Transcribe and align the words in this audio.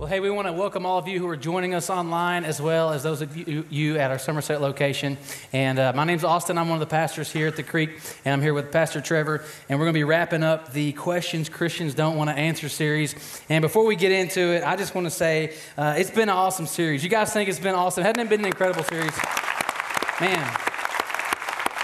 Well, 0.00 0.08
hey, 0.08 0.20
we 0.20 0.30
want 0.30 0.48
to 0.48 0.54
welcome 0.54 0.86
all 0.86 0.96
of 0.96 1.06
you 1.08 1.18
who 1.18 1.28
are 1.28 1.36
joining 1.36 1.74
us 1.74 1.90
online 1.90 2.46
as 2.46 2.58
well 2.58 2.88
as 2.88 3.02
those 3.02 3.20
of 3.20 3.36
you, 3.36 3.66
you 3.68 3.98
at 3.98 4.10
our 4.10 4.18
Somerset 4.18 4.62
location. 4.62 5.18
And 5.52 5.78
uh, 5.78 5.92
my 5.94 6.04
name's 6.04 6.24
Austin. 6.24 6.56
I'm 6.56 6.70
one 6.70 6.80
of 6.80 6.88
the 6.88 6.90
pastors 6.90 7.30
here 7.30 7.46
at 7.46 7.56
the 7.56 7.62
Creek, 7.62 7.90
and 8.24 8.32
I'm 8.32 8.40
here 8.40 8.54
with 8.54 8.72
Pastor 8.72 9.02
Trevor. 9.02 9.44
And 9.68 9.78
we're 9.78 9.84
going 9.84 9.92
to 9.92 9.98
be 9.98 10.04
wrapping 10.04 10.42
up 10.42 10.72
the 10.72 10.92
Questions 10.92 11.50
Christians 11.50 11.92
Don't 11.92 12.16
Want 12.16 12.30
to 12.30 12.34
Answer 12.34 12.70
series. 12.70 13.42
And 13.50 13.60
before 13.60 13.84
we 13.84 13.94
get 13.94 14.10
into 14.10 14.40
it, 14.40 14.64
I 14.64 14.74
just 14.74 14.94
want 14.94 15.06
to 15.06 15.10
say 15.10 15.54
uh, 15.76 15.96
it's 15.98 16.10
been 16.10 16.30
an 16.30 16.34
awesome 16.34 16.66
series. 16.66 17.04
You 17.04 17.10
guys 17.10 17.30
think 17.34 17.50
it's 17.50 17.60
been 17.60 17.74
awesome? 17.74 18.02
Hasn't 18.02 18.20
it 18.20 18.30
been 18.30 18.40
an 18.40 18.46
incredible 18.46 18.84
series? 18.84 19.12
Man, 20.18 20.58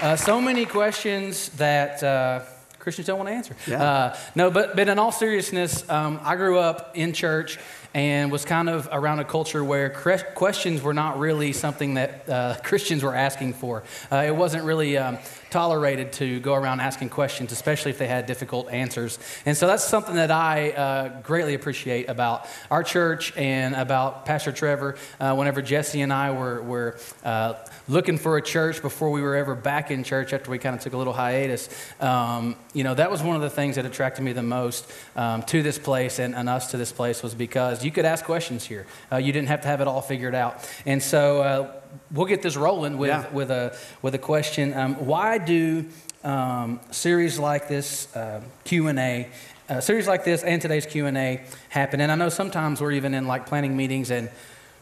uh, 0.01 0.15
so 0.15 0.41
many 0.41 0.65
questions 0.65 1.49
that. 1.49 2.01
Uh, 2.01 2.41
Christians 2.79 3.07
don't 3.07 3.17
want 3.17 3.27
to 3.27 3.35
answer. 3.35 3.55
Yeah. 3.67 3.83
Uh, 3.83 4.17
no, 4.33 4.49
but, 4.49 4.77
but 4.77 4.87
in 4.87 4.97
all 4.97 5.11
seriousness, 5.11 5.83
um, 5.89 6.21
I 6.23 6.37
grew 6.37 6.57
up 6.57 6.91
in 6.95 7.11
church 7.11 7.59
and 7.97 8.31
was 8.31 8.45
kind 8.45 8.69
of 8.69 8.87
around 8.91 9.17
a 9.17 9.25
culture 9.25 9.63
where 9.63 9.89
questions 9.89 10.83
were 10.83 10.93
not 10.93 11.17
really 11.17 11.51
something 11.51 11.95
that 11.95 12.29
uh, 12.29 12.55
Christians 12.63 13.01
were 13.01 13.15
asking 13.15 13.53
for. 13.53 13.81
Uh, 14.11 14.17
it 14.17 14.35
wasn't 14.35 14.63
really 14.63 14.99
um, 14.99 15.17
tolerated 15.49 16.11
to 16.13 16.39
go 16.39 16.53
around 16.53 16.79
asking 16.79 17.09
questions, 17.09 17.51
especially 17.51 17.91
if 17.91 17.97
they 17.97 18.07
had 18.07 18.25
difficult 18.25 18.69
answers. 18.71 19.19
And 19.45 19.55
so 19.55 19.67
that's 19.67 19.83
something 19.83 20.15
that 20.15 20.31
I 20.31 20.71
uh, 20.71 21.21
greatly 21.21 21.53
appreciate 21.53 22.09
about 22.09 22.47
our 22.69 22.83
church 22.83 23.35
and 23.37 23.75
about 23.75 24.25
Pastor 24.25 24.51
Trevor. 24.51 24.95
Uh, 25.19 25.35
whenever 25.35 25.61
Jesse 25.61 26.01
and 26.01 26.11
I 26.11 26.31
were, 26.31 26.61
were 26.61 26.97
uh, 27.23 27.53
looking 27.87 28.17
for 28.17 28.37
a 28.37 28.41
church 28.41 28.81
before 28.81 29.11
we 29.11 29.21
were 29.21 29.35
ever 29.35 29.55
back 29.55 29.91
in 29.91 30.03
church 30.03 30.33
after 30.33 30.51
we 30.51 30.57
kind 30.57 30.75
of 30.75 30.81
took 30.81 30.93
a 30.93 30.97
little 30.97 31.13
hiatus, 31.13 31.69
um, 31.99 32.55
you 32.73 32.83
know, 32.83 32.93
that 32.93 33.09
was 33.09 33.21
one 33.21 33.35
of 33.35 33.41
the 33.41 33.49
things 33.49 33.75
that 33.75 33.85
attracted 33.85 34.23
me 34.23 34.33
the 34.33 34.43
most 34.43 34.91
um, 35.15 35.43
to 35.43 35.63
this 35.63 35.79
place 35.79 36.19
and, 36.19 36.35
and, 36.35 36.47
us 36.47 36.71
to 36.71 36.77
this 36.77 36.93
place 36.93 37.21
was 37.21 37.35
because 37.35 37.83
you 37.83 37.91
could 37.91 38.05
ask 38.05 38.23
questions 38.23 38.63
here. 38.63 38.85
Uh, 39.11 39.17
you 39.17 39.33
didn't 39.33 39.49
have 39.49 39.61
to 39.61 39.67
have 39.67 39.81
it 39.81 39.87
all 39.87 40.01
figured 40.01 40.33
out. 40.33 40.69
And 40.85 41.03
so 41.03 41.41
uh, 41.41 41.76
we'll 42.11 42.25
get 42.25 42.41
this 42.41 42.55
rolling 42.57 42.97
with, 42.97 43.09
Yeah. 43.09 43.29
with, 43.31 43.51
a, 43.51 43.75
with 44.01 44.15
a 44.15 44.19
question. 44.19 44.73
Um, 44.73 44.95
why 45.05 45.37
do 45.37 45.85
um, 46.23 46.79
series 46.91 47.39
like 47.39 47.67
this, 47.67 48.13
uh, 48.15 48.41
Q&A, 48.63 49.29
uh, 49.69 49.81
series 49.81 50.07
like 50.07 50.23
this 50.23 50.43
and 50.43 50.61
today's 50.61 50.85
Q&A 50.85 51.43
happen? 51.69 52.01
And 52.01 52.11
I 52.11 52.15
know 52.15 52.29
sometimes 52.29 52.81
we're 52.81 52.93
even 52.93 53.13
in 53.13 53.27
like 53.27 53.45
planning 53.45 53.75
meetings 53.75 54.11
and 54.11 54.29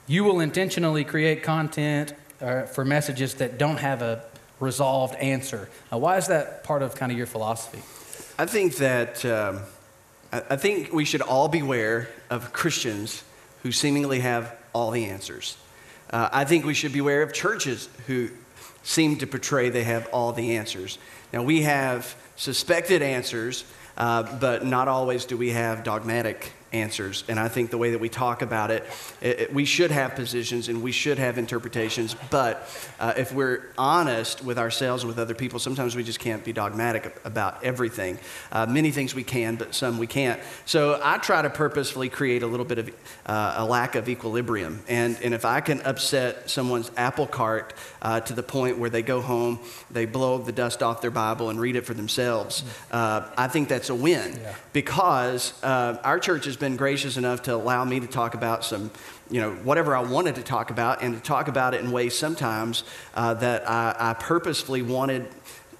you 0.07 0.23
will 0.23 0.39
intentionally 0.39 1.03
create 1.03 1.41
content 1.43 2.13
uh, 2.41 2.63
for 2.63 2.85
messages 2.85 3.35
that 3.35 3.57
don't 3.57 3.77
have 3.77 4.01
a 4.01 4.23
resolved 4.59 5.15
answer. 5.15 5.69
Uh, 5.91 5.97
why 5.97 6.17
is 6.17 6.27
that 6.27 6.63
part 6.63 6.81
of 6.81 6.95
kind 6.95 7.11
of 7.11 7.17
your 7.17 7.27
philosophy? 7.27 7.81
I 8.37 8.45
think 8.45 8.75
that 8.77 9.25
um, 9.25 9.61
I, 10.31 10.43
I 10.51 10.55
think 10.57 10.93
we 10.93 11.05
should 11.05 11.21
all 11.21 11.47
beware 11.47 12.09
of 12.29 12.53
Christians 12.53 13.23
who 13.63 13.71
seemingly 13.71 14.19
have 14.19 14.55
all 14.73 14.91
the 14.91 15.05
answers. 15.05 15.57
Uh, 16.09 16.29
I 16.31 16.45
think 16.45 16.65
we 16.65 16.73
should 16.73 16.93
beware 16.93 17.21
of 17.21 17.33
churches 17.33 17.89
who 18.07 18.29
seem 18.83 19.17
to 19.17 19.27
portray 19.27 19.69
they 19.69 19.83
have 19.83 20.07
all 20.13 20.31
the 20.31 20.57
answers. 20.57 20.97
Now 21.33 21.43
we 21.43 21.63
have 21.63 22.15
suspected 22.35 23.01
answers, 23.01 23.65
uh, 23.97 24.37
but 24.39 24.65
not 24.65 24.87
always 24.87 25.25
do 25.25 25.37
we 25.37 25.51
have 25.51 25.83
dogmatic 25.83 26.51
answers. 26.75 27.23
And 27.27 27.39
I 27.39 27.47
think 27.47 27.71
the 27.71 27.77
way 27.77 27.91
that 27.91 27.99
we 27.99 28.09
talk 28.09 28.41
about 28.41 28.69
it, 28.71 28.83
it, 29.21 29.39
it- 29.39 29.53
we 29.53 29.65
should 29.65 29.91
have 29.91 30.15
positions 30.15 30.67
and 30.69 30.81
we 30.83 30.91
should 30.91 31.17
have 31.17 31.37
interpretations. 31.37 32.15
But 32.29 32.67
uh, 32.99 33.13
if 33.17 33.31
we're 33.33 33.63
honest 33.77 34.43
with 34.43 34.57
ourselves 34.59 35.03
and 35.03 35.07
with 35.07 35.17
other 35.19 35.33
people, 35.35 35.59
sometimes 35.59 35.95
we 35.95 36.03
just 36.03 36.19
can't 36.19 36.43
be 36.43 36.51
dogmatic 36.53 37.15
about 37.23 37.63
everything. 37.63 38.19
Uh, 38.51 38.65
many 38.65 38.91
things 38.91 39.15
we 39.15 39.23
can, 39.23 39.55
but 39.55 39.73
some 39.73 39.97
we 39.97 40.07
can't. 40.07 40.39
So 40.65 40.99
I 41.03 41.17
try 41.19 41.41
to 41.41 41.49
purposefully 41.49 42.09
create 42.09 42.43
a 42.43 42.47
little 42.47 42.65
bit 42.65 42.79
of 42.79 42.89
uh, 43.25 43.53
a 43.57 43.65
lack 43.65 43.95
of 43.95 44.09
equilibrium. 44.09 44.81
And, 44.87 45.17
and 45.23 45.33
if 45.33 45.45
I 45.45 45.61
can 45.61 45.81
upset 45.81 46.49
someone's 46.49 46.91
apple 46.97 47.27
cart 47.27 47.73
uh, 48.01 48.19
to 48.21 48.33
the 48.33 48.43
point 48.43 48.77
where 48.77 48.89
they 48.89 49.01
go 49.03 49.21
home, 49.21 49.59
they 49.91 50.05
blow 50.05 50.37
the 50.39 50.51
dust 50.51 50.83
off 50.83 51.01
their 51.01 51.11
Bible 51.11 51.49
and 51.49 51.59
read 51.59 51.75
it 51.75 51.85
for 51.85 51.93
themselves, 51.93 52.63
uh, 52.91 53.29
I 53.37 53.47
think 53.47 53.69
that's 53.69 53.89
a 53.89 53.95
win 53.95 54.33
Yeah. 54.41 54.55
because 54.73 55.53
uh, 55.63 55.97
our 56.03 56.19
church 56.19 56.45
has 56.45 56.57
been 56.57 56.64
gracious 56.73 57.17
enough 57.17 57.43
to 57.43 57.53
allow 57.53 57.85
me 57.85 57.99
to 57.99 58.07
talk 58.07 58.33
about 58.33 58.65
some, 58.65 58.89
you 59.29 59.39
know, 59.39 59.51
whatever 59.51 59.95
I 59.95 60.01
wanted 60.01 60.35
to 60.35 60.43
talk 60.43 60.71
about, 60.71 61.03
and 61.03 61.13
to 61.13 61.21
talk 61.21 61.47
about 61.47 61.75
it 61.75 61.81
in 61.81 61.91
ways 61.91 62.17
sometimes 62.17 62.83
uh, 63.13 63.35
that 63.35 63.69
I, 63.69 63.95
I 63.99 64.13
purposefully 64.15 64.81
wanted 64.81 65.27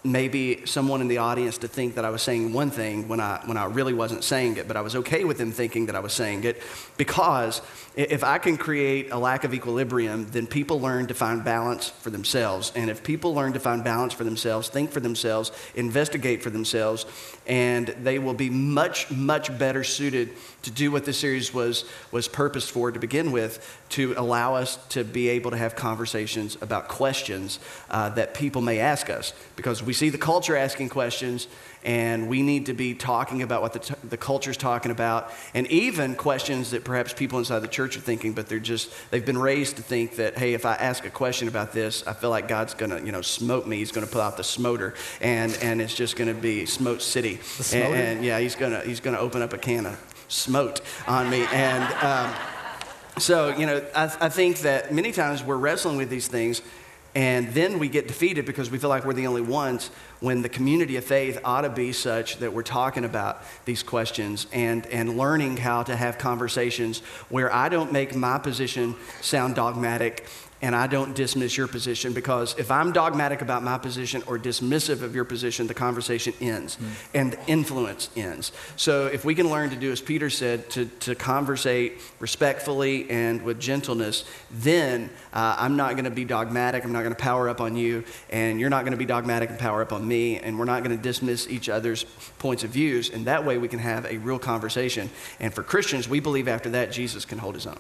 maybe 0.06 0.66
someone 0.66 1.01
in 1.01 1.07
the 1.07 1.18
audience 1.18 1.57
to 1.57 1.68
think 1.68 1.96
that 1.96 2.06
I 2.06 2.12
was 2.12 2.22
saying 2.22 2.53
one 2.53 2.69
thing 2.69 3.07
when 3.07 3.19
I, 3.19 3.41
when 3.46 3.57
I 3.57 3.66
really 3.66 3.94
wasn't 3.94 4.23
saying 4.23 4.57
it, 4.57 4.68
but 4.68 4.78
I 4.78 4.81
was 4.81 4.96
okay 4.97 5.23
with 5.23 5.40
them 5.40 5.51
thinking 5.51 5.88
that 5.88 5.96
I 5.96 6.00
was 6.00 6.13
saying 6.13 6.44
it 6.44 6.62
because 6.96 7.62
if 7.95 8.25
I 8.25 8.39
can 8.39 8.57
create 8.57 9.11
a 9.11 9.17
lack 9.17 9.45
of 9.45 9.53
equilibrium, 9.53 10.28
then 10.29 10.47
people 10.47 10.81
learn 10.81 11.07
to 11.07 11.13
find 11.13 11.44
balance 11.45 11.89
for 11.89 12.09
themselves. 12.09 12.73
And 12.75 12.89
if 12.89 13.03
people 13.03 13.33
learn 13.33 13.53
to 13.53 13.59
find 13.59 13.83
balance 13.83 14.13
for 14.13 14.25
themselves, 14.25 14.67
think 14.67 14.91
for 14.91 15.00
themselves, 15.00 15.51
investigate 15.75 16.44
for 16.44 16.50
themselves, 16.50 17.05
and 17.47 17.88
they 17.88 18.19
will 18.19 18.34
be 18.34 18.50
much, 18.50 19.09
much 19.11 19.57
better 19.57 19.84
suited 19.84 20.31
to 20.63 20.72
do 20.72 20.91
what 20.91 21.05
this 21.05 21.17
series 21.17 21.53
was, 21.53 21.85
was 22.11 22.28
purposed 22.28 22.72
for 22.72 22.91
to 22.91 23.00
begin 23.00 23.31
with, 23.31 23.79
to 23.89 24.13
allow 24.17 24.55
us 24.55 24.78
to 24.89 25.05
be 25.05 25.29
able 25.29 25.51
to 25.51 25.57
have 25.57 25.75
conversations 25.75 26.57
about 26.61 26.89
questions 26.89 27.59
uh, 27.89 28.09
that 28.09 28.34
people 28.34 28.61
may 28.61 28.79
ask 28.79 29.09
us. 29.09 29.34
Because 29.55 29.81
we 29.81 29.94
see 29.94 30.09
the 30.09 30.17
culture 30.17 30.57
asking 30.57 30.89
questions, 30.89 31.47
and 31.85 32.28
we 32.28 32.41
need 32.41 32.66
to 32.66 32.73
be 32.73 32.94
talking 32.96 33.44
about 33.44 33.62
what 33.62 33.72
the, 33.73 33.79
t- 33.79 33.94
the 34.03 34.18
culture's 34.18 34.57
talking 34.57 34.91
about, 34.91 35.31
and 35.53 35.68
even 35.68 36.16
questions 36.16 36.72
that 36.72 36.84
perhaps 36.84 37.13
people 37.13 37.40
inside 37.40 37.59
the 37.59 37.68
church 37.68 37.96
are 37.96 38.01
thinking, 38.01 38.34
but 38.34 38.47
they're 38.47 38.59
just, 38.59 38.91
they've 39.12 39.25
been 39.25 39.38
raised 39.38 39.75
to 39.78 39.84
think 39.84 40.16
that, 40.16 40.38
hey, 40.38 40.53
if 40.56 40.66
I 40.66 40.73
ask 40.73 41.06
a 41.06 41.09
question 41.12 41.47
about 41.47 41.72
this, 41.72 42.06
I 42.07 42.13
feel 42.13 42.31
like 42.31 42.47
God's 42.47 42.73
gonna, 42.73 43.00
you 43.06 43.12
know, 43.12 43.22
smote 43.22 43.68
me. 43.68 43.78
He's 43.78 43.91
gonna 43.91 44.07
pull 44.07 44.22
out 44.22 44.35
the 44.35 44.44
smoter, 44.44 44.96
and, 45.22 45.57
and 45.62 45.79
it's 45.79 45.94
just 45.94 46.16
gonna 46.18 46.34
be 46.34 46.66
smote 46.66 47.01
city. 47.03 47.35
The 47.57 47.78
And- 47.78 47.96
and 47.96 48.25
yeah, 48.25 48.40
he's 48.40 48.56
gonna, 48.56 48.81
he's 48.81 49.00
gonna 49.00 49.19
open 49.19 49.41
up 49.44 49.53
a 49.53 49.57
can 49.59 49.85
of 49.85 50.25
smote 50.28 50.81
on 51.07 51.29
me. 51.29 51.46
And 51.53 51.84
um, 52.03 52.34
so, 53.19 53.56
you 53.56 53.67
know, 53.67 53.85
I, 53.96 54.06
I 54.22 54.29
think 54.29 54.59
that 54.62 54.91
many 54.91 55.12
times 55.12 55.44
we're 55.44 55.56
wrestling 55.57 55.97
with 55.97 56.09
these 56.09 56.28
things, 56.28 56.62
and 57.13 57.47
then 57.53 57.79
we 57.79 57.88
get 57.88 58.07
defeated 58.09 58.46
because 58.46 58.69
we 58.69 58.78
feel 58.78 58.90
like 58.90 59.06
we're 59.06 59.13
the 59.13 59.28
only 59.28 59.41
ones 59.41 59.90
when 60.20 60.42
the 60.42 60.50
community 60.50 60.98
of 60.98 61.03
faith 61.03 61.40
ought 61.44 61.62
to 61.62 61.70
be 61.70 61.92
such 61.92 62.38
that 62.38 62.53
we're 62.53 62.64
talking 62.64 63.06
about 63.06 63.42
these 63.66 63.84
questions 63.84 64.48
and, 64.53 64.86
and 64.88 65.18
learning 65.18 65.58
how 65.58 65.84
to 65.84 65.96
have 65.96 66.18
conversations 66.18 67.00
where 67.30 67.53
I 67.53 67.70
don't 67.70 67.92
make 67.92 68.16
my 68.16 68.38
position 68.38 68.96
sound 69.22 69.56
dogmatic 69.56 70.26
and 70.61 70.75
I 70.75 70.88
don't 70.88 71.13
dismiss 71.16 71.57
your 71.57 71.67
position 71.67 72.13
because 72.13 72.55
if 72.57 72.71
I'm 72.71 72.91
dogmatic 72.91 73.41
about 73.41 73.61
my 73.61 73.77
position 73.77 74.23
or 74.25 74.39
dismissive 74.39 75.01
of 75.01 75.13
your 75.13 75.25
position, 75.25 75.67
the 75.67 75.73
conversation 75.73 76.33
ends 76.39 76.77
and 77.13 77.33
the 77.33 77.45
influence 77.47 78.09
ends. 78.16 78.51
So 78.75 79.07
if 79.07 79.25
we 79.25 79.35
can 79.35 79.49
learn 79.49 79.69
to 79.71 79.75
do 79.75 79.91
as 79.91 80.01
Peter 80.01 80.29
said, 80.29 80.69
to, 80.71 80.85
to 80.85 81.13
conversate 81.13 82.01
respectfully 82.19 83.09
and 83.09 83.41
with 83.41 83.59
gentleness, 83.59 84.23
then 84.49 85.09
uh, 85.33 85.55
I'm 85.59 85.75
not 85.75 85.91
going 85.91 86.05
to 86.05 86.11
be 86.11 86.25
dogmatic. 86.25 86.85
I'm 86.85 86.93
not 86.93 87.03
going 87.03 87.16
to 87.16 87.22
power 87.22 87.49
up 87.49 87.59
on 87.59 87.75
you, 87.75 88.03
and 88.29 88.59
you're 88.59 88.69
not 88.69 88.81
going 88.83 88.91
to 88.91 88.97
be 88.97 89.05
dogmatic 89.05 89.49
and 89.49 89.59
power 89.59 89.81
up 89.81 89.91
on 89.91 90.07
me, 90.07 90.39
and 90.39 90.57
we're 90.57 90.66
not 90.66 90.83
going 90.83 90.95
to 90.95 91.01
dismiss 91.01 91.47
each 91.47 91.69
other's 91.69 92.05
points 92.39 92.63
of 92.63 92.69
views. 92.69 93.09
And 93.09 93.25
that 93.25 93.45
way 93.45 93.57
we 93.57 93.67
can 93.67 93.79
have 93.79 94.05
a 94.05 94.17
real 94.17 94.39
conversation. 94.39 95.09
And 95.39 95.53
for 95.53 95.63
Christians, 95.63 96.07
we 96.07 96.19
believe 96.19 96.47
after 96.47 96.69
that 96.72 96.91
Jesus 96.91 97.25
can 97.25 97.37
hold 97.37 97.55
his 97.55 97.67
own. 97.67 97.79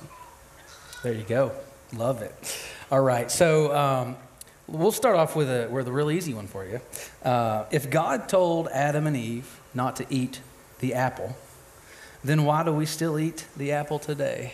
There 1.03 1.13
you 1.13 1.23
go. 1.23 1.51
Love 1.93 2.21
it. 2.21 2.33
All 2.91 3.01
right. 3.01 3.31
So 3.31 3.75
um, 3.75 4.17
we'll 4.67 4.91
start 4.91 5.15
off 5.15 5.35
with 5.35 5.49
a, 5.49 5.67
with 5.69 5.87
a 5.87 5.91
real 5.91 6.11
easy 6.11 6.33
one 6.33 6.47
for 6.47 6.65
you. 6.65 6.81
Uh, 7.23 7.65
if 7.71 7.89
God 7.89 8.29
told 8.29 8.67
Adam 8.69 9.07
and 9.07 9.15
Eve 9.15 9.59
not 9.73 9.95
to 9.97 10.05
eat 10.09 10.41
the 10.79 10.93
apple, 10.93 11.35
then 12.23 12.43
why 12.43 12.63
do 12.63 12.71
we 12.71 12.85
still 12.85 13.19
eat 13.19 13.45
the 13.55 13.71
apple 13.71 13.99
today? 13.99 14.53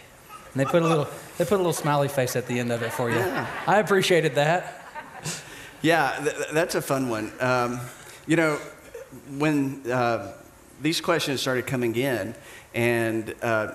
And 0.53 0.59
they 0.59 0.65
put 0.65 0.81
a 0.81 0.87
little, 0.87 1.07
they 1.37 1.45
put 1.45 1.55
a 1.55 1.57
little 1.57 1.73
smiley 1.73 2.07
face 2.07 2.35
at 2.35 2.47
the 2.47 2.59
end 2.59 2.71
of 2.71 2.81
it 2.83 2.91
for 2.91 3.09
you. 3.09 3.17
Yeah. 3.17 3.47
I 3.65 3.79
appreciated 3.79 4.35
that. 4.35 4.77
Yeah, 5.81 6.15
th- 6.21 6.35
th- 6.35 6.49
that's 6.51 6.75
a 6.75 6.81
fun 6.81 7.09
one. 7.09 7.31
Um, 7.39 7.79
you 8.27 8.35
know, 8.35 8.59
when 9.37 9.89
uh, 9.89 10.33
these 10.81 11.01
questions 11.01 11.41
started 11.41 11.65
coming 11.65 11.95
in, 11.95 12.35
and 12.73 13.33
uh, 13.41 13.73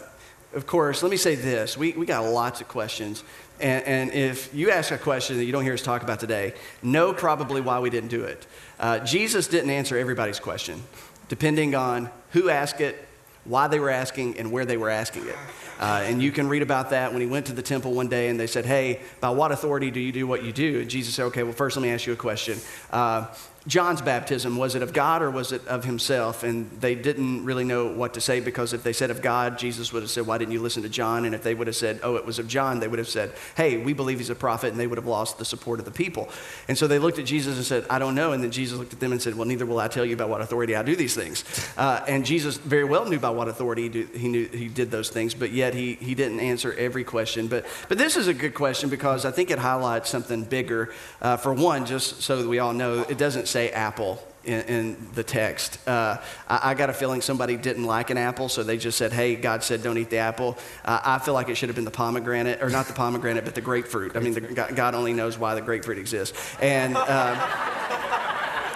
of 0.55 0.67
course, 0.67 1.03
let 1.03 1.11
me 1.11 1.17
say 1.17 1.35
this 1.35 1.77
we, 1.77 1.93
we 1.93 2.07
got 2.07 2.25
lots 2.25 2.61
of 2.61 2.69
questions. 2.69 3.25
And, 3.61 3.85
and 3.85 4.13
if 4.13 4.55
you 4.55 4.71
ask 4.71 4.91
a 4.91 4.99
question 4.99 5.37
that 5.39 5.45
you 5.45 5.53
don't 5.53 5.65
hear 5.65 5.75
us 5.75 5.83
talk 5.83 6.03
about 6.03 6.21
today, 6.21 6.55
know 6.83 7.13
probably 7.13 7.61
why 7.61 7.79
we 7.81 7.91
didn't 7.91 8.11
do 8.11 8.25
it. 8.25 8.47
Uh, 8.79 8.99
Jesus 9.01 9.49
didn't 9.49 9.71
answer 9.71 9.97
everybody's 9.97 10.41
question, 10.41 10.83
depending 11.29 11.75
on 11.75 12.11
who 12.33 12.51
asked 12.51 12.81
it, 12.81 13.07
why 13.45 13.69
they 13.69 13.79
were 13.79 13.91
asking, 13.91 14.39
and 14.39 14.51
where 14.51 14.65
they 14.65 14.77
were 14.77 14.91
asking 14.91 15.27
it. 15.29 15.37
Uh, 15.79 16.03
and 16.05 16.23
you 16.23 16.33
can 16.33 16.49
read 16.49 16.63
about 16.63 16.91
that 16.91 17.13
when 17.13 17.21
he 17.21 17.27
went 17.27 17.47
to 17.47 17.53
the 17.53 17.63
temple 17.63 17.93
one 17.93 18.09
day 18.09 18.29
and 18.29 18.41
they 18.41 18.47
said, 18.47 18.65
Hey, 18.65 19.01
by 19.21 19.31
what 19.31 19.53
authority 19.53 19.91
do 19.91 20.01
you 20.01 20.13
do 20.13 20.27
what 20.27 20.43
you 20.43 20.53
do? 20.53 20.81
And 20.81 20.91
Jesus 20.91 21.15
said, 21.15 21.25
Okay, 21.27 21.43
well, 21.43 21.53
first 21.53 21.77
let 21.77 21.83
me 21.83 21.91
ask 21.91 22.07
you 22.07 22.13
a 22.13 22.17
question. 22.17 22.59
Uh, 22.91 23.27
John's 23.67 24.01
baptism, 24.01 24.57
was 24.57 24.77
it 24.77 24.83
of 24.83 24.93
God 24.93 25.23
or 25.23 25.31
was 25.31 25.51
it 25.51 25.67
of 25.67 25.85
himself? 25.85 26.45
And 26.45 26.71
they 26.81 26.95
didn't 26.95 27.45
really 27.45 27.65
know 27.65 27.87
what 27.87 28.15
to 28.15 28.21
say 28.21 28.39
because 28.39 28.73
if 28.73 28.85
they 28.85 28.93
said 28.93 29.11
of 29.11 29.23
God, 29.23 29.59
Jesus 29.59 29.93
would 29.93 30.03
have 30.03 30.11
said, 30.11 30.27
Why 30.27 30.39
didn't 30.39 30.53
you 30.53 30.61
listen 30.61 30.85
to 30.85 30.89
John? 30.89 31.25
And 31.25 31.35
if 31.35 31.43
they 31.43 31.55
would 31.55 31.67
have 31.67 31.75
said, 31.75 31.99
Oh, 32.03 32.15
it 32.15 32.25
was 32.25 32.39
of 32.39 32.47
John, 32.47 32.79
they 32.79 32.87
would 32.87 33.01
have 33.01 33.09
said, 33.09 33.33
Hey, 33.57 33.77
we 33.77 33.93
believe 33.93 34.19
he's 34.19 34.31
a 34.31 34.37
prophet, 34.37 34.71
and 34.71 34.79
they 34.79 34.87
would 34.87 34.99
have 34.99 35.07
lost 35.07 35.39
the 35.39 35.45
support 35.45 35.81
of 35.81 35.85
the 35.85 35.91
people. 35.91 36.29
And 36.69 36.79
so 36.79 36.87
they 36.87 37.01
looked 37.01 37.19
at 37.19 37.27
Jesus 37.27 37.57
and 37.57 37.65
said, 37.65 37.85
I 37.91 37.99
don't 37.99 38.15
know. 38.15 38.33
And 38.33 38.43
then 38.43 38.53
Jesus 38.53 38.79
looked 38.79 38.93
at 38.93 39.01
them 39.01 39.11
and 39.11 39.21
said, 39.21 39.35
Well, 39.35 39.47
neither 39.47 39.67
will 39.67 39.81
I 39.81 39.89
tell 39.89 40.05
you 40.05 40.17
by 40.17 40.27
what 40.27 40.41
authority 40.41 40.77
I 40.77 40.83
do 40.83 40.97
these 40.97 41.15
things. 41.15 41.45
Uh, 41.77 42.03
and 42.09 42.25
Jesus 42.25 42.57
very 42.57 42.85
well 42.85 43.05
knew 43.05 43.19
by 43.19 43.29
what 43.29 43.49
authority 43.49 43.83
he, 43.83 43.89
do, 43.89 44.09
he 44.15 44.29
knew 44.29 44.47
he 44.49 44.67
did 44.67 44.91
those 44.91 45.11
things, 45.11 45.35
but 45.35 45.51
yet 45.51 45.75
he, 45.75 45.95
he 45.95 46.15
didn't 46.15 46.41
answer 46.41 46.73
every 46.75 47.05
question. 47.05 47.49
But, 47.49 47.67
but 47.89 47.99
this 47.99 48.17
is 48.17 48.29
a 48.29 48.35
good 48.35 48.55
question 48.55 48.89
because 48.89 49.27
I 49.27 49.31
think 49.31 49.51
it 49.51 49.59
highlights 49.59 50.09
something 50.09 50.45
bigger. 50.45 50.93
Uh, 51.21 51.37
for 51.37 51.53
one, 51.53 51.85
just 51.85 52.23
so 52.23 52.41
that 52.41 52.49
we 52.49 52.61
all 52.61 52.73
know, 52.73 53.03
it 53.03 53.19
doesn't 53.19 53.47
say 53.57 53.71
apple 53.71 54.23
in, 54.45 54.61
in 54.63 54.97
the 55.15 55.25
text. 55.25 55.79
Uh, 55.89 56.19
I, 56.47 56.71
I, 56.71 56.75
got 56.75 56.91
a 56.91 56.93
feeling 56.93 57.23
somebody 57.23 57.57
didn't 57.57 57.85
like 57.85 58.11
an 58.11 58.19
apple, 58.19 58.51
so 58.51 58.63
they 58.63 58.77
just 58.77 58.99
said, 58.99 59.15
hey, 59.15 59.35
God 59.35 59.65
said 59.65 59.83
don't 59.83 59.97
eat 59.97 60.11
the 60.11 60.19
apple. 60.19 60.59
Uh, 60.85 61.01
I 61.03 61.19
feel 61.19 61.33
like 61.33 61.49
it 61.49 61.55
should 61.55 61.71
have 61.71 61.77
been 61.77 61.87
the 61.87 61.91
pomegranate, 61.91 62.63
or 62.63 62.69
not 62.69 62.87
the 62.87 62.93
pomegranate, 62.93 63.47
but 63.47 63.55
the 63.55 63.63
grapefruit. 63.63 64.15
I 64.15 64.21
mean, 64.21 64.35
the, 64.35 64.43
God 64.43 64.95
only 64.95 65.15
knows 65.15 65.39
why 65.39 65.55
the 65.55 65.63
grapefruit 65.63 65.99
exists. 65.99 66.37
And. 66.61 66.97
Um, 66.97 67.39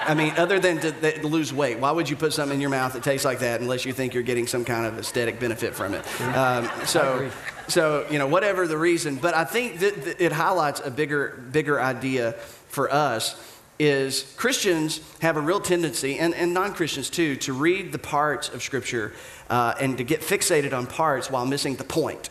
I 0.03 0.15
mean, 0.15 0.33
other 0.39 0.59
than 0.59 0.81
to, 0.81 1.21
to, 1.21 1.27
lose 1.27 1.53
weight, 1.53 1.79
why 1.79 1.91
would 1.91 2.09
you 2.09 2.17
put 2.17 2.33
something 2.33 2.55
in 2.55 2.61
your 2.61 2.71
mouth 2.71 2.95
that 2.95 3.03
tastes 3.03 3.25
like 3.25 3.41
that 3.41 3.61
unless 3.61 3.85
you 3.85 3.93
think 3.93 4.15
you're 4.15 4.23
getting 4.25 4.47
some 4.47 4.65
kind 4.65 4.87
of 4.87 4.99
aesthetic 4.99 5.39
benefit 5.39 5.75
from 5.75 5.93
it? 5.93 6.05
Um, 6.35 6.69
so, 6.87 7.31
so 7.69 8.07
you 8.11 8.19
know, 8.19 8.27
whatever 8.27 8.67
the 8.67 8.79
reason, 8.79 9.17
but 9.17 9.35
I 9.35 9.45
think 9.45 9.79
that, 9.81 10.03
that 10.05 10.21
it 10.21 10.33
highlights 10.33 10.81
a 10.83 10.91
bigger, 10.91 11.41
bigger 11.53 11.79
idea 11.79 12.33
for 12.69 12.91
us 12.91 13.37
is 13.81 14.33
Christians 14.37 15.01
have 15.23 15.39
a 15.39 15.41
real 15.41 15.59
tendency, 15.59 16.19
and, 16.19 16.35
and 16.35 16.53
non 16.53 16.75
Christians 16.75 17.09
too, 17.09 17.35
to 17.37 17.55
read 17.55 17.93
the 17.93 17.99
parts 17.99 18.51
of 18.51 18.63
Scripture 18.63 19.15
uh, 19.49 19.75
and 19.81 19.97
to 19.97 20.05
get 20.05 20.21
fixated 20.21 20.75
on 20.75 20.87
parts 20.87 21.31
while 21.31 21.47
missing 21.47 21.77
the 21.77 21.85
point. 21.85 22.29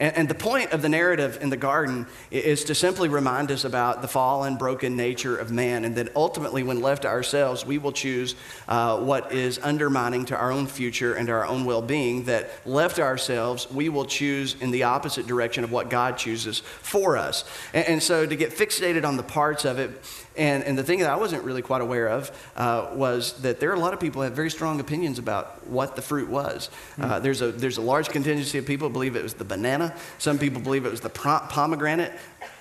And, 0.00 0.16
and, 0.16 0.28
the 0.28 0.34
point 0.34 0.72
of 0.72 0.80
the 0.80 0.88
narrative 0.88 1.38
in 1.42 1.50
the 1.50 1.58
garden 1.58 2.06
is 2.30 2.64
to 2.64 2.74
simply 2.74 3.10
remind 3.10 3.50
us 3.50 3.64
about 3.64 4.00
the 4.00 4.08
fallen, 4.08 4.56
broken 4.56 4.96
nature 4.96 5.36
of 5.36 5.52
man, 5.52 5.84
and 5.84 5.94
that 5.96 6.16
ultimately, 6.16 6.62
when 6.62 6.80
left 6.80 7.02
to 7.02 7.08
ourselves, 7.08 7.66
we 7.66 7.76
will 7.76 7.92
choose 7.92 8.34
uh, 8.66 8.98
what 8.98 9.30
is 9.30 9.60
undermining 9.62 10.24
to 10.24 10.36
our 10.36 10.50
own 10.50 10.66
future 10.66 11.14
and 11.14 11.28
our 11.28 11.46
own 11.46 11.66
well 11.66 11.82
being. 11.82 12.24
That 12.24 12.50
left 12.66 12.96
to 12.96 13.02
ourselves, 13.02 13.70
we 13.70 13.90
will 13.90 14.06
choose 14.06 14.56
in 14.60 14.70
the 14.70 14.84
opposite 14.84 15.26
direction 15.26 15.64
of 15.64 15.70
what 15.70 15.90
God 15.90 16.16
chooses 16.16 16.60
for 16.60 17.18
us. 17.18 17.44
And, 17.74 17.86
and 17.86 18.02
so, 18.02 18.26
to 18.26 18.36
get 18.36 18.52
fixated 18.52 19.04
on 19.04 19.18
the 19.18 19.22
parts 19.22 19.66
of 19.66 19.78
it, 19.78 19.90
and, 20.36 20.62
and 20.64 20.78
the 20.78 20.82
thing 20.82 21.00
that 21.00 21.10
I 21.10 21.16
wasn't 21.16 21.44
really 21.44 21.62
quite 21.62 21.80
aware 21.80 22.08
of 22.08 22.30
uh, 22.56 22.90
was 22.94 23.32
that 23.42 23.60
there 23.60 23.70
are 23.70 23.74
a 23.74 23.80
lot 23.80 23.92
of 23.92 24.00
people 24.00 24.22
who 24.22 24.24
have 24.24 24.34
very 24.34 24.50
strong 24.50 24.80
opinions 24.80 25.18
about 25.18 25.66
what 25.66 25.96
the 25.96 26.02
fruit 26.02 26.28
was. 26.28 26.70
Mm. 26.96 27.04
Uh, 27.04 27.18
there's, 27.18 27.42
a, 27.42 27.50
there's 27.52 27.78
a 27.78 27.82
large 27.82 28.08
contingency 28.08 28.58
of 28.58 28.66
people 28.66 28.88
who 28.88 28.92
believe 28.92 29.16
it 29.16 29.22
was 29.22 29.34
the 29.34 29.44
banana. 29.44 29.94
Some 30.18 30.38
people 30.38 30.60
believe 30.62 30.86
it 30.86 30.90
was 30.90 31.00
the 31.00 31.10
pomegranate. 31.10 32.12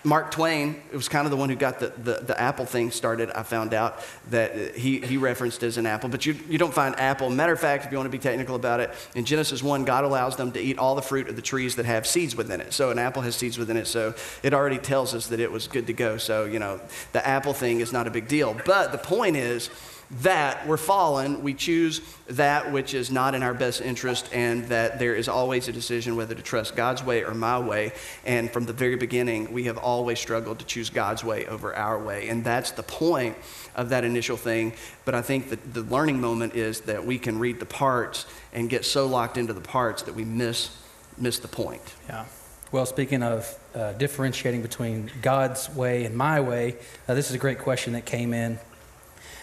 Mark 0.04 0.32
Twain 0.32 0.82
it 0.92 0.96
was 0.96 1.10
kind 1.10 1.26
of 1.26 1.32
the 1.32 1.38
one 1.38 1.50
who 1.50 1.56
got 1.56 1.80
the, 1.80 1.90
the, 1.90 2.20
the, 2.22 2.40
apple 2.40 2.66
thing 2.66 2.90
started. 2.92 3.30
I 3.32 3.44
found 3.44 3.74
out 3.74 4.00
that 4.30 4.76
he, 4.76 5.00
he 5.00 5.18
referenced 5.18 5.62
as 5.64 5.78
an 5.78 5.86
apple, 5.86 6.10
but 6.10 6.26
you, 6.26 6.38
you 6.50 6.58
don't 6.58 6.74
find 6.74 6.98
apple. 6.98 7.30
Matter 7.30 7.54
of 7.54 7.60
fact, 7.60 7.86
if 7.86 7.92
you 7.92 7.98
want 7.98 8.08
to 8.08 8.12
be 8.12 8.18
technical 8.18 8.56
about 8.56 8.80
it, 8.80 8.92
in 9.16 9.26
Genesis 9.26 9.62
1, 9.62 9.84
God 9.84 10.06
allows 10.06 10.36
them 10.38 10.52
to 10.54 10.60
eat 10.60 10.78
all 10.78 10.96
the 10.96 11.02
fruit 11.02 11.28
of 11.28 11.36
the 11.36 11.42
trees 11.42 11.76
that 11.76 11.86
have 11.86 12.08
seeds 12.08 12.36
within 12.36 12.62
it. 12.62 12.74
So 12.74 12.92
an 12.92 13.00
apple 13.00 13.22
has 13.24 13.36
seeds 13.36 13.58
within 13.58 13.78
it, 13.78 13.88
so 13.88 14.16
it 14.42 14.54
already 14.54 14.78
tells 14.78 15.14
us 15.14 15.28
that 15.28 15.40
it 15.40 15.52
was 15.52 15.68
good 15.68 15.88
to 15.88 15.94
go. 15.94 16.18
So, 16.18 16.46
you 16.46 16.60
know, 16.60 16.80
the 17.12 17.26
apple 17.28 17.54
thing 17.54 17.82
is 17.82 17.92
not 17.92 18.08
a 18.08 18.12
big 18.12 18.28
deal. 18.28 18.58
But 18.66 18.92
the 18.92 18.98
point 18.98 19.36
is, 19.36 19.70
that 20.12 20.66
we're 20.68 20.78
fallen, 20.78 21.44
we 21.44 21.54
choose 21.54 22.02
that 22.28 22.72
which 22.72 22.96
is 22.96 23.12
not 23.12 23.36
in 23.36 23.44
our 23.44 23.54
best 23.54 23.80
interest, 23.82 24.28
and 24.34 24.66
that 24.66 24.98
there 24.98 25.14
is 25.14 25.28
always 25.28 25.68
a 25.68 25.72
decision 25.72 26.16
whether 26.16 26.34
to 26.34 26.42
trust 26.42 26.76
God's 26.76 27.04
way 27.04 27.24
or 27.24 27.36
my 27.36 27.60
way. 27.60 27.92
And 28.26 28.52
from 28.52 28.66
the 28.66 28.74
very 28.74 28.96
beginning, 28.96 29.54
we 29.54 29.66
have 29.66 29.78
always 29.78 30.20
struggled 30.20 30.60
to 30.60 30.66
choose 30.66 30.90
God's 30.90 31.24
way 31.24 31.46
over 31.46 31.76
our 31.76 32.04
way. 32.04 32.28
And 32.30 32.44
that's 32.44 32.72
the 32.72 32.84
point 32.84 33.38
of 33.76 33.90
that 33.90 34.04
initial 34.04 34.36
thing. 34.36 34.74
But 35.06 35.14
I 35.14 35.22
think 35.22 35.50
that 35.52 35.74
the 35.76 35.84
learning 35.84 36.20
moment 36.20 36.56
is 36.56 36.82
that 36.82 37.06
we 37.06 37.20
can 37.20 37.38
read 37.38 37.60
the 37.60 37.68
parts 37.68 38.26
and 38.52 38.68
get 38.68 38.86
so 38.86 39.06
locked 39.06 39.38
into 39.38 39.54
the 39.54 39.62
parts 39.62 40.02
that 40.04 40.16
we 40.16 40.26
miss, 40.26 40.76
miss 41.20 41.38
the 41.38 41.48
point. 41.48 41.84
Yeah. 42.08 42.26
Well, 42.72 42.86
speaking 42.86 43.24
of 43.24 43.58
uh, 43.76 43.94
differentiating 43.94 44.62
between 44.62 45.12
God's 45.22 45.70
way 45.70 46.06
and 46.06 46.16
my 46.16 46.40
way, 46.40 46.78
uh, 47.08 47.14
this 47.14 47.30
is 47.30 47.36
a 47.36 47.40
great 47.40 47.60
question 47.60 47.94
that 47.94 48.06
came 48.06 48.34
in 48.34 48.60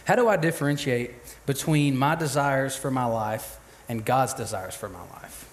how 0.07 0.15
do 0.15 0.29
I 0.29 0.37
differentiate 0.37 1.11
between 1.47 1.97
my 1.97 2.15
desires 2.15 2.77
for 2.77 2.93
my 2.93 3.07
life 3.07 3.59
and 3.89 4.05
God's 4.05 4.35
desires 4.35 4.75
for 4.75 4.89
my 4.89 5.01
life? 5.01 5.51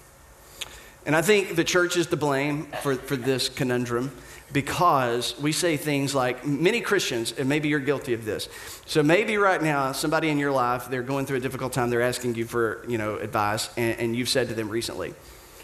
And 1.07 1.15
I 1.15 1.23
think 1.23 1.55
the 1.55 1.63
church 1.63 1.97
is 1.97 2.07
to 2.07 2.17
blame 2.17 2.67
for, 2.83 2.95
for 2.95 3.15
this 3.15 3.49
conundrum 3.49 4.15
because 4.53 5.37
we 5.39 5.51
say 5.51 5.75
things 5.75 6.13
like 6.13 6.45
many 6.45 6.79
Christians, 6.81 7.33
and 7.35 7.49
maybe 7.49 7.67
you're 7.67 7.79
guilty 7.79 8.13
of 8.13 8.25
this. 8.25 8.47
So 8.85 9.01
maybe 9.01 9.37
right 9.37 9.61
now, 9.61 9.91
somebody 9.91 10.29
in 10.29 10.37
your 10.37 10.51
life, 10.51 10.87
they're 10.87 11.01
going 11.01 11.25
through 11.25 11.37
a 11.37 11.41
difficult 11.41 11.73
time, 11.73 11.89
they're 11.89 12.03
asking 12.03 12.35
you 12.35 12.45
for 12.45 12.85
you 12.87 12.99
know, 12.99 13.17
advice, 13.17 13.71
and, 13.75 13.99
and 13.99 14.15
you've 14.15 14.29
said 14.29 14.49
to 14.49 14.53
them 14.53 14.69
recently, 14.69 15.15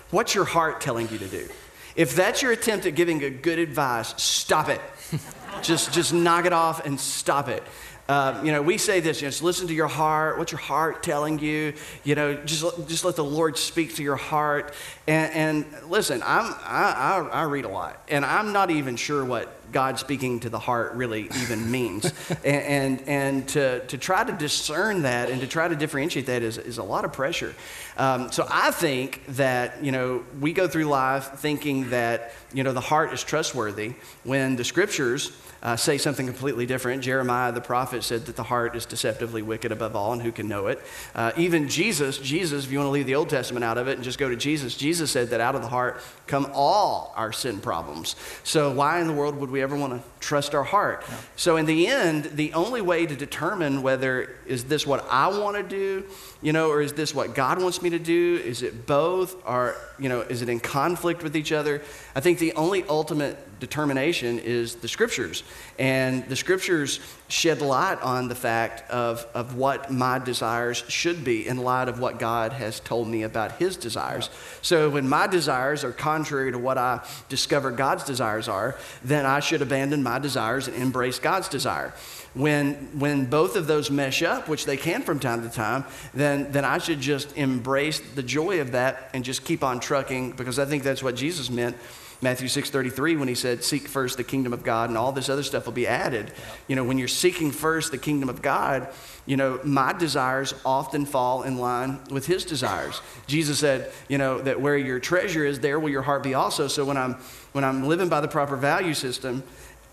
What's 0.09 0.33
your 0.33 0.45
heart 0.45 0.81
telling 0.81 1.07
you 1.09 1.19
to 1.19 1.27
do? 1.27 1.47
If 1.95 2.15
that's 2.15 2.41
your 2.41 2.51
attempt 2.51 2.87
at 2.87 2.95
giving 2.95 3.23
a 3.23 3.29
good 3.29 3.59
advice, 3.59 4.15
stop 4.21 4.69
it. 4.69 4.81
just, 5.61 5.93
just 5.93 6.11
knock 6.11 6.45
it 6.45 6.53
off 6.53 6.83
and 6.83 6.99
stop 6.99 7.47
it. 7.47 7.61
Uh, 8.09 8.41
you 8.43 8.51
know, 8.51 8.59
we 8.59 8.79
say 8.79 8.99
this, 8.99 9.21
you 9.21 9.27
know, 9.27 9.29
just 9.29 9.43
listen 9.43 9.67
to 9.67 9.73
your 9.75 9.87
heart. 9.87 10.39
What's 10.39 10.51
your 10.51 10.59
heart 10.59 11.03
telling 11.03 11.37
you? 11.37 11.75
You 12.03 12.15
know, 12.15 12.33
just, 12.43 12.65
just 12.87 13.05
let 13.05 13.15
the 13.15 13.23
Lord 13.23 13.55
speak 13.55 13.93
to 13.97 14.03
your 14.03 14.15
heart. 14.15 14.73
And, 15.05 15.31
and 15.31 15.89
listen, 15.91 16.23
I'm, 16.25 16.55
I, 16.65 17.27
I, 17.31 17.41
I 17.41 17.43
read 17.43 17.65
a 17.65 17.69
lot, 17.69 18.01
and 18.07 18.25
I'm 18.25 18.51
not 18.51 18.71
even 18.71 18.95
sure 18.95 19.23
what 19.23 19.71
God 19.71 19.99
speaking 19.99 20.39
to 20.39 20.49
the 20.49 20.57
heart 20.57 20.93
really 20.93 21.29
even 21.43 21.69
means. 21.69 22.11
and, 22.43 22.45
and, 22.45 23.01
and, 23.07 23.49
to, 23.49 23.85
to 23.85 23.97
try 23.99 24.23
to 24.23 24.33
discern 24.33 25.03
that 25.03 25.29
and 25.29 25.39
to 25.41 25.47
try 25.47 25.67
to 25.67 25.75
differentiate 25.75 26.25
that 26.25 26.41
is, 26.41 26.57
is 26.57 26.79
a 26.79 26.83
lot 26.83 27.05
of 27.05 27.13
pressure. 27.13 27.53
Um, 27.95 28.31
so 28.31 28.47
I 28.49 28.71
think 28.71 29.23
that, 29.35 29.83
you 29.83 29.91
know, 29.91 30.25
we 30.39 30.53
go 30.53 30.67
through 30.67 30.85
life 30.85 31.33
thinking 31.35 31.91
that, 31.91 32.33
you 32.55 32.63
know, 32.63 32.73
the 32.73 32.81
heart 32.81 33.13
is 33.13 33.23
trustworthy 33.23 33.93
when 34.23 34.55
the 34.55 34.63
scriptures 34.63 35.31
uh, 35.61 35.75
say 35.75 35.97
something 35.97 36.25
completely 36.25 36.65
different. 36.65 37.03
Jeremiah 37.03 37.51
the 37.51 37.61
prophet 37.61 38.03
said 38.03 38.25
that 38.25 38.35
the 38.35 38.43
heart 38.43 38.75
is 38.75 38.85
deceptively 38.85 39.41
wicked 39.41 39.71
above 39.71 39.95
all, 39.95 40.13
and 40.13 40.21
who 40.21 40.31
can 40.31 40.47
know 40.47 40.67
it? 40.67 40.81
Uh, 41.15 41.31
even 41.37 41.67
Jesus, 41.67 42.17
Jesus, 42.17 42.65
if 42.65 42.71
you 42.71 42.79
want 42.79 42.87
to 42.87 42.91
leave 42.91 43.05
the 43.05 43.15
Old 43.15 43.29
Testament 43.29 43.63
out 43.63 43.77
of 43.77 43.87
it 43.87 43.95
and 43.95 44.03
just 44.03 44.19
go 44.19 44.29
to 44.29 44.35
Jesus, 44.35 44.75
Jesus 44.75 45.11
said 45.11 45.29
that 45.29 45.41
out 45.41 45.55
of 45.55 45.61
the 45.61 45.67
heart 45.67 46.01
come 46.27 46.49
all 46.53 47.13
our 47.15 47.31
sin 47.31 47.59
problems. 47.59 48.15
So 48.43 48.71
why 48.71 49.01
in 49.01 49.07
the 49.07 49.13
world 49.13 49.35
would 49.37 49.51
we 49.51 49.61
ever 49.61 49.75
want 49.75 49.93
to 49.93 50.18
trust 50.19 50.53
our 50.53 50.63
heart? 50.63 51.03
Yeah. 51.07 51.15
So 51.35 51.57
in 51.57 51.65
the 51.65 51.87
end, 51.87 52.25
the 52.25 52.53
only 52.53 52.81
way 52.81 53.05
to 53.05 53.15
determine 53.15 53.81
whether 53.81 54.35
is 54.45 54.65
this 54.65 54.85
what 54.85 55.05
I 55.09 55.27
want 55.27 55.57
to 55.57 55.63
do, 55.63 56.05
you 56.41 56.53
know, 56.53 56.69
or 56.69 56.81
is 56.81 56.93
this 56.93 57.13
what 57.15 57.35
God 57.35 57.61
wants 57.61 57.81
me 57.81 57.89
to 57.91 57.99
do? 57.99 58.41
Is 58.43 58.61
it 58.61 58.85
both? 58.85 59.35
Or, 59.45 59.75
you 59.97 60.09
know, 60.09 60.21
is 60.21 60.41
it 60.41 60.49
in 60.49 60.59
conflict 60.59 61.23
with 61.23 61.35
each 61.35 61.51
other? 61.51 61.81
I 62.15 62.19
think 62.19 62.39
the 62.39 62.53
only 62.53 62.83
ultimate 62.83 63.59
determination 63.59 64.39
is 64.39 64.75
the 64.75 64.87
scriptures. 64.87 65.43
And 65.79 66.27
the 66.27 66.35
scriptures 66.35 66.99
shed 67.29 67.61
light 67.61 68.01
on 68.01 68.27
the 68.27 68.35
fact 68.35 68.89
of, 68.91 69.25
of 69.33 69.55
what 69.55 69.89
my 69.89 70.19
desires 70.19 70.83
should 70.89 71.23
be 71.23 71.47
in 71.47 71.57
light 71.57 71.87
of 71.87 72.01
what 72.01 72.19
God 72.19 72.51
has 72.51 72.81
told 72.81 73.07
me 73.07 73.23
about 73.23 73.53
his 73.53 73.77
desires. 73.77 74.29
So 74.61 74.89
when 74.89 75.07
my 75.07 75.25
desires 75.25 75.85
are 75.85 75.93
contrary 75.93 76.51
to 76.51 76.57
what 76.57 76.77
I 76.77 77.07
discover 77.29 77.71
God's 77.71 78.03
desires 78.03 78.49
are, 78.49 78.77
then 79.05 79.25
I 79.25 79.39
should 79.39 79.61
abandon 79.61 80.03
my 80.03 80.19
desires 80.19 80.67
and 80.67 80.75
embrace 80.75 81.17
God's 81.17 81.47
desire. 81.47 81.93
When, 82.33 82.73
when 82.99 83.25
both 83.25 83.55
of 83.55 83.65
those 83.65 83.89
mesh 83.89 84.21
up, 84.21 84.49
which 84.49 84.65
they 84.65 84.75
can 84.77 85.01
from 85.01 85.19
time 85.19 85.43
to 85.43 85.49
time, 85.49 85.85
then, 86.13 86.51
then 86.51 86.65
I 86.65 86.79
should 86.79 86.99
just 86.99 87.37
embrace 87.37 88.01
the 88.15 88.23
joy 88.23 88.59
of 88.59 88.73
that 88.73 89.11
and 89.13 89.23
just 89.23 89.45
keep 89.45 89.63
on 89.63 89.79
trucking 89.79 90.33
because 90.33 90.59
I 90.59 90.65
think 90.65 90.83
that's 90.83 91.01
what 91.01 91.15
Jesus 91.15 91.49
meant 91.49 91.77
Matthew 92.21 92.47
6:33 92.47 93.17
when 93.17 93.27
he 93.29 93.35
said 93.35 93.63
seek 93.63 93.87
first 93.87 94.17
the 94.17 94.23
kingdom 94.23 94.51
of 94.51 94.63
God 94.63 94.89
and 94.89 94.97
all 94.97 95.11
this 95.11 95.29
other 95.29 95.43
stuff 95.43 95.65
will 95.65 95.73
be 95.73 95.87
added. 95.87 96.33
You 96.67 96.75
know, 96.75 96.83
when 96.83 96.97
you're 96.97 97.07
seeking 97.07 97.51
first 97.51 97.91
the 97.91 97.97
kingdom 97.97 98.27
of 98.27 98.41
God, 98.41 98.89
you 99.25 99.37
know, 99.37 99.59
my 99.63 99.93
desires 99.93 100.53
often 100.65 101.05
fall 101.05 101.43
in 101.43 101.57
line 101.57 101.99
with 102.09 102.25
his 102.25 102.43
desires. 102.43 103.01
Jesus 103.27 103.59
said, 103.59 103.91
you 104.09 104.17
know, 104.17 104.41
that 104.41 104.59
where 104.59 104.77
your 104.77 104.99
treasure 104.99 105.45
is 105.45 105.61
there 105.61 105.79
will 105.79 105.89
your 105.89 106.01
heart 106.01 106.23
be 106.23 106.33
also. 106.33 106.67
So 106.67 106.83
when 106.83 106.97
I'm 106.97 107.13
when 107.53 107.63
I'm 107.63 107.87
living 107.87 108.09
by 108.09 108.21
the 108.21 108.27
proper 108.27 108.57
value 108.57 108.93
system, 108.93 109.43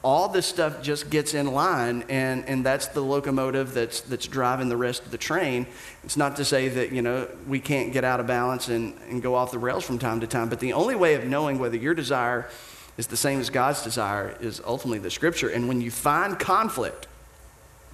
all 0.07 0.29
this 0.29 0.47
stuff 0.47 0.81
just 0.83 1.11
gets 1.11 1.35
in 1.35 1.49
line 1.53 2.05
and, 2.09 2.45
and 2.49 2.65
that's 2.65 2.87
the 2.87 3.01
locomotive 3.01 3.75
that's, 3.75 4.03
that's 4.03 4.29
driving 4.29 4.69
the 4.69 4.77
rest 4.77 5.03
of 5.05 5.11
the 5.11 5.19
train 5.19 5.67
it's 6.05 6.17
not 6.17 6.37
to 6.37 6.45
say 6.45 6.69
that 6.69 6.93
you 6.93 7.03
know 7.03 7.27
we 7.49 7.59
can't 7.59 7.93
get 7.93 8.05
out 8.05 8.21
of 8.21 8.27
balance 8.29 8.69
and, 8.69 8.95
and 9.11 9.21
go 9.21 9.35
off 9.35 9.51
the 9.51 9.59
rails 9.59 9.85
from 9.85 9.99
time 9.99 10.21
to 10.21 10.27
time 10.29 10.49
but 10.49 10.61
the 10.61 10.73
only 10.73 10.95
way 10.95 11.15
of 11.15 11.25
knowing 11.25 11.59
whether 11.59 11.77
your 11.77 11.93
desire 11.93 12.49
is 12.97 13.09
the 13.09 13.17
same 13.17 13.41
as 13.41 13.51
god's 13.51 13.83
desire 13.83 14.37
is 14.41 14.63
ultimately 14.65 15.01
the 15.01 15.11
scripture 15.11 15.49
and 15.49 15.67
when 15.67 15.81
you 15.81 15.91
find 15.91 16.39
conflict 16.39 17.09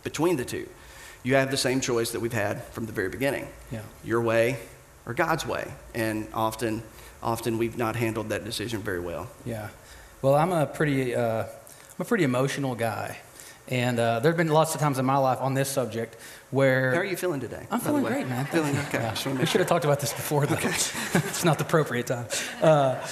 between 0.04 0.36
the 0.36 0.44
two 0.44 0.68
you 1.22 1.34
have 1.34 1.50
the 1.50 1.56
same 1.56 1.80
choice 1.80 2.10
that 2.12 2.20
we've 2.20 2.34
had 2.46 2.62
from 2.74 2.84
the 2.84 2.92
very 2.92 3.08
beginning 3.08 3.48
Yeah. 3.70 3.80
your 4.04 4.20
way 4.20 4.58
or 5.06 5.14
God's 5.14 5.44
way. 5.46 5.72
And 5.94 6.28
often, 6.32 6.82
often 7.22 7.58
we've 7.58 7.76
not 7.76 7.96
handled 7.96 8.28
that 8.28 8.44
decision 8.44 8.82
very 8.82 9.00
well. 9.00 9.28
Yeah. 9.44 9.68
Well, 10.20 10.34
I'm 10.36 10.52
a 10.52 10.66
pretty, 10.66 11.14
uh, 11.14 11.46
I'm 12.02 12.06
a 12.06 12.08
pretty 12.08 12.24
emotional 12.24 12.74
guy. 12.74 13.16
And 13.68 13.96
uh, 13.96 14.18
there 14.18 14.32
have 14.32 14.36
been 14.36 14.48
lots 14.48 14.74
of 14.74 14.80
times 14.80 14.98
in 14.98 15.04
my 15.04 15.18
life 15.18 15.38
on 15.40 15.54
this 15.54 15.68
subject 15.68 16.16
where 16.50 16.90
How 16.90 16.98
are 16.98 17.04
you 17.04 17.14
feeling 17.14 17.38
today? 17.38 17.64
I'm 17.70 17.78
feeling 17.78 18.02
great, 18.02 18.26
man. 18.26 18.44
Feeling 18.46 18.76
okay. 18.76 18.98
Yeah. 18.98 19.14
Wanna 19.24 19.38
We 19.38 19.46
should 19.46 19.60
have 19.60 19.68
talked 19.68 19.84
about 19.84 20.00
this 20.00 20.12
before, 20.12 20.44
though. 20.44 20.56
it's 20.64 21.44
not 21.44 21.58
the 21.58 21.64
appropriate 21.64 22.08
time. 22.08 22.26
Uh, 22.60 23.06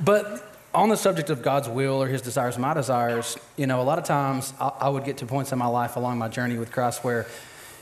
but 0.00 0.52
on 0.74 0.88
the 0.88 0.96
subject 0.96 1.30
of 1.30 1.42
God's 1.42 1.68
will 1.68 2.02
or 2.02 2.08
His 2.08 2.22
desires, 2.22 2.58
my 2.58 2.74
desires, 2.74 3.38
you 3.56 3.68
know, 3.68 3.80
a 3.80 3.84
lot 3.84 4.00
of 4.00 4.04
times 4.04 4.52
I, 4.60 4.72
I 4.80 4.88
would 4.88 5.04
get 5.04 5.18
to 5.18 5.26
points 5.26 5.52
in 5.52 5.60
my 5.60 5.68
life 5.68 5.94
along 5.94 6.18
my 6.18 6.26
journey 6.26 6.58
with 6.58 6.72
Christ 6.72 7.04
where, 7.04 7.28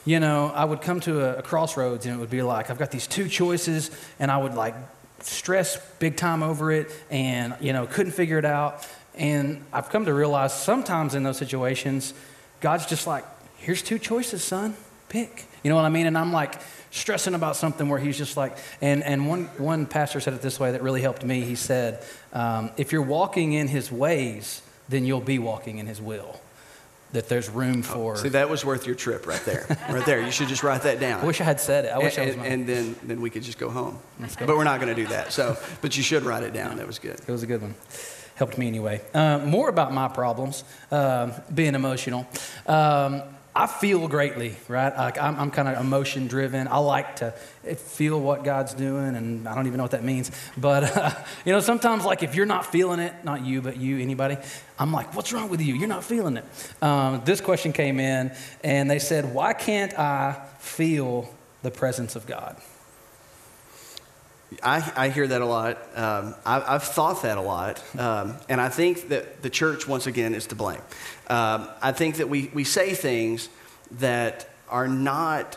you 0.05 0.21
know, 0.21 0.53
I 0.55 0.67
would 0.67 0.83
come 0.83 1.00
to 1.00 1.23
a, 1.23 1.39
a 1.39 1.43
crossroads 1.43 2.05
and 2.05 2.15
it 2.15 2.19
would 2.19 2.29
be 2.29 2.43
like 2.43 2.69
I've 2.69 2.79
got 2.79 2.91
these 2.91 3.07
two 3.07 3.27
choices, 3.27 3.91
and 4.19 4.31
I 4.31 4.37
would 4.37 4.53
like 4.53 4.75
stress 5.23 5.79
big 5.99 6.17
time 6.17 6.43
over 6.43 6.71
it, 6.71 6.91
and 7.11 7.57
you 7.59 7.73
know, 7.73 7.87
couldn't 7.87 8.12
figure 8.12 8.37
it 8.37 8.45
out. 8.45 8.87
And 9.21 9.62
I've 9.71 9.91
come 9.91 10.07
to 10.07 10.15
realize 10.15 10.55
sometimes 10.55 11.15
in 11.15 11.23
those 11.23 11.37
situations, 11.37 12.15
God's 12.61 12.87
just 12.87 13.07
like, 13.07 13.25
here's 13.59 13.83
two 13.83 13.99
choices, 13.99 14.43
son. 14.43 14.75
Pick. 15.11 15.45
You 15.62 15.69
know 15.69 15.77
what 15.77 15.85
I 15.85 15.91
mean? 15.91 16.07
And 16.07 16.17
I'm 16.17 16.33
like 16.33 16.59
stressing 16.91 17.35
about 17.35 17.55
something 17.55 17.91
where 17.91 17.99
he's 17.99 18.17
just 18.17 18.39
like, 18.39 18.57
and, 18.81 19.05
and 19.05 19.29
one, 19.29 19.45
one 19.59 19.85
pastor 19.85 20.21
said 20.21 20.33
it 20.33 20.41
this 20.41 20.59
way 20.59 20.73
that 20.73 20.83
really 20.83 21.03
helped 21.03 21.23
me. 21.23 21.43
He 21.43 21.55
said, 21.55 22.03
um, 22.33 22.71
if 22.79 22.93
you're 22.93 23.03
walking 23.03 23.53
in 23.53 23.69
his 23.69 23.93
ways, 23.93 24.62
then 24.89 25.05
you'll 25.05 25.21
be 25.21 25.39
walking 25.39 25.77
in 25.77 25.87
his 25.87 26.00
will. 26.00 26.41
That 27.12 27.29
there's 27.29 27.50
room 27.50 27.83
for. 27.83 28.17
See, 28.17 28.29
that 28.31 28.49
was 28.49 28.65
worth 28.65 28.87
your 28.87 28.95
trip 28.95 29.27
right 29.27 29.45
there. 29.45 29.67
right 29.91 30.07
there. 30.07 30.23
You 30.23 30.31
should 30.31 30.49
just 30.49 30.62
write 30.62 30.83
that 30.83 30.99
down. 30.99 31.21
I 31.21 31.27
wish 31.27 31.41
I 31.41 31.45
had 31.45 31.61
said 31.61 31.85
it. 31.85 31.89
I 31.89 31.99
wish 31.99 32.17
and, 32.17 32.23
I 32.23 32.27
was. 32.27 32.35
and, 32.37 32.43
my- 32.43 32.49
and 32.49 32.67
then, 32.67 32.97
then 33.03 33.21
we 33.21 33.29
could 33.29 33.43
just 33.43 33.59
go 33.59 33.69
home. 33.69 33.99
go. 34.19 34.47
But 34.47 34.57
we're 34.57 34.65
not 34.65 34.81
going 34.81 34.95
to 34.95 35.03
do 35.03 35.09
that. 35.09 35.33
So, 35.33 35.59
but 35.83 35.97
you 35.97 36.05
should 36.05 36.23
write 36.23 36.45
it 36.45 36.55
down. 36.55 36.77
That 36.77 36.87
was 36.87 37.00
good. 37.00 37.21
It 37.21 37.31
was 37.31 37.43
a 37.43 37.47
good 37.49 37.61
one. 37.61 37.75
Helped 38.41 38.57
me 38.57 38.69
anyway. 38.69 39.03
Uh, 39.13 39.37
more 39.37 39.69
about 39.69 39.93
my 39.93 40.09
problems, 40.09 40.65
um, 40.91 41.35
being 41.53 41.75
emotional. 41.75 42.27
Um, 42.67 43.21
I 43.55 43.67
feel 43.67 44.09
greatly, 44.09 44.57
right? 44.67 44.97
Like 44.97 45.21
I'm, 45.21 45.39
I'm 45.39 45.51
kind 45.51 45.69
of 45.69 45.79
emotion 45.79 46.27
driven. 46.27 46.67
I 46.67 46.79
like 46.79 47.17
to 47.17 47.33
feel 47.33 48.19
what 48.19 48.43
God's 48.43 48.73
doing, 48.73 49.15
and 49.15 49.47
I 49.47 49.55
don't 49.55 49.67
even 49.67 49.77
know 49.77 49.85
what 49.85 49.91
that 49.91 50.05
means. 50.05 50.31
But 50.57 50.97
uh, 50.97 51.11
you 51.45 51.53
know, 51.53 51.61
sometimes 51.61 52.07
like 52.07 52.23
if 52.23 52.35
you're 52.35 52.47
not 52.47 52.65
feeling 52.65 52.99
it, 52.99 53.13
not 53.25 53.45
you, 53.45 53.61
but 53.61 53.77
you, 53.77 53.99
anybody, 53.99 54.39
I'm 54.79 54.91
like, 54.91 55.15
what's 55.15 55.35
wrong 55.35 55.51
with 55.51 55.61
you? 55.61 55.75
You're 55.75 55.87
not 55.87 56.03
feeling 56.03 56.39
it. 56.39 56.45
Um, 56.83 57.21
this 57.27 57.43
question 57.43 57.75
came 57.75 58.01
in, 58.01 58.33
and 58.65 58.91
they 58.91 59.01
said, 59.01 59.35
why 59.35 59.53
can't 59.53 59.93
I 59.99 60.47
feel 60.61 61.29
the 61.61 61.71
presence 61.71 62.17
of 62.17 62.27
God? 62.27 62.57
I, 64.62 64.92
I 64.97 65.09
hear 65.11 65.26
that 65.26 65.40
a 65.40 65.47
lot. 65.47 65.78
Um, 65.95 66.35
I, 66.45 66.75
I've 66.75 66.83
thought 66.83 67.23
that 67.23 67.38
a 67.38 67.40
lot. 67.40 67.83
Um, 67.99 68.37
and 68.49 68.61
I 68.61 68.69
think 68.69 69.09
that 69.09 69.42
the 69.42 69.50
church, 69.50 69.87
once 69.87 70.07
again, 70.07 70.35
is 70.35 70.47
to 70.49 70.54
blame. 70.54 70.83
Um, 71.28 71.69
I 71.80 71.92
think 71.92 72.16
that 72.16 72.28
we, 72.28 72.50
we 72.52 72.64
say 72.64 72.95
things 72.95 73.49
that 73.92 74.49
are 74.69 74.88
not 74.88 75.57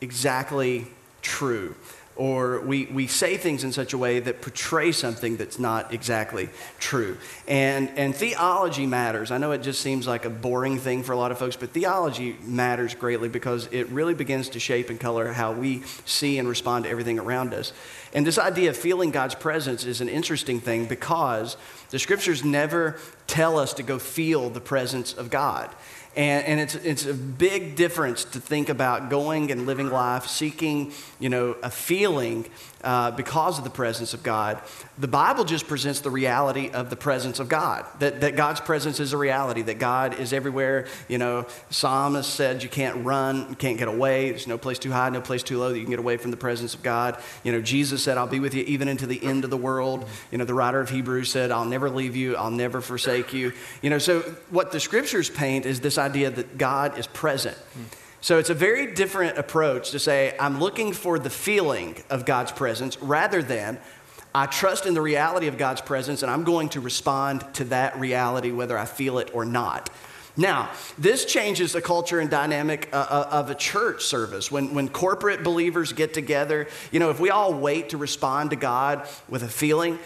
exactly 0.00 0.86
true. 1.22 1.74
Or 2.18 2.60
we, 2.62 2.86
we 2.86 3.06
say 3.06 3.36
things 3.36 3.62
in 3.62 3.72
such 3.72 3.92
a 3.92 3.98
way 3.98 4.18
that 4.18 4.42
portray 4.42 4.90
something 4.90 5.36
that's 5.36 5.60
not 5.60 5.94
exactly 5.94 6.48
true. 6.80 7.16
And, 7.46 7.88
and 7.90 8.12
theology 8.12 8.86
matters. 8.86 9.30
I 9.30 9.38
know 9.38 9.52
it 9.52 9.62
just 9.62 9.80
seems 9.80 10.08
like 10.08 10.24
a 10.24 10.30
boring 10.30 10.78
thing 10.78 11.04
for 11.04 11.12
a 11.12 11.16
lot 11.16 11.30
of 11.30 11.38
folks, 11.38 11.54
but 11.54 11.70
theology 11.70 12.36
matters 12.42 12.94
greatly 12.96 13.28
because 13.28 13.68
it 13.70 13.88
really 13.90 14.14
begins 14.14 14.48
to 14.50 14.58
shape 14.58 14.90
and 14.90 14.98
color 14.98 15.32
how 15.32 15.52
we 15.52 15.84
see 16.06 16.38
and 16.38 16.48
respond 16.48 16.86
to 16.86 16.90
everything 16.90 17.20
around 17.20 17.54
us. 17.54 17.72
And 18.12 18.26
this 18.26 18.38
idea 18.38 18.70
of 18.70 18.76
feeling 18.76 19.12
God's 19.12 19.36
presence 19.36 19.84
is 19.84 20.00
an 20.00 20.08
interesting 20.08 20.58
thing 20.58 20.86
because 20.86 21.56
the 21.90 22.00
scriptures 22.00 22.44
never 22.44 22.96
tell 23.28 23.58
us 23.60 23.74
to 23.74 23.84
go 23.84 24.00
feel 24.00 24.50
the 24.50 24.60
presence 24.60 25.12
of 25.12 25.30
God. 25.30 25.70
And, 26.18 26.44
and 26.46 26.58
it's, 26.58 26.74
it's 26.74 27.06
a 27.06 27.14
big 27.14 27.76
difference 27.76 28.24
to 28.24 28.40
think 28.40 28.68
about 28.68 29.08
going 29.08 29.52
and 29.52 29.66
living 29.66 29.88
life 29.88 30.26
seeking, 30.26 30.92
you 31.20 31.28
know, 31.28 31.54
a 31.62 31.70
feeling 31.70 32.46
uh, 32.88 33.10
because 33.10 33.58
of 33.58 33.64
the 33.64 33.70
presence 33.70 34.14
of 34.14 34.22
God. 34.22 34.62
The 34.96 35.08
Bible 35.08 35.44
just 35.44 35.68
presents 35.68 36.00
the 36.00 36.08
reality 36.08 36.70
of 36.70 36.88
the 36.88 36.96
presence 36.96 37.38
of 37.38 37.46
God, 37.46 37.84
that, 37.98 38.22
that 38.22 38.34
God's 38.34 38.62
presence 38.62 38.98
is 38.98 39.12
a 39.12 39.18
reality, 39.18 39.60
that 39.60 39.78
God 39.78 40.18
is 40.18 40.32
everywhere. 40.32 40.86
You 41.06 41.18
know, 41.18 41.46
Psalmist 41.68 42.32
said 42.32 42.62
you 42.62 42.70
can't 42.70 43.04
run, 43.04 43.46
you 43.50 43.56
can't 43.56 43.76
get 43.76 43.88
away. 43.88 44.30
There's 44.30 44.46
no 44.46 44.56
place 44.56 44.78
too 44.78 44.90
high, 44.90 45.10
no 45.10 45.20
place 45.20 45.42
too 45.42 45.58
low 45.58 45.68
that 45.68 45.76
you 45.76 45.84
can 45.84 45.90
get 45.90 45.98
away 45.98 46.16
from 46.16 46.30
the 46.30 46.38
presence 46.38 46.72
of 46.72 46.82
God. 46.82 47.20
You 47.44 47.52
know, 47.52 47.60
Jesus 47.60 48.02
said, 48.02 48.16
I'll 48.16 48.26
be 48.26 48.40
with 48.40 48.54
you 48.54 48.64
even 48.64 48.88
into 48.88 49.06
the 49.06 49.22
end 49.22 49.44
of 49.44 49.50
the 49.50 49.58
world. 49.58 50.08
You 50.30 50.38
know, 50.38 50.46
the 50.46 50.54
writer 50.54 50.80
of 50.80 50.88
Hebrews 50.88 51.30
said, 51.30 51.50
I'll 51.50 51.66
never 51.66 51.90
leave 51.90 52.16
you, 52.16 52.36
I'll 52.36 52.50
never 52.50 52.80
forsake 52.80 53.34
you. 53.34 53.52
You 53.82 53.90
know, 53.90 53.98
so 53.98 54.20
what 54.48 54.72
the 54.72 54.80
scriptures 54.80 55.28
paint 55.28 55.66
is 55.66 55.80
this 55.80 55.98
idea 55.98 56.30
that 56.30 56.56
God 56.56 56.98
is 56.98 57.06
present. 57.06 57.58
So 58.20 58.38
it's 58.38 58.50
a 58.50 58.54
very 58.54 58.92
different 58.94 59.38
approach 59.38 59.92
to 59.92 59.98
say, 59.98 60.36
I'm 60.40 60.58
looking 60.58 60.92
for 60.92 61.18
the 61.18 61.30
feeling 61.30 61.96
of 62.10 62.24
God's 62.24 62.50
presence 62.50 63.00
rather 63.00 63.42
than 63.42 63.78
I 64.34 64.46
trust 64.46 64.86
in 64.86 64.94
the 64.94 65.00
reality 65.00 65.46
of 65.46 65.56
God's 65.56 65.80
presence 65.80 66.22
and 66.22 66.30
I'm 66.30 66.44
going 66.44 66.68
to 66.70 66.80
respond 66.80 67.44
to 67.54 67.64
that 67.64 67.98
reality 67.98 68.50
whether 68.50 68.76
I 68.76 68.84
feel 68.84 69.18
it 69.18 69.30
or 69.32 69.44
not. 69.44 69.88
Now, 70.38 70.70
this 70.96 71.24
changes 71.24 71.72
the 71.72 71.82
culture 71.82 72.20
and 72.20 72.30
dynamic 72.30 72.88
uh, 72.92 72.96
uh, 72.96 73.28
of 73.32 73.50
a 73.50 73.56
church 73.56 74.04
service. 74.04 74.52
When, 74.52 74.72
when 74.72 74.88
corporate 74.88 75.42
believers 75.42 75.92
get 75.92 76.14
together, 76.14 76.68
you 76.92 77.00
know, 77.00 77.10
if 77.10 77.18
we 77.18 77.30
all 77.30 77.52
wait 77.52 77.88
to 77.88 77.96
respond 77.96 78.50
to 78.50 78.56
God 78.56 79.08
with 79.28 79.42
a 79.42 79.48
feeling, 79.48 79.98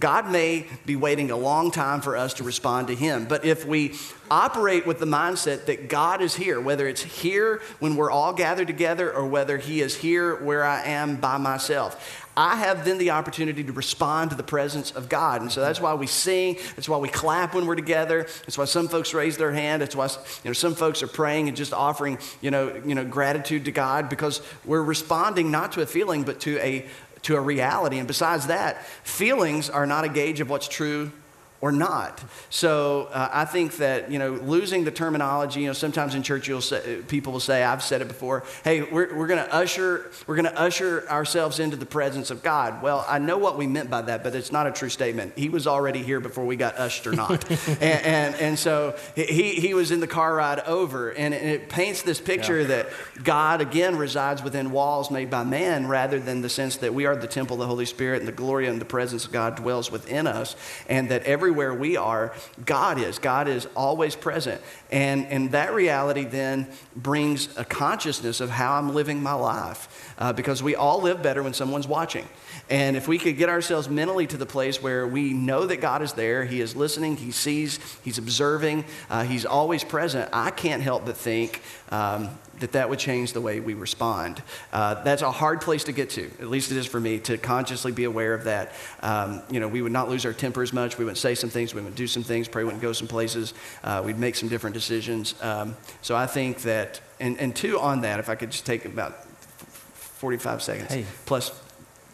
God 0.00 0.30
may 0.30 0.64
be 0.86 0.96
waiting 0.96 1.30
a 1.30 1.36
long 1.36 1.70
time 1.70 2.00
for 2.00 2.16
us 2.16 2.32
to 2.34 2.44
respond 2.44 2.86
to 2.88 2.94
Him. 2.94 3.26
But 3.26 3.44
if 3.44 3.66
we 3.66 3.92
operate 4.30 4.86
with 4.86 5.00
the 5.00 5.06
mindset 5.06 5.66
that 5.66 5.90
God 5.90 6.22
is 6.22 6.34
here, 6.34 6.58
whether 6.58 6.88
it's 6.88 7.02
here 7.02 7.60
when 7.78 7.94
we're 7.94 8.10
all 8.10 8.32
gathered 8.32 8.68
together 8.68 9.12
or 9.12 9.26
whether 9.26 9.58
He 9.58 9.82
is 9.82 9.96
here 9.96 10.34
where 10.36 10.64
I 10.64 10.82
am 10.84 11.16
by 11.16 11.36
myself, 11.36 12.23
I 12.36 12.56
have 12.56 12.84
then 12.84 12.98
the 12.98 13.10
opportunity 13.10 13.62
to 13.64 13.72
respond 13.72 14.30
to 14.30 14.36
the 14.36 14.42
presence 14.42 14.90
of 14.90 15.08
God. 15.08 15.40
And 15.40 15.52
so 15.52 15.60
that's 15.60 15.80
why 15.80 15.94
we 15.94 16.06
sing. 16.06 16.58
That's 16.74 16.88
why 16.88 16.98
we 16.98 17.08
clap 17.08 17.54
when 17.54 17.66
we're 17.66 17.76
together. 17.76 18.22
That's 18.22 18.58
why 18.58 18.64
some 18.64 18.88
folks 18.88 19.14
raise 19.14 19.36
their 19.36 19.52
hand. 19.52 19.82
That's 19.82 19.94
why 19.94 20.06
you 20.06 20.50
know, 20.50 20.52
some 20.52 20.74
folks 20.74 21.02
are 21.02 21.08
praying 21.08 21.48
and 21.48 21.56
just 21.56 21.72
offering 21.72 22.18
you 22.40 22.50
know, 22.50 22.80
you 22.84 22.94
know, 22.94 23.04
gratitude 23.04 23.64
to 23.66 23.72
God 23.72 24.08
because 24.08 24.42
we're 24.64 24.82
responding 24.82 25.50
not 25.50 25.72
to 25.72 25.82
a 25.82 25.86
feeling 25.86 26.24
but 26.24 26.40
to 26.40 26.58
a, 26.58 26.86
to 27.22 27.36
a 27.36 27.40
reality. 27.40 27.98
And 27.98 28.08
besides 28.08 28.48
that, 28.48 28.84
feelings 29.04 29.70
are 29.70 29.86
not 29.86 30.04
a 30.04 30.08
gauge 30.08 30.40
of 30.40 30.50
what's 30.50 30.68
true 30.68 31.12
or 31.60 31.72
not. 31.72 32.22
So 32.50 33.08
uh, 33.12 33.30
I 33.32 33.44
think 33.46 33.78
that 33.78 34.10
you 34.10 34.18
know 34.18 34.32
losing 34.32 34.84
the 34.84 34.90
terminology. 34.90 35.60
You 35.60 35.68
know, 35.68 35.72
sometimes 35.72 36.14
in 36.14 36.22
church 36.22 36.46
you'll 36.46 36.60
say, 36.60 36.98
people 37.08 37.32
will 37.32 37.40
say, 37.40 37.62
"I've 37.62 37.82
said 37.82 38.02
it 38.02 38.08
before." 38.08 38.44
Hey, 38.64 38.82
we're, 38.82 39.16
we're 39.16 39.26
going 39.26 39.42
to 39.42 39.54
usher 39.54 40.10
we're 40.26 40.36
going 40.36 40.44
to 40.52 40.60
usher 40.60 41.08
ourselves 41.08 41.60
into 41.60 41.76
the 41.76 41.86
presence 41.86 42.30
of 42.30 42.42
God. 42.42 42.82
Well, 42.82 43.04
I 43.08 43.18
know 43.18 43.38
what 43.38 43.56
we 43.56 43.66
meant 43.66 43.88
by 43.88 44.02
that, 44.02 44.22
but 44.22 44.34
it's 44.34 44.52
not 44.52 44.66
a 44.66 44.72
true 44.72 44.90
statement. 44.90 45.32
He 45.36 45.48
was 45.48 45.66
already 45.66 46.02
here 46.02 46.20
before 46.20 46.44
we 46.44 46.56
got 46.56 46.76
ushered 46.76 47.14
or 47.14 47.16
not, 47.16 47.50
and, 47.68 47.80
and 47.80 48.34
and 48.36 48.58
so 48.58 48.96
he 49.14 49.54
he 49.54 49.72
was 49.74 49.90
in 49.90 50.00
the 50.00 50.06
car 50.06 50.34
ride 50.34 50.60
over, 50.60 51.10
and 51.12 51.32
it, 51.32 51.68
paints 51.70 52.02
this 52.02 52.20
picture 52.20 52.60
Yeah. 52.60 52.66
that 52.66 52.88
God 53.22 53.60
again 53.60 53.96
resides 53.96 54.42
within 54.42 54.70
walls 54.70 55.10
made 55.10 55.30
by 55.30 55.44
man, 55.44 55.86
rather 55.86 56.20
than 56.20 56.42
the 56.42 56.48
sense 56.48 56.76
that 56.78 56.92
we 56.92 57.06
are 57.06 57.16
the 57.16 57.26
temple 57.26 57.54
of 57.54 57.60
the 57.60 57.66
Holy 57.66 57.86
Spirit 57.86 58.18
and 58.18 58.28
the 58.28 58.32
glory 58.32 58.66
and 58.66 58.80
the 58.80 58.84
presence 58.84 59.24
of 59.24 59.32
God 59.32 59.56
dwells 59.56 59.90
within 59.90 60.26
us, 60.26 60.56
and 60.88 61.08
that 61.10 61.22
everywhere 61.44 61.74
we 61.74 61.94
are, 61.98 62.32
God 62.64 62.98
is. 62.98 63.18
God 63.18 63.48
is 63.48 63.68
always 63.76 64.16
present. 64.16 64.62
And, 64.90 65.26
and 65.26 65.50
that 65.50 65.74
reality 65.74 66.24
then 66.24 66.68
brings 66.96 67.54
a 67.58 67.66
consciousness 67.66 68.40
of 68.40 68.48
how 68.48 68.76
I'm 68.76 68.94
living 68.94 69.22
my 69.22 69.34
life. 69.34 70.14
Uh, 70.16 70.32
because 70.32 70.62
we 70.62 70.74
all 70.74 71.02
live 71.02 71.22
better 71.22 71.42
when 71.42 71.52
someone's 71.52 71.86
watching. 71.86 72.26
And 72.70 72.96
if 72.96 73.06
we 73.06 73.18
could 73.18 73.36
get 73.36 73.48
ourselves 73.48 73.88
mentally 73.88 74.26
to 74.26 74.36
the 74.36 74.46
place 74.46 74.82
where 74.82 75.06
we 75.06 75.34
know 75.34 75.66
that 75.66 75.80
God 75.82 76.00
is 76.00 76.14
there, 76.14 76.44
He 76.44 76.60
is 76.60 76.74
listening, 76.74 77.16
He 77.16 77.30
sees, 77.30 77.78
He's 78.02 78.16
observing, 78.18 78.84
uh, 79.10 79.24
He's 79.24 79.44
always 79.44 79.84
present, 79.84 80.30
I 80.32 80.50
can't 80.50 80.82
help 80.82 81.04
but 81.04 81.16
think 81.16 81.60
um, 81.90 82.30
that 82.60 82.72
that 82.72 82.88
would 82.88 82.98
change 82.98 83.34
the 83.34 83.40
way 83.40 83.60
we 83.60 83.74
respond. 83.74 84.42
Uh, 84.72 85.02
that's 85.02 85.20
a 85.20 85.30
hard 85.30 85.60
place 85.60 85.84
to 85.84 85.92
get 85.92 86.10
to, 86.10 86.30
at 86.40 86.48
least 86.48 86.70
it 86.70 86.78
is 86.78 86.86
for 86.86 87.00
me, 87.00 87.18
to 87.20 87.36
consciously 87.36 87.92
be 87.92 88.04
aware 88.04 88.32
of 88.32 88.44
that. 88.44 88.72
Um, 89.02 89.42
you 89.50 89.60
know, 89.60 89.68
we 89.68 89.82
would 89.82 89.92
not 89.92 90.08
lose 90.08 90.24
our 90.24 90.32
temper 90.32 90.62
as 90.62 90.72
much. 90.72 90.96
We 90.96 91.04
wouldn't 91.04 91.18
say 91.18 91.34
some 91.34 91.50
things, 91.50 91.74
we 91.74 91.82
wouldn't 91.82 91.96
do 91.96 92.06
some 92.06 92.22
things, 92.22 92.48
pray 92.48 92.64
wouldn't 92.64 92.82
go 92.82 92.92
some 92.92 93.08
places. 93.08 93.52
Uh, 93.82 94.02
we'd 94.04 94.18
make 94.18 94.36
some 94.36 94.48
different 94.48 94.72
decisions. 94.72 95.34
Um, 95.42 95.76
so 96.00 96.16
I 96.16 96.26
think 96.26 96.62
that, 96.62 97.00
and, 97.20 97.38
and 97.38 97.54
two 97.54 97.78
on 97.78 98.00
that, 98.02 98.20
if 98.20 98.30
I 98.30 98.36
could 98.36 98.50
just 98.50 98.64
take 98.64 98.86
about 98.86 99.24
45 99.24 100.62
seconds 100.62 100.92
Hey. 100.92 101.04
plus 101.26 101.50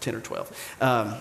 10 0.00 0.14
or 0.14 0.21
12. 0.21 0.76
Um, 0.80 1.14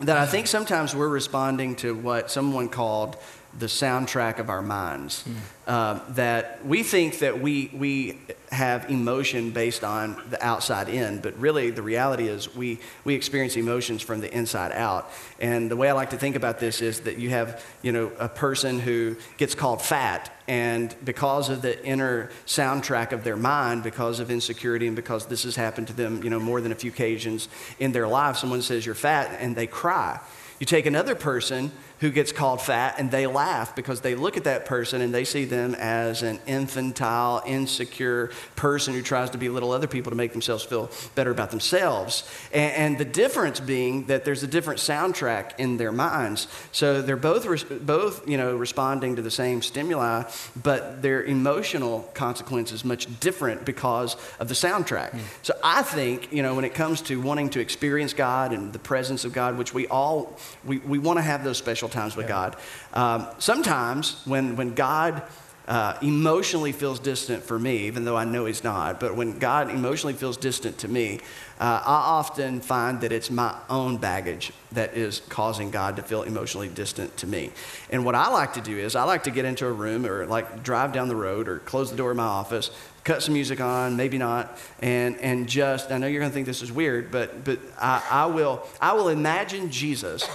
that 0.00 0.16
I 0.16 0.26
think 0.26 0.46
sometimes 0.46 0.94
we're 0.94 1.08
responding 1.08 1.74
to 1.76 1.94
what 1.94 2.30
someone 2.30 2.68
called 2.68 3.16
the 3.56 3.66
soundtrack 3.66 4.38
of 4.38 4.50
our 4.50 4.62
minds. 4.62 5.24
Uh, 5.66 6.00
that 6.10 6.64
we 6.64 6.82
think 6.82 7.18
that 7.18 7.40
we, 7.40 7.70
we 7.74 8.18
have 8.50 8.90
emotion 8.90 9.50
based 9.50 9.84
on 9.84 10.20
the 10.30 10.42
outside 10.44 10.88
in, 10.88 11.20
but 11.20 11.38
really 11.38 11.70
the 11.70 11.82
reality 11.82 12.28
is 12.28 12.54
we, 12.54 12.78
we 13.04 13.14
experience 13.14 13.56
emotions 13.56 14.00
from 14.00 14.20
the 14.20 14.32
inside 14.34 14.72
out. 14.72 15.10
And 15.40 15.70
the 15.70 15.76
way 15.76 15.88
I 15.88 15.92
like 15.92 16.10
to 16.10 16.18
think 16.18 16.36
about 16.36 16.58
this 16.58 16.80
is 16.80 17.00
that 17.00 17.18
you 17.18 17.30
have, 17.30 17.64
you 17.82 17.92
know, 17.92 18.12
a 18.18 18.28
person 18.28 18.80
who 18.80 19.16
gets 19.36 19.54
called 19.54 19.82
fat, 19.82 20.32
and 20.46 20.94
because 21.04 21.50
of 21.50 21.60
the 21.60 21.84
inner 21.84 22.30
soundtrack 22.46 23.12
of 23.12 23.22
their 23.24 23.36
mind, 23.36 23.82
because 23.82 24.20
of 24.20 24.30
insecurity, 24.30 24.86
and 24.86 24.96
because 24.96 25.26
this 25.26 25.42
has 25.42 25.56
happened 25.56 25.88
to 25.88 25.92
them, 25.92 26.22
you 26.22 26.30
know, 26.30 26.40
more 26.40 26.60
than 26.62 26.72
a 26.72 26.74
few 26.74 26.90
occasions 26.90 27.48
in 27.78 27.92
their 27.92 28.08
life, 28.08 28.36
someone 28.36 28.62
says 28.62 28.86
you're 28.86 28.94
fat, 28.94 29.36
and 29.40 29.54
they 29.54 29.66
cry. 29.66 30.18
You 30.58 30.66
take 30.66 30.86
another 30.86 31.14
person 31.14 31.70
who 32.00 32.10
gets 32.10 32.32
called 32.32 32.60
fat 32.60 32.94
and 32.98 33.10
they 33.10 33.26
laugh 33.26 33.74
because 33.74 34.00
they 34.00 34.14
look 34.14 34.36
at 34.36 34.44
that 34.44 34.64
person 34.66 35.00
and 35.00 35.12
they 35.12 35.24
see 35.24 35.44
them 35.44 35.74
as 35.74 36.22
an 36.22 36.38
infantile, 36.46 37.42
insecure 37.46 38.30
person 38.56 38.94
who 38.94 39.02
tries 39.02 39.30
to 39.30 39.38
belittle 39.38 39.72
other 39.72 39.86
people 39.86 40.10
to 40.10 40.16
make 40.16 40.32
themselves 40.32 40.64
feel 40.64 40.90
better 41.14 41.30
about 41.30 41.50
themselves. 41.50 42.28
And, 42.52 42.72
and 42.72 42.98
the 42.98 43.04
difference 43.04 43.60
being 43.60 44.06
that 44.06 44.24
there's 44.24 44.42
a 44.42 44.46
different 44.46 44.80
soundtrack 44.80 45.58
in 45.58 45.76
their 45.76 45.92
minds. 45.92 46.46
So 46.72 47.02
they're 47.02 47.16
both, 47.16 47.46
res- 47.46 47.64
both 47.64 48.28
you 48.28 48.36
know, 48.36 48.56
responding 48.56 49.16
to 49.16 49.22
the 49.22 49.30
same 49.30 49.62
stimuli, 49.62 50.24
but 50.62 51.02
their 51.02 51.24
emotional 51.24 52.08
consequences 52.14 52.84
much 52.84 53.20
different 53.20 53.64
because 53.64 54.16
of 54.38 54.48
the 54.48 54.54
soundtrack. 54.54 55.10
Mm. 55.10 55.20
So 55.42 55.54
I 55.64 55.82
think, 55.82 56.32
you 56.32 56.42
know, 56.42 56.54
when 56.54 56.64
it 56.64 56.74
comes 56.74 57.02
to 57.02 57.20
wanting 57.20 57.50
to 57.50 57.60
experience 57.60 58.12
God 58.12 58.52
and 58.52 58.72
the 58.72 58.78
presence 58.78 59.24
of 59.24 59.32
God, 59.32 59.58
which 59.58 59.74
we 59.74 59.86
all, 59.88 60.38
we, 60.64 60.78
we 60.78 60.98
want 60.98 61.18
to 61.18 61.22
have 61.22 61.42
those 61.44 61.58
special 61.58 61.87
special 61.88 62.00
times 62.00 62.16
with 62.16 62.26
yeah. 62.26 62.52
God. 62.52 62.56
Um, 62.92 63.28
sometimes 63.38 64.22
when, 64.24 64.56
when 64.56 64.74
God 64.74 65.22
uh, 65.66 65.98
emotionally 66.00 66.72
feels 66.72 66.98
distant 66.98 67.42
for 67.42 67.58
me, 67.58 67.86
even 67.86 68.04
though 68.04 68.16
I 68.16 68.24
know 68.24 68.46
He's 68.46 68.64
not, 68.64 68.98
but 68.98 69.14
when 69.14 69.38
God 69.38 69.70
emotionally 69.70 70.14
feels 70.14 70.38
distant 70.38 70.78
to 70.78 70.88
me, 70.88 71.20
uh, 71.60 71.82
I 71.84 71.92
often 71.92 72.60
find 72.60 73.02
that 73.02 73.12
it's 73.12 73.30
my 73.30 73.54
own 73.68 73.98
baggage 73.98 74.52
that 74.72 74.96
is 74.96 75.20
causing 75.28 75.70
God 75.70 75.96
to 75.96 76.02
feel 76.02 76.22
emotionally 76.22 76.68
distant 76.68 77.14
to 77.18 77.26
me. 77.26 77.50
And 77.90 78.04
what 78.04 78.14
I 78.14 78.28
like 78.28 78.54
to 78.54 78.62
do 78.62 78.78
is 78.78 78.96
I 78.96 79.02
like 79.04 79.24
to 79.24 79.30
get 79.30 79.44
into 79.44 79.66
a 79.66 79.72
room 79.72 80.06
or 80.06 80.24
like 80.24 80.62
drive 80.62 80.92
down 80.92 81.08
the 81.08 81.16
road 81.16 81.48
or 81.48 81.58
close 81.58 81.90
the 81.90 81.96
door 81.96 82.12
of 82.12 82.16
my 82.16 82.22
office, 82.22 82.70
cut 83.04 83.22
some 83.22 83.34
music 83.34 83.60
on, 83.60 83.96
maybe 83.96 84.16
not, 84.16 84.56
and, 84.80 85.18
and 85.18 85.48
just, 85.48 85.90
I 85.90 85.98
know 85.98 86.06
you're 86.06 86.20
going 86.20 86.30
to 86.30 86.34
think 86.34 86.46
this 86.46 86.62
is 86.62 86.72
weird, 86.72 87.10
but, 87.10 87.44
but 87.44 87.58
I, 87.78 88.02
I, 88.10 88.26
will, 88.26 88.66
I 88.80 88.92
will 88.94 89.08
imagine 89.08 89.70
Jesus 89.70 90.26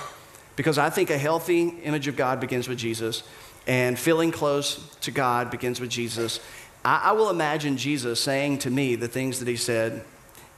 because 0.56 0.78
I 0.78 0.90
think 0.90 1.10
a 1.10 1.18
healthy 1.18 1.70
image 1.84 2.08
of 2.08 2.16
God 2.16 2.40
begins 2.40 2.68
with 2.68 2.78
Jesus, 2.78 3.24
and 3.68 3.98
feeling 3.98 4.32
close 4.32 4.96
to 5.02 5.12
God 5.12 5.50
begins 5.50 5.80
with 5.80 5.90
Jesus. 5.90 6.40
I, 6.84 7.02
I 7.06 7.12
will 7.14 7.30
imagine 7.30 7.78
Jesus 7.78 8.20
saying 8.20 8.60
to 8.60 8.70
me 8.70 8.96
the 8.96 9.08
things 9.08 9.40
that 9.40 9.48
he 9.48 9.56
said 9.56 10.04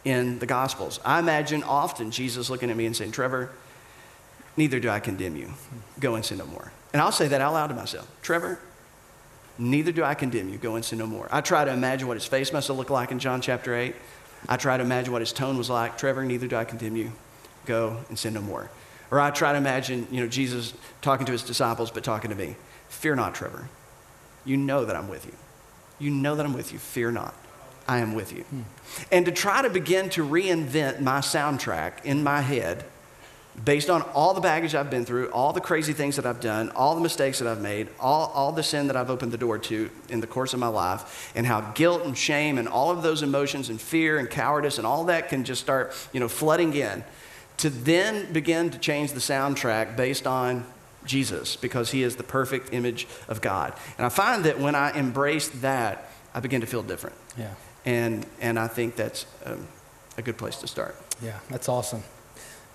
in 0.04 0.40
the 0.40 0.46
Gospels. 0.46 1.00
I 1.06 1.20
imagine 1.20 1.64
often 1.64 2.12
Jesus 2.12 2.50
looking 2.50 2.70
at 2.70 2.78
me 2.78 2.86
and 2.86 2.96
saying, 2.96 3.12
Trevor, 3.12 3.52
neither 4.58 4.80
do 4.80 4.90
I 4.90 5.00
condemn 5.00 5.36
you. 5.36 5.54
Go 6.00 6.16
and 6.16 6.26
sin 6.26 6.38
no 6.38 6.46
more. 6.46 6.72
And 6.94 7.02
I'll 7.02 7.12
say 7.12 7.28
that 7.28 7.42
out 7.42 7.54
loud 7.54 7.68
to 7.68 7.74
myself. 7.74 8.10
Trevor, 8.22 8.60
neither 9.58 9.92
do 9.92 10.04
I 10.04 10.14
condemn 10.14 10.50
you. 10.50 10.58
Go 10.58 10.76
and 10.76 10.86
sin 10.86 11.00
no 11.00 11.08
more. 11.08 11.28
I 11.32 11.42
try 11.42 11.66
to 11.66 11.72
imagine 11.72 12.08
what 12.08 12.18
his 12.18 12.26
face 12.26 12.54
must 12.54 12.68
have 12.68 12.78
looked 12.78 12.92
like 12.92 13.12
in 13.12 13.20
John 13.20 13.42
chapter 13.42 13.76
8. 13.76 13.96
I 14.48 14.58
try 14.58 14.78
to 14.78 14.84
imagine 14.84 15.12
what 15.12 15.22
his 15.22 15.34
tone 15.34 15.58
was 15.58 15.70
like. 15.70 15.98
Trevor, 15.98 16.24
neither 16.24 16.48
do 16.48 16.56
I 16.56 16.66
condemn 16.66 16.96
you. 16.96 17.12
Go 17.66 17.98
and 18.10 18.18
sin 18.18 18.34
no 18.34 18.42
more. 18.42 18.70
Or 19.12 19.20
I 19.20 19.32
try 19.32 19.52
to 19.52 19.58
imagine, 19.58 20.08
you 20.12 20.22
know, 20.22 20.28
Jesus 20.28 20.74
talking 21.02 21.26
to 21.26 21.32
his 21.32 21.44
disciples, 21.44 21.92
but 21.92 22.04
talking 22.04 22.30
to 22.32 22.36
me. 22.36 22.56
Fear 22.90 23.16
not, 23.16 23.36
Trevor. 23.36 23.70
You 24.46 24.58
know 24.58 24.86
that 24.86 24.96
I'm 24.96 25.08
with 25.08 25.26
you. 25.26 25.34
You 26.00 26.12
know 26.12 26.36
that 26.36 26.46
I'm 26.46 26.54
with 26.54 26.74
you. 26.74 26.80
Fear 26.80 27.12
not. 27.12 27.34
I 27.88 28.00
am 28.00 28.16
with 28.16 28.34
you. 28.34 28.44
Hmm. 28.44 28.62
And 29.12 29.26
to 29.26 29.32
try 29.32 29.62
to 29.62 29.70
begin 29.70 30.10
to 30.12 30.26
reinvent 30.28 31.02
my 31.02 31.20
soundtrack 31.20 32.04
in 32.04 32.24
my 32.24 32.42
head 32.42 32.86
based 33.64 33.90
on 33.90 34.02
all 34.14 34.34
the 34.34 34.42
baggage 34.42 34.76
I've 34.76 34.90
been 34.90 35.06
through, 35.06 35.30
all 35.30 35.54
the 35.54 35.62
crazy 35.62 35.94
things 35.94 36.18
that 36.18 36.26
I've 36.26 36.42
done, 36.42 36.72
all 36.72 36.96
the 36.96 37.02
mistakes 37.02 37.40
that 37.40 37.48
I've 37.48 37.62
made, 37.62 37.88
all, 38.00 38.32
all 38.34 38.52
the 38.52 38.64
sin 38.64 38.88
that 38.88 38.98
I've 38.98 39.10
opened 39.10 39.32
the 39.32 39.38
door 39.38 39.58
to 39.58 39.90
in 40.10 40.20
the 40.20 40.28
course 40.28 40.54
of 40.54 40.60
my 40.60 40.68
life, 40.68 41.32
and 41.36 41.46
how 41.46 41.62
guilt 41.62 42.04
and 42.04 42.18
shame 42.18 42.58
and 42.58 42.68
all 42.68 42.92
of 42.92 43.02
those 43.02 43.24
emotions 43.24 43.70
and 43.70 43.80
fear 43.80 44.18
and 44.18 44.30
cowardice 44.30 44.78
and 44.78 44.86
all 44.86 45.06
that 45.06 45.30
can 45.30 45.46
just 45.46 45.62
start, 45.62 45.94
you 46.12 46.20
know, 46.20 46.28
flooding 46.28 46.74
in 46.74 47.04
to 47.58 47.70
then 47.70 48.32
begin 48.34 48.70
to 48.70 48.78
change 48.78 49.14
the 49.14 49.20
soundtrack 49.20 49.96
based 49.96 50.28
on 50.28 50.66
Jesus 51.06 51.56
because 51.56 51.92
he 51.92 52.04
is 52.04 52.16
the 52.16 52.24
perfect 52.24 52.74
image 52.74 53.08
of 53.28 53.42
God. 53.42 53.74
And 53.98 54.06
I 54.06 54.10
find 54.10 54.44
that 54.46 54.60
when 54.60 54.76
I 54.76 54.92
embrace 54.98 55.50
that, 55.50 56.10
I 56.34 56.40
begin 56.40 56.62
to 56.62 56.68
feel 56.68 56.84
different. 56.84 57.16
Yeah. 57.38 57.54
And, 57.86 58.26
and 58.42 58.60
I 58.60 58.68
think 58.68 58.96
that's 58.96 59.26
um, 59.46 59.68
a 60.18 60.22
good 60.22 60.38
place 60.38 60.58
to 60.58 60.68
start. 60.68 60.96
Yeah, 61.22 61.40
that's 61.50 61.70
awesome. 61.70 62.04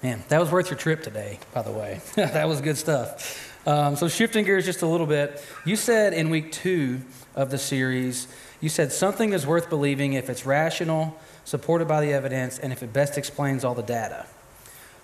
Man, 0.03 0.23
that 0.29 0.41
was 0.41 0.51
worth 0.51 0.71
your 0.71 0.79
trip 0.79 1.03
today, 1.03 1.39
by 1.53 1.63
the 1.63 1.73
way. 1.73 2.01
that 2.15 2.49
was 2.49 2.61
good 2.61 2.79
stuff. 2.79 3.49
Um, 3.67 3.97
so, 3.97 4.09
shifting 4.09 4.47
gears 4.47 4.65
just 4.65 4.81
a 4.81 4.87
little 4.87 5.07
bit, 5.07 5.45
you 5.67 5.77
said 5.77 6.15
in 6.15 6.31
week 6.31 6.53
two 6.53 7.03
of 7.35 7.51
the 7.51 7.59
series, 7.59 8.27
you 8.63 8.71
said 8.71 8.93
something 8.93 9.35
is 9.35 9.47
worth 9.47 9.69
believing 9.69 10.15
if 10.15 10.31
it's 10.31 10.47
rational, 10.47 11.19
supported 11.45 11.87
by 11.87 12.01
the 12.01 12.15
evidence, 12.15 12.59
and 12.59 12.73
if 12.73 12.83
it 12.83 12.95
best 12.95 13.19
explains 13.19 13.63
all 13.63 13.75
the 13.75 13.83
data. 13.83 14.25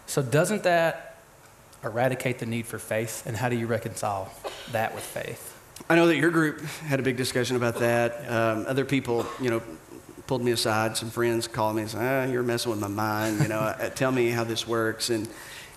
So, 0.06 0.22
doesn't 0.22 0.62
that 0.62 1.16
eradicate 1.82 2.38
the 2.38 2.46
need 2.46 2.66
for 2.66 2.78
faith? 2.78 3.26
And 3.26 3.36
how 3.36 3.48
do 3.48 3.56
you 3.56 3.66
reconcile 3.66 4.32
that 4.72 4.94
with 4.94 5.04
faith? 5.04 5.52
I 5.88 5.94
know 5.94 6.06
that 6.06 6.16
your 6.16 6.30
group 6.30 6.60
had 6.60 7.00
a 7.00 7.02
big 7.02 7.16
discussion 7.16 7.56
about 7.56 7.76
that. 7.76 8.30
Um, 8.30 8.64
other 8.66 8.84
people, 8.84 9.26
you 9.40 9.50
know, 9.50 9.62
pulled 10.26 10.42
me 10.42 10.52
aside. 10.52 10.96
Some 10.96 11.10
friends 11.10 11.46
called 11.46 11.76
me 11.76 11.82
and 11.82 11.90
said, 11.90 12.28
ah, 12.28 12.30
"You're 12.30 12.42
messing 12.42 12.70
with 12.70 12.80
my 12.80 12.88
mind. 12.88 13.40
You 13.40 13.48
know, 13.48 13.58
uh, 13.58 13.90
tell 13.90 14.10
me 14.10 14.30
how 14.30 14.44
this 14.44 14.66
works." 14.66 15.10
And 15.10 15.28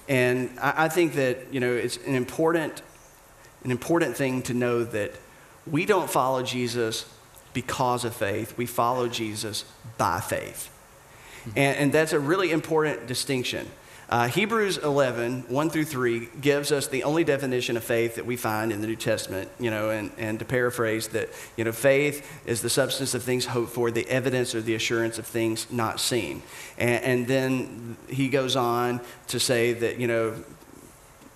and 0.08 0.58
I, 0.60 0.86
I 0.86 0.89
think 0.89 1.13
that 1.13 1.54
you 1.54 1.60
know 1.60 1.74
it's 1.74 1.98
an 1.98 2.15
important 2.15 2.82
an 3.63 3.72
important 3.72 4.15
thing 4.15 4.42
to 4.44 4.54
know 4.54 4.84
that 4.84 5.12
we 5.68 5.86
don't 5.86 6.10
follow 6.10 6.42
Jesus 6.42 7.06
because 7.54 8.06
of 8.06 8.15
faith. 8.15 8.58
We 8.58 8.65
follow 8.65 9.08
Jesus 9.08 9.65
by 9.98 10.20
faith, 10.22 10.72
and, 11.56 11.78
and 11.78 11.92
that's 11.92 12.13
a 12.13 12.20
really 12.20 12.52
important 12.52 13.06
distinction. 13.06 13.68
Uh, 14.10 14.28
Hebrews 14.28 14.80
11, 14.80 15.43
1 15.50 15.69
through 15.69 15.86
3, 15.86 16.30
gives 16.41 16.72
us 16.72 16.88
the 16.88 17.04
only 17.04 17.24
definition 17.24 17.78
of 17.78 17.84
faith 17.84 18.15
that 18.15 18.26
we 18.26 18.38
find 18.38 18.72
in 18.72 18.82
the 18.82 18.88
New 18.88 18.95
Testament, 18.95 19.52
you 19.60 19.69
know, 19.69 19.91
and, 19.91 20.10
and 20.17 20.39
to 20.39 20.45
paraphrase 20.45 21.10
that, 21.10 21.30
you 21.56 21.63
know, 21.63 21.72
faith 21.72 22.28
is 22.48 22.63
the 22.63 22.72
substance 22.72 23.13
of 23.13 23.22
things 23.22 23.45
hoped 23.45 23.72
for, 23.72 23.91
the 23.91 24.10
evidence 24.10 24.56
or 24.56 24.62
the 24.62 24.74
assurance 24.74 25.19
of 25.19 25.28
things 25.28 25.72
not 25.72 26.00
seen. 26.00 26.41
And, 26.80 27.04
and 27.04 27.28
then 27.28 27.98
he 28.10 28.30
goes 28.30 28.56
on 28.56 29.00
to 29.28 29.39
say 29.39 29.74
that, 29.74 30.00
you 30.00 30.08
know, 30.08 30.43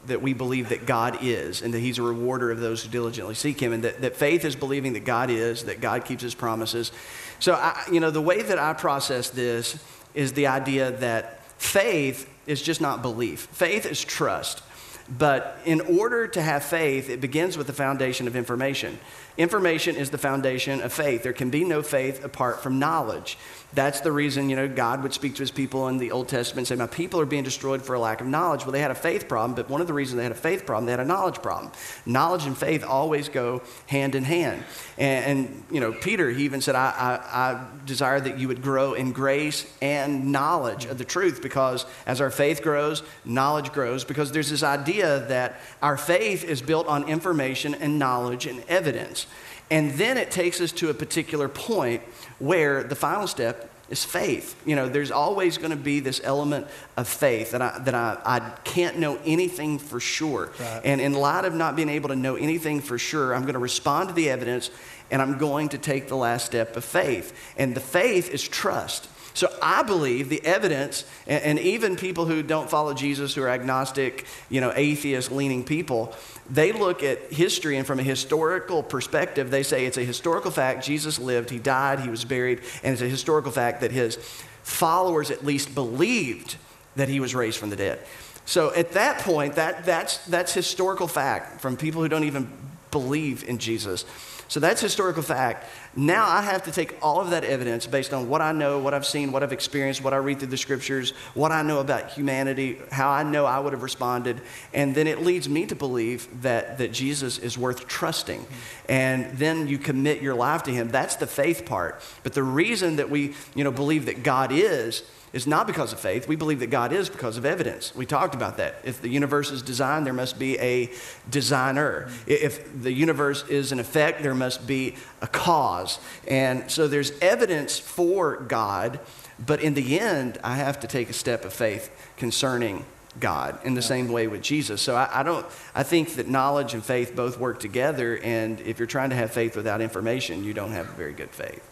that 0.08 0.24
we 0.24 0.34
believe 0.34 0.70
that 0.70 0.88
God 0.88 1.20
is 1.22 1.62
and 1.62 1.74
that 1.76 1.80
He's 1.80 2.00
a 2.00 2.02
rewarder 2.02 2.52
of 2.52 2.60
those 2.60 2.84
who 2.84 2.90
diligently 2.90 3.36
seek 3.36 3.62
Him, 3.62 3.72
and 3.72 3.84
that, 3.84 4.02
that 4.02 4.18
faith 4.18 4.44
is 4.44 4.54
believing 4.56 4.94
that 4.94 5.06
God 5.06 5.30
is, 5.30 5.64
that 5.66 5.80
God 5.80 6.04
keeps 6.04 6.24
His 6.24 6.36
promises. 6.36 6.92
So, 7.40 7.54
I, 7.54 7.82
you 7.90 8.02
know, 8.02 8.12
the 8.12 8.22
way 8.22 8.42
that 8.42 8.60
I 8.60 8.74
process 8.74 9.30
this 9.30 9.82
is 10.14 10.34
the 10.34 10.48
idea 10.48 10.92
that 10.92 11.40
faith 11.58 12.30
is 12.48 12.62
just 12.62 12.82
not 12.82 13.02
belief. 13.02 13.42
Faith 13.52 13.86
is 13.86 14.04
trust. 14.04 14.62
But 15.10 15.60
in 15.66 15.82
order 15.82 16.28
to 16.28 16.42
have 16.42 16.64
faith, 16.64 17.10
it 17.10 17.20
begins 17.20 17.58
with 17.58 17.68
the 17.68 17.74
foundation 17.74 18.26
of 18.26 18.36
information. 18.38 19.00
Information 19.38 19.98
is 19.98 20.12
the 20.12 20.18
foundation 20.18 20.82
of 20.82 20.94
faith. 20.94 21.24
There 21.24 21.34
can 21.34 21.50
be 21.50 21.66
no 21.66 21.82
faith 21.82 22.24
apart 22.24 22.64
from 22.64 22.80
knowledge. 22.80 23.38
That's 23.74 24.02
the 24.02 24.12
reason, 24.12 24.50
you 24.50 24.56
know, 24.56 24.68
God 24.68 25.02
would 25.02 25.14
speak 25.14 25.34
to 25.36 25.40
his 25.42 25.50
people 25.50 25.88
in 25.88 25.98
the 25.98 26.12
Old 26.12 26.28
Testament 26.28 26.70
and 26.70 26.80
say, 26.80 26.82
My 26.82 26.88
people 26.88 27.20
are 27.20 27.26
being 27.26 27.44
destroyed 27.44 27.82
for 27.82 27.96
a 27.96 28.00
lack 28.00 28.22
of 28.22 28.28
knowledge. 28.28 28.66
Well, 28.66 28.72
they 28.72 28.82
had 28.82 28.92
a 28.92 28.96
faith 28.96 29.28
problem, 29.28 29.56
but 29.56 29.68
one 29.68 29.82
of 29.82 29.88
the 29.88 29.94
reasons 29.94 30.18
they 30.18 30.24
had 30.24 30.32
a 30.32 30.36
faith 30.36 30.66
problem, 30.66 30.86
they 30.86 30.92
had 30.92 31.00
a 31.00 31.06
knowledge 31.06 31.42
problem. 31.42 31.72
Knowledge 32.06 32.46
and 32.46 32.56
faith 32.56 32.84
always 32.84 33.30
go 33.30 33.64
hand 33.88 34.14
in 34.14 34.24
hand. 34.24 34.64
And, 34.98 35.26
and 35.26 35.64
you 35.72 35.80
know, 35.80 35.92
Peter, 35.92 36.30
he 36.30 36.44
even 36.46 36.62
said, 36.62 36.76
I, 36.76 36.90
I, 36.92 37.42
I 37.42 37.68
desire 37.86 38.20
that 38.20 38.38
you 38.38 38.48
would 38.48 38.62
grow 38.62 38.94
in 38.94 39.12
grace 39.12 39.66
and 39.82 40.32
knowledge 40.32 40.86
of 40.86 41.00
the 41.00 41.06
truth 41.06 41.42
because 41.42 41.88
as 42.06 42.22
our 42.22 42.30
faith 42.30 42.62
grows, 42.62 43.02
knowledge 43.26 43.72
grows 43.72 44.04
because 44.04 44.32
there's 44.32 44.52
this 44.52 44.64
idea 44.64 45.26
that 45.30 45.60
our 45.82 45.98
faith 45.98 46.44
is 46.44 46.62
built 46.62 46.86
on 46.86 47.10
information 47.10 47.74
and 47.74 47.98
knowledge 47.98 48.46
and 48.46 48.64
evidence. 48.68 49.26
And 49.70 49.92
then 49.94 50.18
it 50.18 50.32
takes 50.32 50.62
us 50.62 50.72
to 50.74 50.90
a 50.90 50.94
particular 50.94 51.48
point 51.48 52.04
where 52.40 52.84
the 52.84 52.96
final 52.96 53.28
step 53.28 53.70
is 53.90 54.04
faith. 54.04 54.56
You 54.66 54.76
know, 54.76 54.90
there's 54.90 55.12
always 55.12 55.58
going 55.58 55.72
to 55.72 55.78
be 55.78 56.00
this 56.00 56.22
element 56.24 56.68
of 56.98 57.08
faith 57.08 57.52
that 57.52 57.62
I, 57.62 57.80
that 57.80 57.94
I, 57.94 58.18
I 58.26 58.40
can't 58.64 58.98
know 58.98 59.20
anything 59.26 59.80
for 59.80 60.00
sure. 60.00 60.52
Right. 60.60 60.82
And 60.84 61.02
in 61.02 61.14
light 61.14 61.46
of 61.46 61.54
not 61.54 61.76
being 61.76 61.90
able 61.90 62.10
to 62.10 62.16
know 62.16 62.36
anything 62.36 62.82
for 62.82 62.98
sure, 62.98 63.36
I'm 63.36 63.44
going 63.44 63.54
to 63.54 63.60
respond 63.60 64.10
to 64.10 64.16
the 64.16 64.30
evidence 64.30 64.70
and 65.12 65.22
I'm 65.22 65.38
going 65.38 65.70
to 65.70 65.78
take 65.78 66.08
the 66.08 66.16
last 66.16 66.46
step 66.46 66.76
of 66.76 66.84
faith. 66.84 67.54
And 67.58 67.76
the 67.76 67.82
faith 67.82 68.30
is 68.32 68.42
trust. 68.48 69.08
So 69.34 69.52
I 69.62 69.82
believe 69.82 70.30
the 70.30 70.44
evidence, 70.46 71.06
and, 71.26 71.58
even 71.60 71.96
people 71.96 72.26
who 72.26 72.44
don't 72.44 72.70
follow 72.70 72.94
Jesus, 72.94 73.34
who 73.34 73.42
are 73.42 73.50
agnostic, 73.50 74.26
you 74.50 74.62
know, 74.62 74.72
atheist 74.76 75.32
leaning 75.32 75.64
people, 75.64 76.14
they 76.50 76.72
look 76.72 77.02
at 77.02 77.34
history 77.34 77.78
and 77.78 77.88
from 77.88 78.00
a 78.00 78.04
historical 78.04 78.84
perspective, 78.84 79.50
they 79.50 79.64
say 79.64 79.86
it's 79.86 79.98
a 79.98 80.04
historical 80.04 80.52
fact 80.52 80.86
Jesus 80.86 81.18
lived, 81.18 81.50
he 81.50 81.58
died, 81.58 82.00
he 82.00 82.10
was 82.10 82.26
buried, 82.26 82.62
and 82.84 82.94
it's 82.94 83.02
a 83.02 83.10
historical 83.10 83.52
fact 83.52 83.82
that 83.82 83.92
his 83.92 84.18
followers 84.62 85.32
at 85.32 85.44
least 85.44 85.74
believed 85.74 86.58
that 86.96 87.10
he 87.10 87.20
was 87.20 87.34
raised 87.34 87.58
from 87.58 87.72
the 87.72 87.76
dead. 87.76 88.00
So 88.46 88.74
at 88.76 88.92
that 88.92 89.20
point, 89.20 89.56
that, 89.56 89.86
that's, 89.86 90.18
that's 90.26 90.54
historical 90.54 91.08
fact 91.08 91.62
from 91.62 91.78
people 91.78 92.02
who 92.02 92.10
don't 92.10 92.26
even 92.26 92.52
believe 92.94 93.44
in 93.44 93.58
Jesus. 93.58 94.06
So 94.48 94.60
that's 94.60 94.80
historical 94.80 95.24
fact. 95.24 95.66
Now 95.96 96.28
I 96.28 96.42
have 96.42 96.64
to 96.66 96.72
take 96.72 96.96
all 97.02 97.20
of 97.20 97.32
that 97.32 97.44
evidence 97.44 97.88
based 97.88 98.14
on 98.14 98.30
what 98.30 98.40
I 98.40 98.52
know, 98.52 98.78
what 98.78 98.94
I've 98.94 99.06
seen, 99.06 99.32
what 99.32 99.42
I've 99.42 99.52
experienced, 99.52 100.04
what 100.04 100.14
I 100.14 100.18
read 100.18 100.38
through 100.38 100.50
the 100.50 100.58
scriptures, 100.58 101.12
what 101.34 101.52
I 101.52 101.64
know 101.64 101.80
about 101.80 102.12
humanity, 102.12 102.80
how 102.92 103.10
I 103.10 103.24
know 103.24 103.46
I 103.46 103.58
would 103.58 103.74
have 103.74 103.82
responded, 103.82 104.42
and 104.72 104.94
then 104.94 105.08
it 105.08 105.24
leads 105.24 105.50
me 105.50 105.66
to 105.66 105.76
believe 105.76 106.44
that, 106.44 106.78
that 106.78 106.92
Jesus 106.92 107.40
is 107.40 107.58
worth 107.58 107.88
trusting. 107.88 108.46
And 108.88 109.36
then 109.40 109.68
you 109.68 109.80
commit 109.80 110.22
your 110.22 110.36
life 110.36 110.62
to 110.64 110.72
him. 110.72 110.90
That's 110.90 111.16
the 111.16 111.28
faith 111.28 111.66
part. 111.66 112.02
But 112.22 112.34
the 112.34 112.44
reason 112.44 112.98
that 112.98 113.10
we, 113.10 113.34
you 113.56 113.64
know, 113.64 113.72
believe 113.72 114.06
that 114.06 114.22
God 114.22 114.52
is 114.52 115.04
is 115.34 115.48
not 115.48 115.66
because 115.66 115.92
of 115.92 116.00
faith. 116.00 116.28
We 116.28 116.36
believe 116.36 116.60
that 116.60 116.70
God 116.70 116.94
is 116.94 117.10
because 117.10 117.38
of 117.38 117.46
evidence. 117.46 117.94
We 117.96 118.06
talked 118.06 118.36
about 118.36 118.58
that. 118.58 118.76
If 118.84 119.02
the 119.02 119.10
universe 119.10 119.52
is 119.52 119.64
designed, 119.64 120.06
there 120.06 120.14
must 120.14 120.38
be 120.38 120.60
a 120.60 120.92
designer. 121.30 122.10
If 122.28 122.82
the 122.82 122.94
universe 122.94 123.44
is 123.50 123.72
an 123.72 123.80
effect, 123.80 124.22
there 124.22 124.36
must 124.36 124.68
be 124.68 124.96
a 125.22 125.28
cause. 125.28 126.00
And 126.28 126.70
so 126.70 126.88
there's 126.88 127.12
evidence 127.20 127.80
for 127.80 128.38
God, 128.38 129.00
but 129.44 129.60
in 129.62 129.74
the 129.74 130.00
end, 130.00 130.38
I 130.44 130.56
have 130.58 130.80
to 130.82 130.88
take 130.88 131.10
a 131.10 131.14
step 131.14 131.44
of 131.46 131.52
faith 131.52 131.90
concerning 132.16 132.86
God 133.20 133.60
in 133.64 133.74
the 133.74 133.82
yeah. 133.82 133.88
same 133.88 134.12
way 134.12 134.28
with 134.28 134.42
Jesus. 134.42 134.82
So 134.82 134.96
I, 134.96 135.10
I, 135.20 135.24
don't 135.24 135.46
I 135.74 135.84
think 135.84 136.16
that 136.16 136.28
knowledge 136.28 136.74
and 136.74 136.84
faith 136.84 137.16
both 137.16 137.40
work 137.40 137.60
together 137.60 138.18
and 138.18 138.60
if 138.62 138.80
you're 138.80 138.88
trying 138.88 139.10
to 139.12 139.16
have 139.16 139.32
faith 139.32 139.56
without 139.56 139.82
information, 139.82 140.44
you 140.44 140.54
don't 140.54 140.72
have 140.72 140.88
very 140.90 141.14
good 141.14 141.30
faith. 141.30 141.68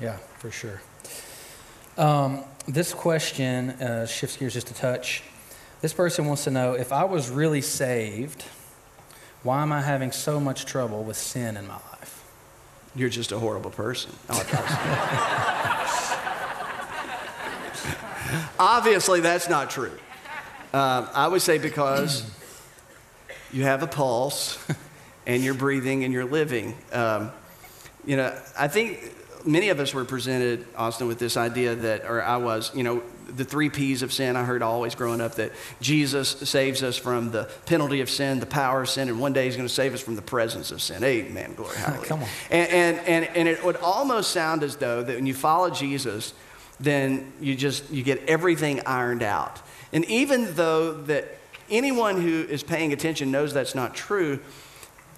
Yeah, 0.00 0.16
for 0.38 0.50
sure. 0.50 0.80
Um, 1.96 2.44
this 2.66 2.92
question 2.94 3.70
uh, 3.70 4.06
shifts 4.06 4.36
gears 4.36 4.54
just 4.54 4.70
a 4.70 4.74
touch. 4.74 5.22
This 5.80 5.92
person 5.92 6.26
wants 6.26 6.44
to 6.44 6.50
know 6.50 6.74
if 6.74 6.92
I 6.92 7.04
was 7.04 7.30
really 7.30 7.62
saved, 7.62 8.44
why 9.42 9.62
am 9.62 9.72
I 9.72 9.80
having 9.80 10.12
so 10.12 10.38
much 10.38 10.66
trouble 10.66 11.02
with 11.02 11.16
sin 11.16 11.56
in 11.56 11.66
my 11.66 11.74
life? 11.74 12.24
You're 12.94 13.08
just 13.08 13.32
a 13.32 13.38
horrible 13.38 13.70
person. 13.70 14.12
Obviously, 18.58 19.20
that's 19.20 19.48
not 19.48 19.70
true. 19.70 19.96
Uh, 20.72 21.06
I 21.14 21.28
would 21.28 21.42
say 21.42 21.58
because 21.58 22.30
you 23.52 23.64
have 23.64 23.82
a 23.82 23.86
pulse 23.86 24.58
and 25.26 25.42
you're 25.42 25.54
breathing 25.54 26.04
and 26.04 26.12
you're 26.12 26.24
living. 26.24 26.76
Um, 26.92 27.32
you 28.04 28.16
know, 28.16 28.38
I 28.58 28.68
think 28.68 29.12
many 29.44 29.68
of 29.68 29.80
us 29.80 29.94
were 29.94 30.04
presented, 30.04 30.66
Austin, 30.76 31.08
with 31.08 31.18
this 31.18 31.36
idea 31.36 31.74
that, 31.74 32.04
or 32.04 32.22
I 32.22 32.36
was, 32.36 32.74
you 32.74 32.82
know, 32.82 33.02
the 33.26 33.44
three 33.44 33.70
P's 33.70 34.02
of 34.02 34.12
sin. 34.12 34.36
I 34.36 34.44
heard 34.44 34.62
always 34.62 34.94
growing 34.94 35.20
up 35.20 35.36
that 35.36 35.52
Jesus 35.80 36.28
saves 36.28 36.82
us 36.82 36.96
from 36.96 37.30
the 37.30 37.48
penalty 37.66 38.00
of 38.00 38.10
sin, 38.10 38.40
the 38.40 38.46
power 38.46 38.82
of 38.82 38.88
sin, 38.88 39.08
and 39.08 39.20
one 39.20 39.32
day 39.32 39.46
he's 39.46 39.56
going 39.56 39.68
to 39.68 39.74
save 39.74 39.94
us 39.94 40.00
from 40.00 40.16
the 40.16 40.22
presence 40.22 40.70
of 40.70 40.82
sin. 40.82 41.02
Amen. 41.04 41.54
Glory. 41.54 41.76
Hallelujah. 41.78 42.06
Come 42.06 42.22
on. 42.22 42.28
And, 42.50 42.70
and, 42.70 42.98
and, 43.06 43.36
and 43.36 43.48
it 43.48 43.64
would 43.64 43.76
almost 43.76 44.32
sound 44.32 44.62
as 44.62 44.76
though 44.76 45.02
that 45.02 45.14
when 45.14 45.26
you 45.26 45.34
follow 45.34 45.70
Jesus, 45.70 46.34
then 46.78 47.32
you 47.40 47.54
just, 47.54 47.90
you 47.90 48.02
get 48.02 48.22
everything 48.28 48.80
ironed 48.86 49.22
out. 49.22 49.60
And 49.92 50.04
even 50.06 50.54
though 50.54 50.92
that 51.02 51.38
anyone 51.70 52.20
who 52.20 52.42
is 52.42 52.62
paying 52.62 52.92
attention 52.92 53.30
knows 53.30 53.52
that's 53.52 53.74
not 53.74 53.94
true, 53.94 54.40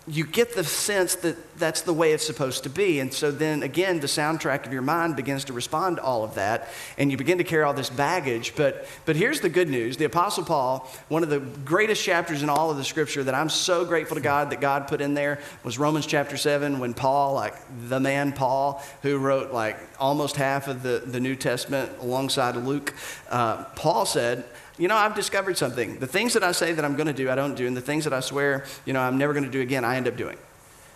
you 0.08 0.26
get 0.26 0.54
the 0.54 0.64
sense 0.64 1.14
that 1.16 1.36
that's 1.58 1.82
the 1.82 1.92
way 1.92 2.12
it's 2.12 2.26
supposed 2.26 2.64
to 2.64 2.70
be. 2.70 2.98
And 2.98 3.14
so 3.14 3.30
then 3.30 3.62
again, 3.62 4.00
the 4.00 4.08
soundtrack 4.08 4.66
of 4.66 4.72
your 4.72 4.82
mind 4.82 5.14
begins 5.14 5.44
to 5.44 5.52
respond 5.52 5.98
to 5.98 6.02
all 6.02 6.24
of 6.24 6.34
that, 6.34 6.68
and 6.98 7.10
you 7.10 7.16
begin 7.16 7.38
to 7.38 7.44
carry 7.44 7.62
all 7.62 7.72
this 7.72 7.88
baggage. 7.88 8.56
But, 8.56 8.86
but 9.04 9.14
here's 9.14 9.40
the 9.40 9.48
good 9.48 9.68
news 9.68 9.96
the 9.96 10.04
Apostle 10.04 10.44
Paul, 10.44 10.90
one 11.08 11.22
of 11.22 11.30
the 11.30 11.38
greatest 11.38 12.02
chapters 12.02 12.42
in 12.42 12.48
all 12.48 12.70
of 12.70 12.76
the 12.76 12.84
scripture 12.84 13.22
that 13.22 13.34
I'm 13.34 13.48
so 13.48 13.84
grateful 13.84 14.16
to 14.16 14.20
God 14.20 14.50
that 14.50 14.60
God 14.60 14.88
put 14.88 15.00
in 15.00 15.14
there 15.14 15.38
was 15.62 15.78
Romans 15.78 16.06
chapter 16.06 16.36
7, 16.36 16.80
when 16.80 16.94
Paul, 16.94 17.34
like 17.34 17.54
the 17.88 18.00
man 18.00 18.32
Paul, 18.32 18.82
who 19.02 19.18
wrote 19.18 19.52
like 19.52 19.78
almost 20.00 20.34
half 20.34 20.66
of 20.66 20.82
the, 20.82 21.02
the 21.06 21.20
New 21.20 21.36
Testament 21.36 21.92
alongside 22.00 22.56
Luke, 22.56 22.92
uh, 23.30 23.64
Paul 23.76 24.04
said, 24.04 24.44
you 24.82 24.88
know, 24.88 24.96
I've 24.96 25.14
discovered 25.14 25.56
something. 25.56 26.00
The 26.00 26.08
things 26.08 26.32
that 26.34 26.42
I 26.42 26.50
say 26.50 26.72
that 26.72 26.84
I'm 26.84 26.96
going 26.96 27.06
to 27.06 27.12
do, 27.12 27.30
I 27.30 27.36
don't 27.36 27.54
do. 27.54 27.68
And 27.68 27.76
the 27.76 27.80
things 27.80 28.02
that 28.02 28.12
I 28.12 28.18
swear, 28.18 28.64
you 28.84 28.92
know, 28.92 29.00
I'm 29.00 29.16
never 29.16 29.32
going 29.32 29.44
to 29.44 29.50
do 29.50 29.60
again, 29.60 29.84
I 29.84 29.94
end 29.94 30.08
up 30.08 30.16
doing. 30.16 30.36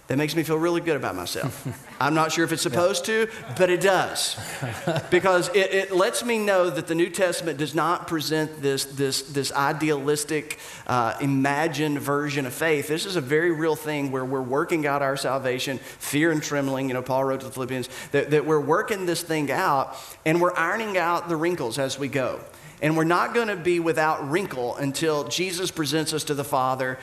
That 0.08 0.18
makes 0.18 0.34
me 0.34 0.42
feel 0.42 0.58
really 0.58 0.80
good 0.80 0.96
about 0.96 1.14
myself. 1.14 1.64
I'm 2.00 2.12
not 2.12 2.32
sure 2.32 2.44
if 2.44 2.50
it's 2.50 2.62
supposed 2.62 3.06
yeah. 3.06 3.26
to, 3.26 3.30
but 3.56 3.70
it 3.70 3.80
does. 3.80 4.36
because 5.10 5.50
it, 5.50 5.72
it, 5.72 5.92
lets 5.92 6.24
me 6.24 6.36
know 6.36 6.68
that 6.68 6.88
the 6.88 6.96
New 6.96 7.10
Testament 7.10 7.58
does 7.58 7.76
not 7.76 8.08
present 8.08 8.60
this, 8.60 8.86
this, 8.86 9.22
this 9.22 9.52
idealistic, 9.52 10.58
uh, 10.88 11.14
imagined 11.20 12.00
version 12.00 12.44
of 12.44 12.54
faith. 12.54 12.88
This 12.88 13.06
is 13.06 13.14
a 13.14 13.20
very 13.20 13.52
real 13.52 13.76
thing 13.76 14.10
where 14.10 14.24
we're 14.24 14.42
working 14.42 14.84
out 14.84 15.00
our 15.00 15.16
salvation, 15.16 15.78
fear 15.78 16.32
and 16.32 16.42
trembling. 16.42 16.88
You 16.88 16.94
know, 16.94 17.02
Paul 17.02 17.22
wrote 17.22 17.38
to 17.38 17.46
the 17.46 17.52
Philippians 17.52 17.88
that, 18.10 18.30
that 18.30 18.46
we're 18.46 18.58
working 18.58 19.06
this 19.06 19.22
thing 19.22 19.48
out 19.52 19.96
and 20.24 20.40
we're 20.40 20.56
ironing 20.56 20.98
out 20.98 21.28
the 21.28 21.36
wrinkles 21.36 21.78
as 21.78 22.00
we 22.00 22.08
go. 22.08 22.40
And 22.82 22.96
we're 22.96 23.04
not 23.04 23.34
going 23.34 23.48
to 23.48 23.56
be 23.56 23.80
without 23.80 24.28
wrinkle 24.28 24.76
until 24.76 25.24
Jesus 25.24 25.70
presents 25.70 26.12
us 26.12 26.24
to 26.24 26.34
the 26.34 26.44
Father, 26.44 26.98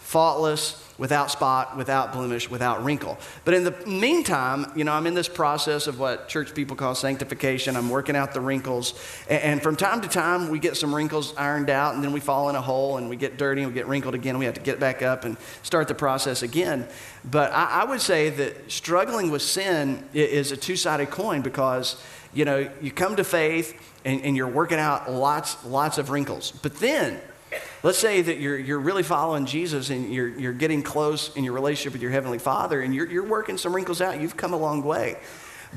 faultless, 0.00 0.80
without 0.96 1.30
spot, 1.30 1.76
without 1.76 2.12
blemish, 2.12 2.48
without 2.48 2.84
wrinkle. 2.84 3.18
But 3.44 3.54
in 3.54 3.64
the 3.64 3.72
meantime, 3.86 4.70
you 4.76 4.84
know, 4.84 4.92
I'm 4.92 5.06
in 5.06 5.14
this 5.14 5.28
process 5.28 5.86
of 5.86 5.98
what 5.98 6.28
church 6.28 6.54
people 6.54 6.76
call 6.76 6.94
sanctification. 6.94 7.76
I'm 7.76 7.90
working 7.90 8.14
out 8.14 8.32
the 8.32 8.40
wrinkles. 8.40 8.94
And 9.28 9.60
from 9.60 9.74
time 9.74 10.00
to 10.02 10.08
time, 10.08 10.50
we 10.50 10.60
get 10.60 10.76
some 10.76 10.94
wrinkles 10.94 11.34
ironed 11.36 11.68
out, 11.68 11.94
and 11.94 12.04
then 12.04 12.12
we 12.12 12.20
fall 12.20 12.48
in 12.48 12.54
a 12.54 12.60
hole 12.60 12.96
and 12.96 13.08
we 13.08 13.16
get 13.16 13.38
dirty 13.38 13.62
and 13.62 13.70
we 13.70 13.74
get 13.74 13.88
wrinkled 13.88 14.14
again. 14.14 14.38
We 14.38 14.44
have 14.44 14.54
to 14.54 14.60
get 14.60 14.78
back 14.78 15.02
up 15.02 15.24
and 15.24 15.36
start 15.62 15.88
the 15.88 15.94
process 15.94 16.42
again. 16.42 16.86
But 17.24 17.50
I, 17.52 17.82
I 17.82 17.84
would 17.84 18.00
say 18.00 18.30
that 18.30 18.70
struggling 18.70 19.30
with 19.30 19.42
sin 19.42 20.04
is 20.12 20.52
a 20.52 20.56
two 20.56 20.76
sided 20.76 21.10
coin 21.10 21.42
because, 21.42 22.00
you 22.32 22.44
know, 22.44 22.70
you 22.80 22.92
come 22.92 23.16
to 23.16 23.24
faith 23.24 23.80
and, 24.04 24.22
and 24.22 24.36
you're 24.36 24.48
working 24.48 24.78
out 24.78 25.10
lots, 25.10 25.62
lots 25.64 25.98
of 25.98 26.10
wrinkles. 26.10 26.50
But 26.50 26.76
then, 26.76 27.20
let's 27.82 27.98
say 27.98 28.22
that 28.22 28.38
you're, 28.38 28.58
you're 28.58 28.80
really 28.80 29.02
following 29.02 29.46
Jesus 29.46 29.90
and 29.90 30.12
you're, 30.12 30.28
you're 30.28 30.52
getting 30.52 30.82
close 30.82 31.34
in 31.36 31.44
your 31.44 31.54
relationship 31.54 31.92
with 31.92 32.02
your 32.02 32.10
Heavenly 32.10 32.38
Father 32.38 32.80
and 32.80 32.94
you're, 32.94 33.06
you're 33.06 33.24
working 33.24 33.58
some 33.58 33.74
wrinkles 33.74 34.00
out. 34.00 34.20
You've 34.20 34.36
come 34.36 34.52
a 34.52 34.58
long 34.58 34.82
way. 34.82 35.16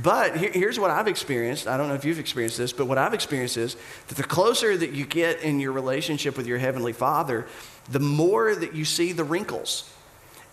But 0.01 0.37
here, 0.37 0.51
here's 0.51 0.79
what 0.79 0.91
I've 0.91 1.07
experienced. 1.07 1.67
I 1.67 1.77
don't 1.77 1.87
know 1.87 1.95
if 1.95 2.05
you've 2.05 2.19
experienced 2.19 2.57
this, 2.57 2.71
but 2.71 2.85
what 2.85 2.97
I've 2.97 3.13
experienced 3.13 3.57
is 3.57 3.75
that 4.07 4.15
the 4.15 4.23
closer 4.23 4.77
that 4.77 4.91
you 4.91 5.05
get 5.05 5.41
in 5.41 5.59
your 5.59 5.71
relationship 5.71 6.37
with 6.37 6.45
your 6.45 6.59
Heavenly 6.59 6.93
Father, 6.93 7.47
the 7.89 7.99
more 7.99 8.53
that 8.53 8.75
you 8.75 8.85
see 8.85 9.11
the 9.11 9.23
wrinkles 9.23 9.91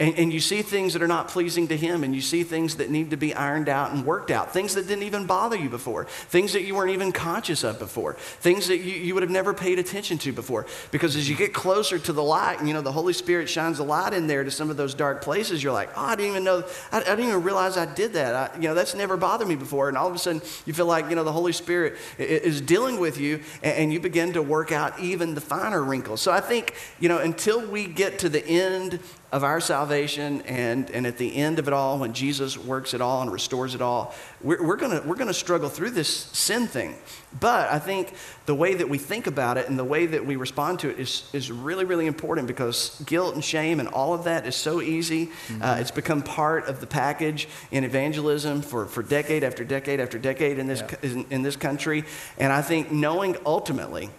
and, 0.05 0.19
and, 0.19 0.33
you 0.35 0.41
see 0.41 0.61
things 0.61 0.93
that 0.93 1.03
are 1.03 1.09
not 1.09 1.29
pleasing 1.29 1.69
to 1.69 1.77
Him, 1.77 2.05
and 2.05 2.15
you 2.15 2.21
see 2.21 2.45
things 2.45 2.77
that 2.77 2.91
need 2.91 3.11
to 3.11 3.17
be 3.17 3.35
ironed 3.35 3.71
out 3.71 3.93
and 3.93 4.05
worked 4.05 4.31
out, 4.31 4.53
things 4.53 4.75
that 4.75 4.87
didn't 4.87 5.05
even 5.05 5.25
bother 5.25 5.57
you 5.57 5.71
before, 5.71 6.05
things 6.05 6.53
that 6.53 6.63
you 6.63 6.75
weren't 6.75 6.91
even 6.91 7.11
conscious 7.11 7.65
of 7.65 7.79
before, 7.79 8.13
things 8.13 8.69
that 8.69 8.79
you, 8.79 8.93
you 8.93 9.15
would 9.15 9.23
have 9.23 9.31
never 9.31 9.55
paid 9.55 9.79
attention 9.79 10.19
to 10.19 10.31
before. 10.31 10.67
Because 10.91 11.17
as 11.17 11.27
you 11.27 11.35
get 11.35 11.55
closer 11.55 11.99
to 11.99 12.13
the 12.13 12.23
light, 12.23 12.59
and 12.59 12.69
you 12.69 12.75
know, 12.75 12.83
the 12.83 12.93
Holy 12.93 13.15
Spirit 13.15 13.49
shines 13.49 13.79
a 13.79 13.83
light 13.83 14.13
in 14.13 14.27
there 14.27 14.45
to 14.45 14.51
some 14.51 14.69
of 14.69 14.77
those 14.77 14.93
dark 14.93 15.23
places, 15.23 15.63
you're 15.63 15.73
like, 15.73 15.89
oh, 15.97 16.05
I 16.05 16.17
didn't 16.17 16.33
even 16.33 16.45
know, 16.45 16.65
I, 16.93 16.99
I 16.99 17.05
didn't 17.05 17.29
even 17.29 17.43
realize 17.43 17.79
I 17.79 17.87
did 17.87 18.13
that. 18.13 18.35
I, 18.35 18.57
you 18.57 18.69
know, 18.69 18.75
that's 18.75 18.95
never 18.95 19.17
bothered 19.17 19.49
me 19.49 19.57
before. 19.57 19.89
And 19.89 19.97
all 19.97 20.09
of 20.09 20.15
a 20.15 20.19
sudden, 20.19 20.43
you 20.67 20.75
feel 20.75 20.87
like, 20.87 21.09
you 21.09 21.17
know, 21.17 21.25
the 21.25 21.33
Holy 21.33 21.53
Spirit 21.53 21.97
is 22.19 22.61
dealing 22.61 23.01
with 23.01 23.19
you, 23.19 23.41
and, 23.63 23.77
and 23.77 23.93
you 23.93 24.01
begin 24.01 24.35
to 24.35 24.43
work 24.43 24.71
out 24.71 25.01
even 25.01 25.35
the 25.35 25.41
finer 25.41 25.83
wrinkles. 25.83 26.21
So 26.21 26.31
I 26.31 26.41
think, 26.41 26.75
you 27.01 27.09
know, 27.09 27.19
until 27.19 27.67
we 27.67 27.87
get 27.87 28.19
to 28.19 28.29
the 28.29 28.47
end 28.47 29.01
of 29.35 29.43
our 29.43 29.59
salvation 29.59 30.43
and, 30.43 30.89
and 30.93 31.09
at 31.09 31.19
the 31.19 31.35
end 31.35 31.59
of 31.59 31.67
it 31.67 31.75
all, 31.75 31.99
when 31.99 32.13
Jesus 32.13 32.57
works 32.57 32.95
it 32.95 33.01
all 33.01 33.21
and 33.21 33.33
restores 33.33 33.75
it 33.75 33.83
all, 33.83 34.15
we're, 34.41 34.65
we're 34.65 34.77
going 34.77 35.05
we're 35.09 35.17
gonna 35.17 35.35
struggle 35.35 35.69
through 35.69 35.91
this 35.91 36.09
sin 36.09 36.69
thing. 36.69 36.95
But 37.41 37.69
I 37.69 37.81
think 37.81 38.15
the 38.47 38.55
way 38.55 38.75
that 38.75 38.89
we 38.89 38.97
think 38.97 39.27
about 39.27 39.59
it 39.59 39.69
and 39.69 39.77
the 39.77 39.83
way 39.83 40.07
that 40.07 40.25
we 40.25 40.37
respond 40.37 40.79
to 40.81 40.89
it 40.89 41.01
is, 41.01 41.29
is 41.33 41.51
really, 41.51 41.85
really 41.85 42.07
important 42.07 42.47
because 42.47 43.03
guilt 43.07 43.35
and 43.35 43.43
shame 43.43 43.81
and 43.81 43.89
all 43.89 44.15
of 44.15 44.23
that 44.23 44.47
is 44.47 44.55
so 44.55 44.81
easy. 44.81 45.27
Mm-hmm. 45.27 45.63
Uh, 45.63 45.77
it's 45.81 45.91
become 45.91 46.23
part 46.23 46.69
of 46.69 46.79
the 46.79 46.87
package 46.87 47.49
in 47.73 47.83
evangelism 47.83 48.63
for, 48.63 48.87
for 48.87 49.03
decade 49.03 49.43
after 49.43 49.65
decade 49.65 49.99
after 49.99 50.17
decade 50.17 50.61
in 50.61 50.69
this, 50.69 50.81
yeah. 50.81 51.11
in, 51.11 51.27
in 51.31 51.43
this 51.43 51.57
country. 51.57 52.05
And 52.39 52.53
I 52.53 52.63
think 52.63 52.93
knowing 52.93 53.37
ultimately, 53.45 54.11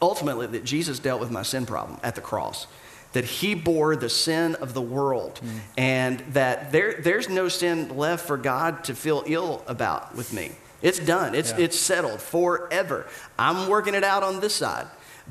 ultimately 0.00 0.46
that 0.46 0.62
Jesus 0.62 1.00
dealt 1.00 1.20
with 1.20 1.32
my 1.32 1.42
sin 1.42 1.66
problem 1.66 1.98
at 2.04 2.14
the 2.14 2.20
cross 2.20 2.68
that 3.12 3.24
he 3.24 3.54
bore 3.54 3.96
the 3.96 4.08
sin 4.08 4.54
of 4.56 4.74
the 4.74 4.82
world 4.82 5.38
hmm. 5.38 5.58
and 5.76 6.20
that 6.32 6.72
there, 6.72 6.94
there's 7.00 7.28
no 7.28 7.48
sin 7.48 7.96
left 7.96 8.26
for 8.26 8.36
God 8.36 8.84
to 8.84 8.94
feel 8.94 9.24
ill 9.26 9.64
about 9.66 10.14
with 10.14 10.32
me. 10.32 10.52
It's 10.82 10.98
done. 10.98 11.34
It's, 11.34 11.50
Yeah. 11.50 11.64
it's 11.64 11.78
settled 11.78 12.20
forever. 12.20 13.06
I'm 13.38 13.68
working 13.68 13.94
it 13.94 14.04
out 14.04 14.22
on 14.22 14.40
this 14.40 14.54
side. 14.54 14.86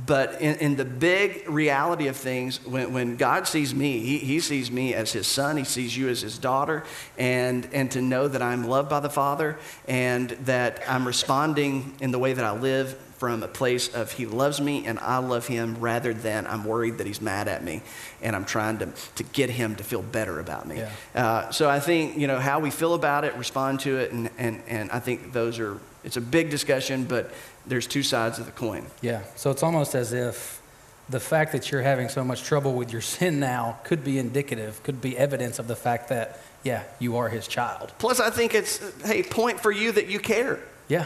But 0.05 0.39
in, 0.39 0.55
in 0.57 0.75
the 0.77 0.85
big 0.85 1.49
reality 1.49 2.07
of 2.07 2.15
things, 2.15 2.65
when, 2.65 2.93
when 2.93 3.15
God 3.17 3.47
sees 3.47 3.75
me, 3.75 3.99
he, 3.99 4.17
he 4.19 4.39
sees 4.39 4.71
me 4.71 4.93
as 4.93 5.11
his 5.11 5.27
son, 5.27 5.57
he 5.57 5.65
sees 5.65 5.97
you 5.97 6.07
as 6.07 6.21
his 6.21 6.37
daughter, 6.37 6.85
and, 7.17 7.67
and 7.73 7.91
to 7.91 8.01
know 8.01 8.27
that 8.27 8.41
I'm 8.41 8.65
loved 8.65 8.89
by 8.89 9.01
the 9.01 9.09
Father 9.09 9.57
and 9.87 10.29
that 10.29 10.81
I'm 10.87 11.05
responding 11.05 11.95
in 11.99 12.11
the 12.11 12.19
way 12.19 12.31
that 12.31 12.45
I 12.45 12.51
live 12.51 12.97
from 13.19 13.43
a 13.43 13.47
place 13.49 13.93
of 13.93 14.13
he 14.13 14.25
loves 14.25 14.61
me 14.61 14.85
and 14.87 14.97
I 14.97 15.17
love 15.17 15.45
him 15.45 15.75
rather 15.81 16.13
than 16.13 16.47
I'm 16.47 16.63
worried 16.63 16.99
that 16.99 17.05
he's 17.05 17.19
mad 17.19 17.49
at 17.49 17.61
me 17.61 17.81
and 18.21 18.33
I'm 18.33 18.45
trying 18.45 18.77
to, 18.77 18.89
to 19.15 19.23
get 19.23 19.49
him 19.49 19.75
to 19.75 19.83
feel 19.83 20.01
better 20.01 20.39
about 20.39 20.65
me. 20.65 20.77
Yeah. 20.77 20.91
Uh, 21.13 21.51
so 21.51 21.69
I 21.69 21.81
think, 21.81 22.17
you 22.17 22.27
know, 22.27 22.39
how 22.39 22.61
we 22.61 22.71
feel 22.71 22.93
about 22.93 23.25
it, 23.25 23.35
respond 23.35 23.81
to 23.81 23.97
it, 23.97 24.13
and, 24.13 24.29
and, 24.37 24.63
and 24.67 24.89
I 24.91 24.99
think 24.99 25.33
those 25.33 25.59
are, 25.59 25.77
it's 26.05 26.15
a 26.15 26.21
big 26.21 26.49
discussion, 26.49 27.03
but 27.03 27.29
there's 27.67 27.87
two 27.87 28.03
sides 28.03 28.39
of 28.39 28.45
the 28.45 28.53
coin. 28.53 28.85
Yeah. 29.01 29.23
So 29.35 29.51
it's 29.51 29.63
almost 29.63 29.95
as 29.95 30.13
if 30.13 30.61
the 31.09 31.19
fact 31.19 31.51
that 31.51 31.71
you're 31.71 31.81
having 31.81 32.07
so 32.07 32.23
much 32.23 32.43
trouble 32.43 32.73
with 32.73 32.93
your 32.93 33.01
sin 33.17 33.41
now 33.41 33.79
could 33.83 34.01
be 34.01 34.17
indicative, 34.17 34.81
could 34.83 35.01
be 35.01 35.17
evidence 35.17 35.59
of 35.59 35.67
the 35.67 35.75
fact 35.75 36.07
that, 36.07 36.39
yeah, 36.63 36.83
you 36.99 37.17
are 37.17 37.27
his 37.27 37.49
child. 37.49 37.91
Plus, 37.97 38.21
I 38.21 38.29
think 38.29 38.53
it's, 38.55 38.79
hey, 39.03 39.23
point 39.23 39.59
for 39.59 39.71
you 39.71 39.91
that 39.91 40.07
you 40.07 40.19
care. 40.19 40.61
Yeah. 40.87 41.05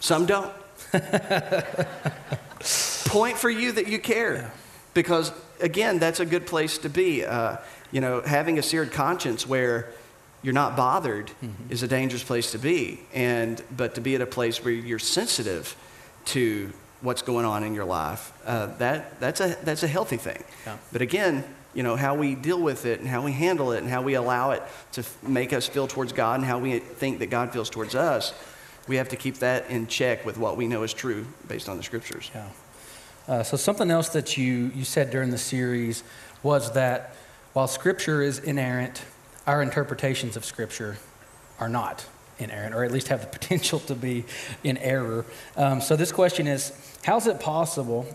Some 0.00 0.26
don't. 0.26 0.52
point 3.06 3.38
for 3.38 3.50
you 3.50 3.72
that 3.72 3.88
you 3.88 3.98
care. 3.98 4.52
Because, 4.94 5.32
again, 5.60 5.98
that's 5.98 6.20
a 6.20 6.26
good 6.26 6.46
place 6.46 6.78
to 6.78 6.88
be. 6.88 7.24
Uh, 7.24 7.56
you 7.90 8.00
know, 8.00 8.20
having 8.20 8.58
a 8.58 8.62
seared 8.62 8.92
conscience 8.92 9.46
where 9.46 9.92
you're 10.42 10.54
not 10.54 10.76
bothered 10.76 11.30
is 11.70 11.82
a 11.82 11.88
dangerous 11.88 12.22
place 12.22 12.52
to 12.52 12.58
be. 12.58 13.00
And, 13.14 13.62
but 13.74 13.94
to 13.94 14.00
be 14.00 14.14
at 14.14 14.20
a 14.20 14.26
place 14.26 14.64
where 14.64 14.74
you're 14.74 14.98
sensitive 14.98 15.76
to 16.26 16.72
what's 17.00 17.22
going 17.22 17.44
on 17.44 17.64
in 17.64 17.74
your 17.74 17.84
life, 17.84 18.32
uh, 18.44 18.66
that, 18.78 19.18
that's, 19.20 19.40
a, 19.40 19.56
that's 19.62 19.82
a 19.82 19.88
healthy 19.88 20.16
thing. 20.16 20.42
Yeah. 20.66 20.76
But 20.92 21.02
again, 21.02 21.44
you 21.74 21.82
know, 21.82 21.96
how 21.96 22.14
we 22.14 22.34
deal 22.34 22.60
with 22.60 22.86
it 22.86 23.00
and 23.00 23.08
how 23.08 23.22
we 23.22 23.32
handle 23.32 23.72
it 23.72 23.78
and 23.78 23.88
how 23.88 24.02
we 24.02 24.14
allow 24.14 24.50
it 24.50 24.62
to 24.92 25.00
f- 25.00 25.22
make 25.22 25.52
us 25.52 25.66
feel 25.66 25.86
towards 25.86 26.12
God 26.12 26.40
and 26.40 26.44
how 26.44 26.58
we 26.58 26.78
think 26.78 27.20
that 27.20 27.30
God 27.30 27.52
feels 27.52 27.70
towards 27.70 27.94
us, 27.94 28.34
we 28.88 28.96
have 28.96 29.08
to 29.10 29.16
keep 29.16 29.36
that 29.36 29.70
in 29.70 29.86
check 29.86 30.24
with 30.26 30.38
what 30.38 30.56
we 30.56 30.66
know 30.66 30.82
is 30.82 30.92
true 30.92 31.26
based 31.48 31.68
on 31.68 31.76
the 31.76 31.82
scriptures. 31.82 32.30
Yeah. 32.34 32.48
Uh, 33.28 33.42
so 33.42 33.56
something 33.56 33.90
else 33.90 34.08
that 34.10 34.36
you, 34.36 34.72
you 34.74 34.84
said 34.84 35.10
during 35.10 35.30
the 35.30 35.38
series 35.38 36.02
was 36.42 36.72
that 36.72 37.14
while 37.52 37.68
Scripture 37.68 38.22
is 38.22 38.38
inerrant, 38.38 39.04
our 39.46 39.62
interpretations 39.62 40.36
of 40.36 40.44
Scripture 40.44 40.96
are 41.60 41.68
not 41.68 42.06
inerrant, 42.38 42.74
or 42.74 42.82
at 42.82 42.90
least 42.90 43.08
have 43.08 43.20
the 43.20 43.26
potential 43.38 43.78
to 43.80 43.94
be 43.94 44.24
in 44.64 44.76
error. 44.78 45.24
Um, 45.56 45.80
so 45.80 45.96
this 45.96 46.10
question 46.10 46.46
is, 46.46 46.72
how 47.04 47.16
is 47.18 47.26
it 47.26 47.40
possible 47.40 48.06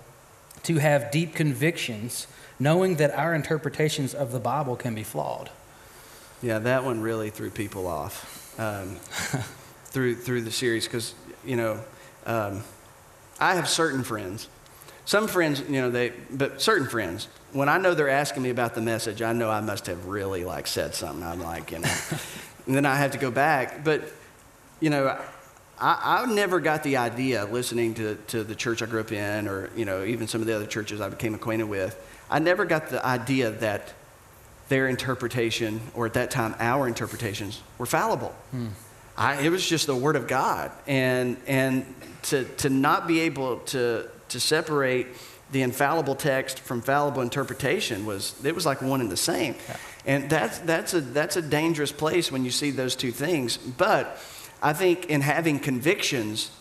to 0.64 0.78
have 0.78 1.12
deep 1.12 1.36
convictions 1.36 2.28
knowing 2.60 2.96
that 2.96 3.16
our 3.16 3.34
interpretations 3.36 4.14
of 4.14 4.32
the 4.32 4.40
Bible 4.40 4.76
can 4.76 4.96
be 4.96 5.04
flawed? 5.04 5.50
Yeah, 6.42 6.60
that 6.60 6.84
one 6.84 7.02
really 7.02 7.30
threw 7.30 7.50
people 7.50 7.88
off 7.88 8.60
um, 8.60 8.98
through 9.98 10.14
through 10.14 10.42
the 10.42 10.52
series 10.52 10.86
because 10.86 11.16
you 11.44 11.56
know 11.56 11.80
um, 12.28 12.64
I 13.40 13.56
have 13.56 13.68
certain 13.68 14.04
friends. 14.04 14.48
Some 15.06 15.28
friends, 15.28 15.60
you 15.62 15.82
know, 15.82 15.90
they 15.90 16.14
but 16.30 16.62
certain 16.62 16.88
friends. 16.88 17.28
When 17.52 17.68
I 17.68 17.80
know 17.80 17.96
they're 17.96 18.08
asking 18.08 18.44
me 18.44 18.52
about 18.52 18.76
the 18.76 18.82
message, 18.82 19.24
I 19.24 19.34
know 19.34 19.50
I 19.50 19.60
must 19.60 19.88
have 19.88 20.06
really 20.06 20.46
like 20.46 20.68
said 20.68 20.94
something. 20.94 21.24
I'm 21.24 21.42
like, 21.42 21.72
you 21.72 21.80
know, 21.80 21.90
and 22.68 22.76
then 22.76 22.86
I 22.86 22.96
have 22.98 23.10
to 23.14 23.18
go 23.18 23.32
back. 23.32 23.84
But 23.84 24.04
you 24.80 24.92
know, 24.92 25.20
I, 25.80 26.20
I 26.22 26.32
never 26.32 26.60
got 26.60 26.84
the 26.84 26.98
idea 26.98 27.46
listening 27.46 27.96
to, 27.96 28.20
to 28.28 28.44
the 28.44 28.54
church 28.54 28.84
I 28.84 28.86
grew 28.86 29.00
up 29.00 29.12
in, 29.12 29.48
or 29.48 29.72
you 29.76 29.86
know, 29.86 30.04
even 30.04 30.28
some 30.28 30.42
of 30.42 30.48
the 30.48 30.56
other 30.56 30.68
churches 30.68 31.02
I 31.02 31.10
became 31.10 31.34
acquainted 31.34 31.70
with. 31.70 32.00
I 32.30 32.38
never 32.38 32.66
got 32.66 32.90
the 32.90 33.04
idea 33.04 33.50
that 33.50 33.96
their 34.70 34.88
interpretation, 34.88 35.82
or 35.96 36.06
at 36.06 36.14
that 36.14 36.30
time, 36.30 36.54
our 36.60 36.88
interpretations, 36.88 37.64
were 37.80 37.88
fallible. 37.88 38.36
I, 39.18 39.42
it 39.42 39.50
was 39.50 39.68
just 39.68 39.88
the 39.88 39.96
Word 39.96 40.16
of 40.16 40.28
God. 40.28 40.72
And, 40.86 41.38
and 41.48 41.86
to, 42.24 42.44
to 42.44 42.70
not 42.70 43.08
be 43.08 43.22
able 43.22 43.60
to, 43.60 44.10
to 44.30 44.40
separate 44.40 45.08
the 45.52 45.62
infallible 45.62 46.16
text 46.16 46.60
from 46.60 46.82
fallible 46.82 47.22
interpretation 47.22 48.06
was, 48.06 48.36
it 48.46 48.54
was 48.54 48.66
like 48.66 48.82
one 48.82 49.02
and 49.02 49.10
the 49.10 49.18
same. 49.18 49.56
And 50.06 50.30
that's, 50.30 50.60
that's, 50.60 50.94
a, 50.94 51.02
that's 51.02 51.36
a 51.38 51.42
dangerous 51.42 51.92
place 51.92 52.32
when 52.32 52.46
you 52.46 52.52
see 52.52 52.72
those 52.72 52.96
two 52.96 53.12
things. 53.12 53.58
But 53.58 54.20
I 54.62 54.74
think 54.74 55.08
in 55.08 55.22
having 55.22 55.60
convictions, 55.60 56.52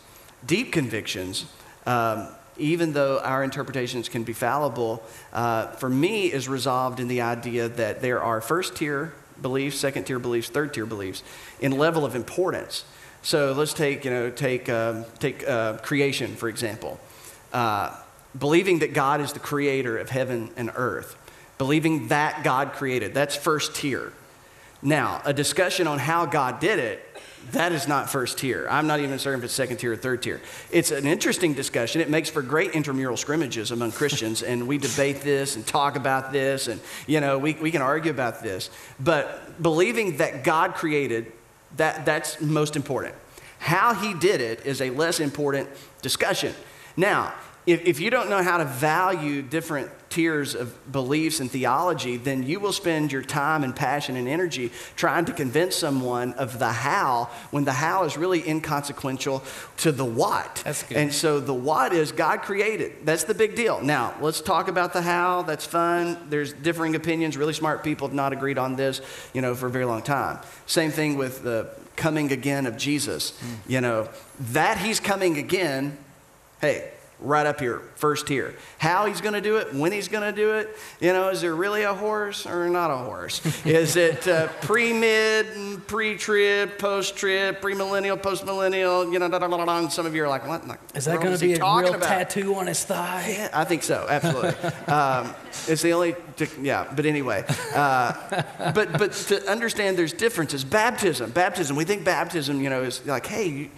deep 0.47 0.73
convictions, 0.73 1.47
um, 1.85 2.29
even 2.59 2.93
though 2.93 3.19
our 3.19 3.45
interpretations 3.45 4.09
can 4.09 4.25
be 4.25 4.33
fallible, 4.33 5.03
uh, 5.33 5.67
for 5.73 5.89
me 5.89 6.33
is 6.33 6.49
resolved 6.49 7.01
in 7.01 7.09
the 7.09 7.21
idea 7.21 7.69
that 7.69 8.01
there 8.01 8.23
are 8.23 8.41
first 8.41 8.77
tier 8.77 9.13
beliefs, 9.41 9.79
second 9.79 10.05
tier 10.05 10.19
beliefs, 10.19 10.49
third 10.49 10.73
tier 10.75 10.87
beliefs 10.87 11.23
in 11.61 11.73
level 11.73 12.05
of 12.05 12.15
importance. 12.15 12.85
So 13.23 13.53
let's 13.53 13.73
take, 13.73 14.05
you 14.05 14.11
know, 14.11 14.31
take, 14.31 14.69
um, 14.69 15.05
take 15.19 15.47
uh, 15.49 15.79
creation, 15.79 16.37
for 16.37 16.49
example. 16.49 17.01
Uh, 17.53 17.97
believing 18.39 18.81
that 18.81 18.93
God 18.93 19.21
is 19.21 19.33
the 19.33 19.41
creator 19.41 19.99
of 19.99 20.11
heaven 20.11 20.51
and 20.57 20.71
earth, 20.75 21.17
believing 21.59 22.09
that 22.09 22.45
God 22.45 22.73
created, 22.73 23.15
that's 23.15 23.35
first 23.35 23.75
tier. 23.75 24.13
Now, 24.83 25.23
a 25.25 25.33
discussion 25.33 25.87
on 25.87 25.99
how 25.99 26.27
God 26.27 26.61
did 26.61 26.79
it, 26.79 27.03
that 27.53 27.73
is 27.73 27.87
not 27.87 28.11
first 28.11 28.39
tier. 28.39 28.67
I'm 28.69 28.87
not 28.87 28.99
even 29.01 29.19
certain 29.19 29.41
if 29.41 29.45
it's 29.45 29.55
second 29.55 29.77
tier 29.77 29.93
or 29.93 29.97
third 29.97 30.23
tier. 30.23 30.41
It's 30.73 30.91
an 30.91 31.07
interesting 31.07 31.55
discussion. 31.55 32.01
It 32.01 32.11
makes 32.11 32.29
for 32.29 32.43
great 32.43 32.73
intramural 32.73 33.17
scrimmages 33.17 33.71
among 33.71 33.93
Christians, 33.93 34.43
and 34.43 34.67
we 34.67 34.79
debate 34.79 35.21
this 35.21 35.55
and 35.55 35.65
talk 35.65 35.97
about 35.97 36.33
this, 36.33 36.67
and, 36.67 36.81
you 37.07 37.21
know, 37.21 37.39
we, 37.39 37.55
we 37.55 37.71
can 37.71 37.83
argue 37.83 38.11
about 38.11 38.43
this. 38.43 38.69
But 38.99 39.63
believing 39.63 40.17
that 40.17 40.43
God 40.43 40.75
created, 40.75 41.33
that, 41.77 42.05
that's 42.05 42.41
most 42.41 42.75
important. 42.75 43.15
How 43.59 43.95
he 43.95 44.13
did 44.13 44.41
it 44.41 44.67
is 44.67 44.81
a 44.81 44.91
less 44.91 45.21
important 45.21 45.69
discussion. 46.03 46.53
Now, 46.97 47.33
if, 47.67 47.85
if 47.85 48.01
you 48.01 48.11
don't 48.11 48.29
know 48.29 48.43
how 48.43 48.59
to 48.59 48.65
value 48.65 49.43
different 49.43 49.91
tiers 50.17 50.55
of 50.55 50.91
beliefs 50.91 51.41
and 51.41 51.51
theology, 51.51 52.17
then 52.17 52.43
you 52.43 52.59
will 52.59 52.73
spend 52.73 53.13
your 53.13 53.21
time 53.21 53.63
and 53.63 53.77
passion 53.77 54.17
and 54.17 54.27
energy 54.27 54.73
trying 54.97 55.27
to 55.27 55.33
convince 55.33 55.77
someone 55.77 56.33
of 56.35 56.59
the 56.59 56.73
how 56.73 57.29
when 57.51 57.65
the 57.65 57.73
how 57.73 58.03
is 58.05 58.17
really 58.17 58.49
inconsequential 58.49 59.43
to 59.77 59.93
the 59.93 60.07
what. 60.07 60.63
That's 60.65 60.83
good. 60.85 60.97
And 60.97 61.13
so 61.13 61.39
the 61.39 61.53
what 61.53 61.93
is 61.93 62.13
God 62.13 62.41
created. 62.41 63.05
That's 63.05 63.25
the 63.25 63.35
big 63.35 63.57
deal. 63.57 63.83
Now, 63.83 64.15
let's 64.23 64.41
talk 64.41 64.69
about 64.69 64.95
the 64.95 65.03
how. 65.03 65.43
That's 65.43 65.67
fun. 65.67 66.17
There's 66.31 66.55
differing 66.55 66.95
opinions. 66.95 67.37
Really 67.37 67.53
smart 67.53 67.85
people 67.85 68.09
have 68.09 68.15
not 68.15 68.33
agreed 68.33 68.57
on 68.57 68.75
this, 68.75 69.03
you 69.35 69.43
know, 69.43 69.55
for 69.55 69.67
a 69.67 69.71
very 69.71 69.85
long 69.85 70.01
time. 70.01 70.39
Same 70.65 70.91
thing 70.91 71.19
with 71.19 71.43
the 71.43 71.69
coming 71.95 72.33
again 72.33 72.65
of 72.65 72.79
Jesus. 72.79 73.39
Hmm. 73.39 73.71
You 73.71 73.83
know, 73.83 74.09
that 74.53 74.79
he's 74.79 74.99
coming 74.99 75.37
again, 75.37 75.99
hey, 76.63 76.91
right 77.19 77.47
up 77.47 77.61
here, 77.61 77.81
first 77.97 78.27
tier. 78.27 78.55
How 78.79 79.07
he's 79.07 79.21
going 79.21 79.35
to 79.35 79.41
do 79.41 79.57
it, 79.57 79.75
when 79.75 79.93
he's 79.93 80.09
going 80.09 80.23
to 80.23 80.39
do 80.39 80.55
it, 80.55 80.77
you 81.01 81.13
know, 81.13 81.29
is 81.31 81.41
there 81.41 81.55
really 81.55 81.83
a 81.83 81.95
horse 81.95 82.47
or 82.47 82.69
not 82.69 82.91
a 82.91 82.97
horse? 82.97 83.45
is 83.67 83.97
it 83.97 84.27
uh, 84.29 84.49
pre 84.61 84.93
mid, 84.93 85.87
pre 85.87 86.17
trib, 86.17 86.79
post 86.79 87.17
trib, 87.17 87.61
premillennial, 87.61 88.21
post 88.21 88.45
millennial? 88.45 89.11
You 89.11 89.19
know, 89.19 89.29
da, 89.29 89.39
da, 89.39 89.49
da, 89.49 89.65
da, 89.65 89.89
some 89.89 90.07
of 90.07 90.15
you 90.15 90.25
are 90.25 90.29
like, 90.29 90.47
what? 90.47 90.63
Is 90.95 91.07
that 91.07 91.21
going 91.21 91.37
to 91.37 91.41
be 91.41 91.55
a 91.55 91.59
real 91.59 91.95
about? 91.95 92.03
tattoo 92.03 92.55
on 92.55 92.67
his 92.67 92.85
thigh? 92.85 93.37
Yeah, 93.39 93.51
I 93.53 93.65
think 93.65 93.83
so, 93.83 94.07
absolutely. 94.09 94.51
um, 94.93 95.35
it's 95.69 95.83
the 95.83 95.93
only, 95.93 96.15
yeah, 96.61 96.91
but 96.95 97.07
anyway. 97.07 97.45
Uh, 97.75 98.13
but, 98.75 98.93
but 98.93 99.13
to 99.13 99.51
understand 99.51 99.97
there's 99.97 100.13
differences. 100.13 100.65
Baptism, 100.65 101.31
baptism, 101.31 101.77
we 101.77 101.85
think 101.85 102.05
baptism, 102.05 102.61
you 102.61 102.71
know, 102.71 102.83
is 102.83 103.05
like, 103.07 103.27
hey, 103.27 103.71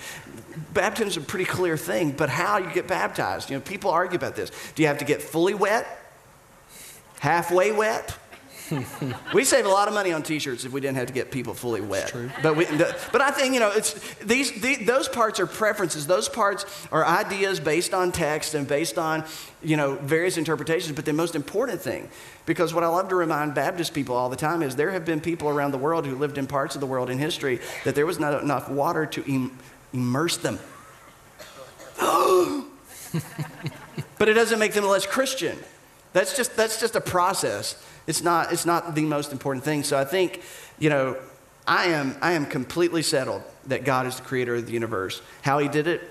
baptism's 0.72 1.16
a 1.16 1.20
pretty 1.20 1.44
clear 1.44 1.76
thing, 1.76 2.12
but 2.12 2.28
how 2.28 2.58
you 2.58 2.72
get 2.72 2.86
baptized? 2.86 3.50
You 3.50 3.56
know, 3.56 3.62
people 3.62 3.90
argue 3.90 4.16
about 4.16 4.36
this. 4.36 4.50
Do 4.74 4.82
you 4.82 4.88
have 4.88 4.98
to 4.98 5.04
get 5.04 5.22
fully 5.22 5.54
wet? 5.54 5.86
Halfway 7.20 7.72
wet? 7.72 8.16
we 9.34 9.44
save 9.44 9.64
a 9.64 9.68
lot 9.68 9.88
of 9.88 9.94
money 9.94 10.12
on 10.12 10.22
T-shirts 10.22 10.64
if 10.64 10.72
we 10.72 10.80
didn't 10.80 10.96
have 10.96 11.06
to 11.06 11.12
get 11.12 11.30
people 11.30 11.54
fully 11.54 11.80
wet. 11.80 12.08
true. 12.08 12.30
But 12.42 12.56
we, 12.56 12.66
but 12.66 13.20
I 13.20 13.30
think 13.30 13.54
you 13.54 13.60
know 13.60 13.70
it's 13.70 13.94
these, 14.16 14.60
the 14.60 14.76
those 14.84 15.08
parts 15.08 15.40
are 15.40 15.46
preferences. 15.46 16.06
Those 16.06 16.28
parts 16.28 16.66
are 16.92 17.04
ideas 17.04 17.60
based 17.60 17.94
on 17.94 18.12
text 18.12 18.54
and 18.54 18.68
based 18.68 18.98
on 18.98 19.24
you 19.62 19.76
know 19.76 19.94
various 19.96 20.36
interpretations. 20.36 20.94
But 20.94 21.04
the 21.04 21.12
most 21.12 21.34
important 21.34 21.80
thing, 21.80 22.08
because 22.46 22.74
what 22.74 22.84
I 22.84 22.88
love 22.88 23.08
to 23.08 23.14
remind 23.14 23.54
Baptist 23.54 23.94
people 23.94 24.16
all 24.16 24.28
the 24.28 24.36
time 24.36 24.62
is 24.62 24.76
there 24.76 24.90
have 24.90 25.04
been 25.04 25.20
people 25.20 25.48
around 25.48 25.70
the 25.70 25.78
world 25.78 26.06
who 26.06 26.16
lived 26.16 26.38
in 26.38 26.46
parts 26.46 26.74
of 26.74 26.80
the 26.80 26.86
world 26.86 27.10
in 27.10 27.18
history 27.18 27.60
that 27.84 27.94
there 27.94 28.06
was 28.06 28.18
not 28.18 28.42
enough 28.42 28.68
water 28.68 29.06
to 29.06 29.24
im- 29.24 29.58
immerse 29.92 30.36
them. 30.36 30.58
but 34.18 34.28
it 34.28 34.34
doesn't 34.34 34.58
make 34.58 34.72
them 34.72 34.84
less 34.84 35.06
Christian. 35.06 35.58
That's 36.12 36.36
just, 36.36 36.56
that's 36.56 36.80
just 36.80 36.96
a 36.96 37.00
process. 37.00 37.82
It's 38.06 38.22
not, 38.22 38.52
it's 38.52 38.66
not 38.66 38.94
the 38.94 39.02
most 39.02 39.32
important 39.32 39.64
thing. 39.64 39.82
So 39.82 39.98
I 39.98 40.04
think, 40.04 40.42
you 40.78 40.90
know, 40.90 41.16
I 41.66 41.86
am, 41.86 42.16
I 42.22 42.32
am 42.32 42.46
completely 42.46 43.02
settled 43.02 43.42
that 43.66 43.84
God 43.84 44.06
is 44.06 44.16
the 44.16 44.22
creator 44.22 44.54
of 44.54 44.66
the 44.66 44.72
universe. 44.72 45.20
How 45.42 45.58
he 45.58 45.68
did 45.68 45.86
it, 45.86 46.02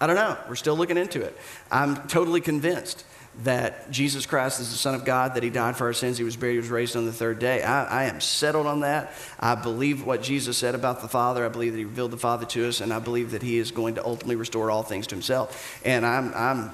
I 0.00 0.06
don't 0.06 0.16
know. 0.16 0.36
We're 0.48 0.56
still 0.56 0.76
looking 0.76 0.96
into 0.96 1.22
it. 1.22 1.36
I'm 1.70 1.96
totally 2.08 2.40
convinced 2.40 3.04
that 3.44 3.90
Jesus 3.90 4.24
Christ 4.24 4.60
is 4.60 4.70
the 4.70 4.78
Son 4.78 4.94
of 4.94 5.04
God, 5.04 5.34
that 5.34 5.42
He 5.42 5.50
died 5.50 5.76
for 5.76 5.86
our 5.86 5.92
sins, 5.92 6.18
He 6.18 6.24
was 6.24 6.36
buried, 6.36 6.54
He 6.54 6.60
was 6.60 6.70
raised 6.70 6.96
on 6.96 7.04
the 7.04 7.12
third 7.12 7.38
day. 7.38 7.62
I, 7.62 7.84
I, 7.84 8.04
am 8.04 8.20
settled 8.20 8.66
on 8.66 8.80
that. 8.80 9.12
I 9.38 9.54
believe 9.54 10.06
what 10.06 10.22
Jesus 10.22 10.56
said 10.56 10.74
about 10.74 11.02
the 11.02 11.08
Father. 11.08 11.44
I 11.44 11.48
believe 11.48 11.72
that 11.72 11.78
He 11.78 11.84
revealed 11.84 12.12
the 12.12 12.16
Father 12.16 12.46
to 12.46 12.68
us, 12.68 12.80
and 12.80 12.92
I 12.92 12.98
believe 12.98 13.32
that 13.32 13.42
He 13.42 13.58
is 13.58 13.70
going 13.70 13.96
to 13.96 14.04
ultimately 14.04 14.36
restore 14.36 14.70
all 14.70 14.82
things 14.82 15.06
to 15.08 15.14
Himself. 15.14 15.80
And 15.84 16.06
I'm, 16.06 16.32
I'm, 16.34 16.70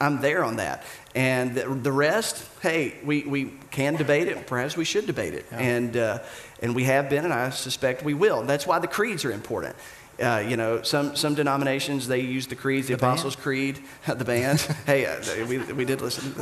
I'm 0.00 0.20
there 0.20 0.42
on 0.42 0.56
that. 0.56 0.84
And 1.14 1.54
the, 1.54 1.68
the 1.68 1.92
rest, 1.92 2.48
hey, 2.62 2.94
we, 3.04 3.24
we 3.24 3.52
can 3.70 3.96
debate 3.96 4.28
it. 4.28 4.46
Perhaps 4.46 4.76
we 4.76 4.84
should 4.84 5.06
debate 5.06 5.34
it. 5.34 5.44
Yeah. 5.50 5.58
And, 5.58 5.96
uh, 5.96 6.18
and 6.62 6.74
we 6.74 6.84
have 6.84 7.10
been, 7.10 7.24
and 7.24 7.34
I 7.34 7.50
suspect 7.50 8.04
we 8.04 8.14
will. 8.14 8.42
That's 8.42 8.66
why 8.66 8.78
the 8.78 8.88
creeds 8.88 9.24
are 9.24 9.32
important. 9.32 9.76
Uh, 10.20 10.44
you 10.46 10.56
know, 10.56 10.82
some, 10.82 11.16
some 11.16 11.34
denominations, 11.34 12.06
they 12.06 12.20
use 12.20 12.46
the 12.46 12.54
creeds, 12.54 12.88
the, 12.88 12.94
the 12.94 13.06
Apostles' 13.06 13.36
band? 13.36 13.42
Creed, 13.42 13.80
the 14.06 14.24
band. 14.24 14.60
hey, 14.86 15.06
uh, 15.06 15.46
we, 15.46 15.58
we 15.72 15.84
did 15.84 16.02
listen 16.02 16.34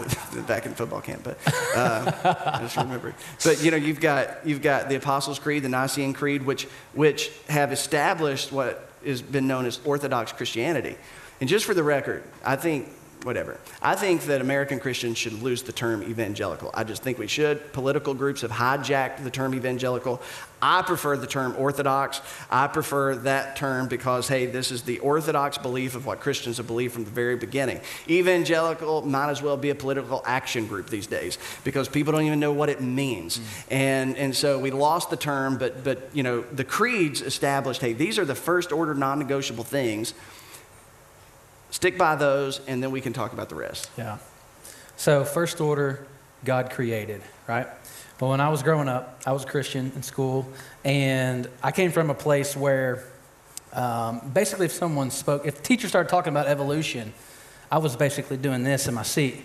back 0.47 0.67
in 0.67 0.75
football 0.75 1.01
camp, 1.01 1.23
but 1.23 1.39
uh, 1.77 2.13
I 2.55 2.59
just 2.63 2.77
remembered. 2.77 3.15
But, 3.45 3.63
you 3.63 3.71
know, 3.71 3.77
you've 3.77 4.01
got, 4.01 4.45
you've 4.45 4.63
got 4.63 4.89
the 4.89 4.97
Apostles' 4.97 5.39
Creed, 5.39 5.63
the 5.63 5.69
Nicene 5.69 6.13
Creed, 6.13 6.45
which, 6.45 6.65
which 6.93 7.31
have 7.49 7.73
established 7.73 8.51
what 8.51 8.91
has 9.07 9.23
been 9.23 9.47
known 9.47 9.65
as 9.65 9.81
Orthodox 9.85 10.33
Christianity. 10.33 10.97
And 11.41 11.49
just 11.49 11.65
for 11.65 11.75
the 11.75 11.85
record, 11.85 12.25
I 12.45 12.57
think 12.57 12.89
whatever. 13.25 13.59
I 13.83 13.95
think 13.95 14.23
that 14.23 14.41
American 14.41 14.79
Christians 14.79 15.19
should 15.19 15.43
lose 15.43 15.63
the 15.63 15.73
term 15.73 16.03
evangelical. 16.03 16.71
I 16.75 16.85
just 16.85 17.03
think 17.03 17.19
we 17.19 17.27
should. 17.27 17.73
Political 17.73 18.15
groups 18.15 18.43
have 18.43 18.51
hijacked 18.51 19.25
the 19.25 19.31
term 19.31 19.55
evangelical. 19.55 20.23
I 20.61 20.83
prefer 20.83 21.17
the 21.17 21.27
term 21.27 21.55
orthodox. 21.57 22.21
I 22.51 22.67
prefer 22.67 23.17
that 23.17 23.57
term 23.57 23.87
because, 23.89 24.27
hey, 24.29 24.47
this 24.47 24.73
is 24.73 24.83
the 24.83 24.99
orthodox 25.01 25.57
belief 25.59 25.95
of 25.95 26.07
what 26.07 26.21
Christians 26.21 26.57
have 26.57 26.67
believed 26.67 26.95
from 26.95 27.05
the 27.05 27.11
very 27.11 27.37
beginning. 27.37 27.81
Evangelical 28.09 29.03
might 29.03 29.31
as 29.31 29.41
well 29.41 29.57
be 29.57 29.71
a 29.71 29.75
political 29.75 30.23
action 30.27 30.67
group 30.67 30.91
these 30.91 31.07
days 31.07 31.39
because 31.65 31.89
people 31.89 32.13
don't 32.13 32.25
even 32.25 32.41
know 32.41 32.53
what 32.53 32.69
it 32.69 32.81
means. 32.81 33.39
Mm. 33.39 33.43
And, 33.71 34.17
and 34.17 34.37
so 34.37 34.59
we 34.59 34.71
lost 34.71 35.11
the 35.11 35.17
term, 35.17 35.59
but, 35.59 35.85
but, 35.85 36.11
you 36.13 36.23
know, 36.23 36.41
the 36.41 36.65
creeds 36.65 37.23
established, 37.23 37.81
hey, 37.81 37.93
these 37.93 38.19
are 38.19 38.25
the 38.25 38.35
first 38.35 38.73
order 38.73 38.95
non 38.95 39.19
negotiable 39.19 39.65
things 39.65 40.15
Stick 41.71 41.99
by 41.99 42.17
those, 42.17 42.61
and 42.67 42.83
then 42.83 42.91
we 42.91 43.01
can 43.01 43.13
talk 43.13 43.33
about 43.33 43.49
the 43.49 43.55
rest. 43.55 43.91
Yeah. 43.97 44.19
So, 44.97 45.25
first 45.25 45.61
order, 45.61 46.07
God 46.45 46.71
created, 46.71 47.21
right? 47.47 47.67
Well, 48.21 48.31
when 48.31 48.41
I 48.41 48.49
was 48.49 48.63
growing 48.63 48.89
up, 48.89 49.21
I 49.27 49.33
was 49.33 49.45
a 49.45 49.47
Christian 49.47 49.93
in 49.95 50.03
school, 50.03 50.49
and 50.85 51.49
I 51.63 51.71
came 51.71 51.93
from 51.93 52.11
a 52.11 52.15
place 52.15 52.57
where 52.57 53.05
um, 53.73 54.21
basically, 54.33 54.67
if 54.67 54.73
someone 54.73 55.11
spoke, 55.11 55.47
if 55.47 55.57
the 55.57 55.63
teacher 55.63 55.89
started 55.89 56.09
talking 56.09 56.33
about 56.33 56.47
evolution, 56.47 57.13
I 57.71 57.79
was 57.79 57.97
basically 57.97 58.39
doing 58.39 58.65
this 58.65 58.89
in 58.89 58.95
my 58.95 59.03
seat 59.03 59.43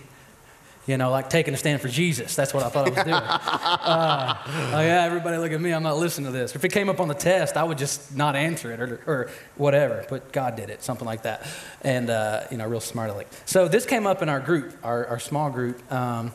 you 0.85 0.97
know, 0.97 1.11
like 1.11 1.29
taking 1.29 1.53
a 1.53 1.57
stand 1.57 1.81
for 1.81 1.87
Jesus. 1.87 2.35
That's 2.35 2.53
what 2.53 2.63
I 2.63 2.69
thought 2.69 2.87
I 2.87 2.89
was 2.89 3.03
doing. 3.03 3.15
uh, 3.15 4.35
oh 4.73 4.81
yeah, 4.81 5.03
everybody 5.05 5.37
look 5.37 5.51
at 5.51 5.61
me. 5.61 5.71
I'm 5.71 5.83
not 5.83 5.97
listening 5.97 6.31
to 6.31 6.37
this. 6.37 6.55
If 6.55 6.65
it 6.65 6.73
came 6.73 6.89
up 6.89 6.99
on 6.99 7.07
the 7.07 7.13
test, 7.13 7.55
I 7.55 7.63
would 7.63 7.77
just 7.77 8.15
not 8.15 8.35
answer 8.35 8.71
it 8.71 8.81
or, 8.81 9.01
or 9.05 9.29
whatever. 9.55 10.05
But 10.09 10.33
God 10.33 10.55
did 10.55 10.69
it, 10.69 10.83
something 10.83 11.05
like 11.05 11.23
that. 11.23 11.47
And, 11.81 12.09
uh, 12.09 12.43
you 12.51 12.57
know, 12.57 12.67
real 12.67 12.81
smart 12.81 13.09
aleck. 13.09 13.27
So 13.45 13.67
this 13.67 13.85
came 13.85 14.05
up 14.05 14.21
in 14.21 14.29
our 14.29 14.41
group, 14.41 14.75
our, 14.83 15.07
our 15.07 15.19
small 15.19 15.49
group, 15.49 15.91
um, 15.91 16.33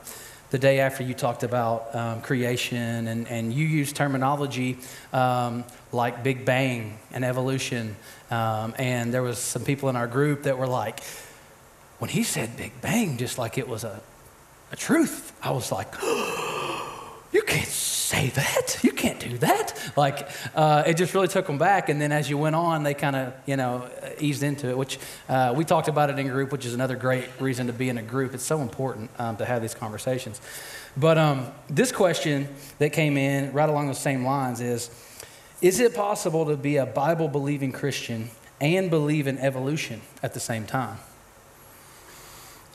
the 0.50 0.58
day 0.58 0.80
after 0.80 1.02
you 1.02 1.12
talked 1.12 1.42
about 1.42 1.94
um, 1.94 2.22
creation 2.22 3.06
and, 3.06 3.28
and 3.28 3.52
you 3.52 3.66
used 3.66 3.94
terminology 3.96 4.78
um, 5.12 5.62
like 5.92 6.22
Big 6.22 6.46
Bang 6.46 6.98
and 7.12 7.22
evolution. 7.22 7.96
Um, 8.30 8.74
and 8.78 9.12
there 9.12 9.22
was 9.22 9.36
some 9.36 9.62
people 9.62 9.90
in 9.90 9.96
our 9.96 10.06
group 10.06 10.44
that 10.44 10.56
were 10.56 10.66
like, 10.66 11.00
when 11.98 12.08
he 12.08 12.22
said 12.22 12.56
Big 12.56 12.80
Bang, 12.80 13.18
just 13.18 13.36
like 13.36 13.58
it 13.58 13.68
was 13.68 13.84
a 13.84 14.00
a 14.70 14.76
truth. 14.76 15.32
I 15.42 15.50
was 15.50 15.72
like, 15.72 15.94
you 17.32 17.42
can't 17.42 17.68
say 17.68 18.28
that. 18.30 18.78
You 18.82 18.92
can't 18.92 19.20
do 19.20 19.36
that. 19.38 19.92
Like, 19.96 20.28
uh, 20.54 20.84
it 20.86 20.96
just 20.96 21.14
really 21.14 21.28
took 21.28 21.46
them 21.46 21.58
back. 21.58 21.88
And 21.88 22.00
then 22.00 22.10
as 22.10 22.28
you 22.30 22.38
went 22.38 22.56
on, 22.56 22.82
they 22.82 22.94
kind 22.94 23.16
of, 23.16 23.34
you 23.46 23.56
know, 23.56 23.88
eased 24.18 24.42
into 24.42 24.68
it, 24.68 24.78
which 24.78 24.98
uh, 25.28 25.52
we 25.56 25.64
talked 25.64 25.88
about 25.88 26.10
it 26.10 26.18
in 26.18 26.28
group, 26.28 26.52
which 26.52 26.64
is 26.64 26.74
another 26.74 26.96
great 26.96 27.26
reason 27.38 27.66
to 27.66 27.72
be 27.72 27.88
in 27.88 27.98
a 27.98 28.02
group. 28.02 28.34
It's 28.34 28.44
so 28.44 28.60
important 28.60 29.10
um, 29.18 29.36
to 29.36 29.44
have 29.44 29.60
these 29.60 29.74
conversations. 29.74 30.40
But 30.96 31.18
um, 31.18 31.46
this 31.68 31.92
question 31.92 32.48
that 32.78 32.92
came 32.92 33.16
in 33.16 33.52
right 33.52 33.68
along 33.68 33.88
those 33.88 34.00
same 34.00 34.24
lines 34.24 34.60
is 34.60 34.90
Is 35.60 35.80
it 35.80 35.94
possible 35.94 36.46
to 36.46 36.56
be 36.56 36.76
a 36.76 36.86
Bible 36.86 37.28
believing 37.28 37.72
Christian 37.72 38.30
and 38.60 38.90
believe 38.90 39.26
in 39.26 39.38
evolution 39.38 40.00
at 40.22 40.34
the 40.34 40.40
same 40.40 40.66
time? 40.66 40.98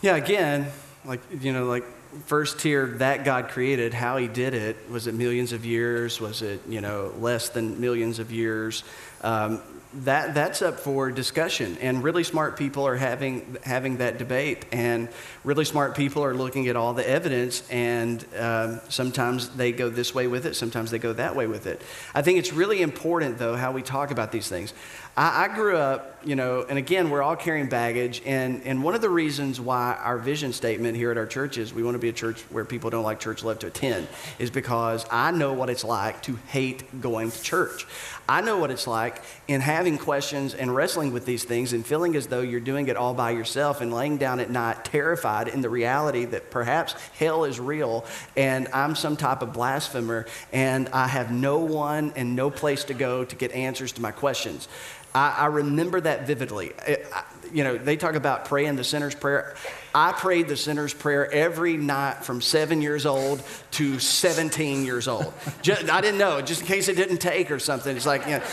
Yeah, 0.01 0.15
again, 0.15 0.67
like 1.05 1.21
you 1.41 1.53
know 1.53 1.65
like 1.65 1.85
first 2.25 2.59
tier 2.59 2.85
that 2.97 3.25
god 3.25 3.49
created 3.49 3.93
how 3.93 4.17
he 4.17 4.27
did 4.27 4.53
it 4.53 4.77
was 4.89 5.07
it 5.07 5.13
millions 5.13 5.51
of 5.51 5.65
years? 5.65 6.19
Was 6.19 6.41
it 6.41 6.61
you 6.67 6.81
know 6.81 7.13
less 7.19 7.49
than 7.49 7.79
millions 7.79 8.19
of 8.19 8.31
years? 8.31 8.83
Um, 9.21 9.61
that 9.95 10.33
that's 10.33 10.61
up 10.61 10.79
for 10.79 11.11
discussion. 11.11 11.77
And 11.79 12.03
really 12.03 12.23
smart 12.23 12.57
people 12.57 12.87
are 12.87 12.95
having 12.95 13.57
having 13.63 13.97
that 13.97 14.17
debate. 14.17 14.65
And 14.71 15.07
really 15.43 15.65
smart 15.65 15.95
people 15.95 16.23
are 16.23 16.33
looking 16.33 16.67
at 16.67 16.75
all 16.75 16.93
the 16.93 17.07
evidence. 17.07 17.63
And 17.69 18.25
um, 18.37 18.81
sometimes 18.89 19.49
they 19.49 19.71
go 19.71 19.89
this 19.89 20.15
way 20.15 20.27
with 20.27 20.45
it 20.45 20.55
sometimes 20.55 20.91
they 20.91 20.99
go 20.99 21.13
that 21.13 21.35
way 21.35 21.47
with 21.47 21.67
it. 21.67 21.81
I 22.15 22.21
think 22.21 22.39
it's 22.39 22.53
really 22.53 22.81
important 22.81 23.37
though 23.37 23.55
how 23.55 23.71
we 23.71 23.81
talk 23.83 24.11
about 24.11 24.31
these 24.31 24.49
things 24.49 24.73
I, 25.15 25.45
I 25.45 25.47
grew 25.55 25.77
up, 25.77 26.21
you 26.25 26.35
know, 26.35 26.65
and 26.67 26.77
again, 26.77 27.09
we're 27.09 27.21
all 27.21 27.35
carrying 27.35 27.69
baggage. 27.69 28.21
And, 28.25 28.63
and 28.63 28.83
one 28.83 28.95
of 28.95 29.01
the 29.01 29.09
reasons 29.09 29.61
why 29.61 29.95
our 30.01 30.17
vision 30.17 30.53
statement 30.53 30.97
here 30.97 31.11
at 31.11 31.17
our 31.17 31.27
church 31.27 31.57
is 31.57 31.73
we 31.73 31.83
want 31.83 31.95
to 31.95 31.99
be 31.99 32.09
a 32.09 32.13
church 32.13 32.41
where 32.49 32.65
people 32.65 32.89
don't 32.89 33.03
like 33.03 33.19
church 33.19 33.43
love 33.43 33.59
to 33.59 33.67
attend 33.67 34.07
is 34.39 34.49
because 34.49 35.05
I 35.11 35.31
know 35.31 35.53
what 35.53 35.69
it's 35.69 35.83
like 35.83 36.21
to 36.23 36.35
hate 36.47 37.01
going 37.01 37.29
to 37.29 37.41
church. 37.43 37.85
I 38.27 38.39
know 38.39 38.57
what 38.57 38.71
it's 38.71 38.87
like 38.87 39.21
in 39.49 39.59
having 39.59 39.97
questions 39.97 40.53
and 40.53 40.73
wrestling 40.73 41.11
with 41.11 41.25
these 41.25 41.43
things 41.43 41.73
and 41.73 41.85
feeling 41.85 42.15
as 42.15 42.27
though 42.27 42.39
you're 42.39 42.61
doing 42.61 42.87
it 42.87 42.95
all 42.95 43.13
by 43.13 43.31
yourself 43.31 43.81
and 43.81 43.93
laying 43.93 44.17
down 44.17 44.39
at 44.39 44.49
night 44.49 44.85
terrified 44.85 45.49
in 45.49 45.59
the 45.59 45.69
reality 45.69 46.23
that 46.25 46.49
perhaps 46.49 46.93
hell 47.19 47.43
is 47.43 47.59
real 47.59 48.05
and 48.37 48.69
I'm 48.73 48.95
some 48.95 49.17
type 49.17 49.41
of 49.41 49.51
blasphemer 49.51 50.25
and 50.53 50.87
I 50.89 51.07
have 51.07 51.31
no 51.31 51.59
one 51.59 52.13
and 52.15 52.33
no 52.33 52.49
place 52.49 52.85
to 52.85 52.93
go 52.93 53.25
to 53.25 53.35
get 53.35 53.51
answers 53.51 53.91
to 53.93 54.01
my 54.01 54.11
questions. 54.11 54.69
I, 55.15 55.35
I 55.39 55.45
remember 55.47 56.01
that 56.01 56.27
vividly. 56.27 56.73
It, 56.87 57.07
I, 57.13 57.23
you 57.53 57.63
know, 57.63 57.77
they 57.77 57.97
talk 57.97 58.15
about 58.15 58.45
praying 58.45 58.75
the 58.77 58.83
sinner's 58.83 59.13
prayer. 59.13 59.55
I 59.93 60.11
prayed 60.11 60.47
the 60.47 60.57
sinner's 60.57 60.93
prayer 60.93 61.31
every 61.31 61.77
night 61.77 62.25
from 62.25 62.41
seven 62.41 62.81
years 62.81 63.05
old 63.05 63.43
to 63.71 63.99
17 63.99 64.85
years 64.85 65.07
old. 65.07 65.33
Just, 65.61 65.89
I 65.89 66.01
didn't 66.01 66.17
know, 66.17 66.41
just 66.41 66.61
in 66.61 66.67
case 66.67 66.87
it 66.87 66.95
didn't 66.95 67.19
take 67.19 67.51
or 67.51 67.59
something. 67.59 67.95
It's 67.95 68.07
like, 68.07 68.25
you 68.25 68.31
know, 68.31 68.43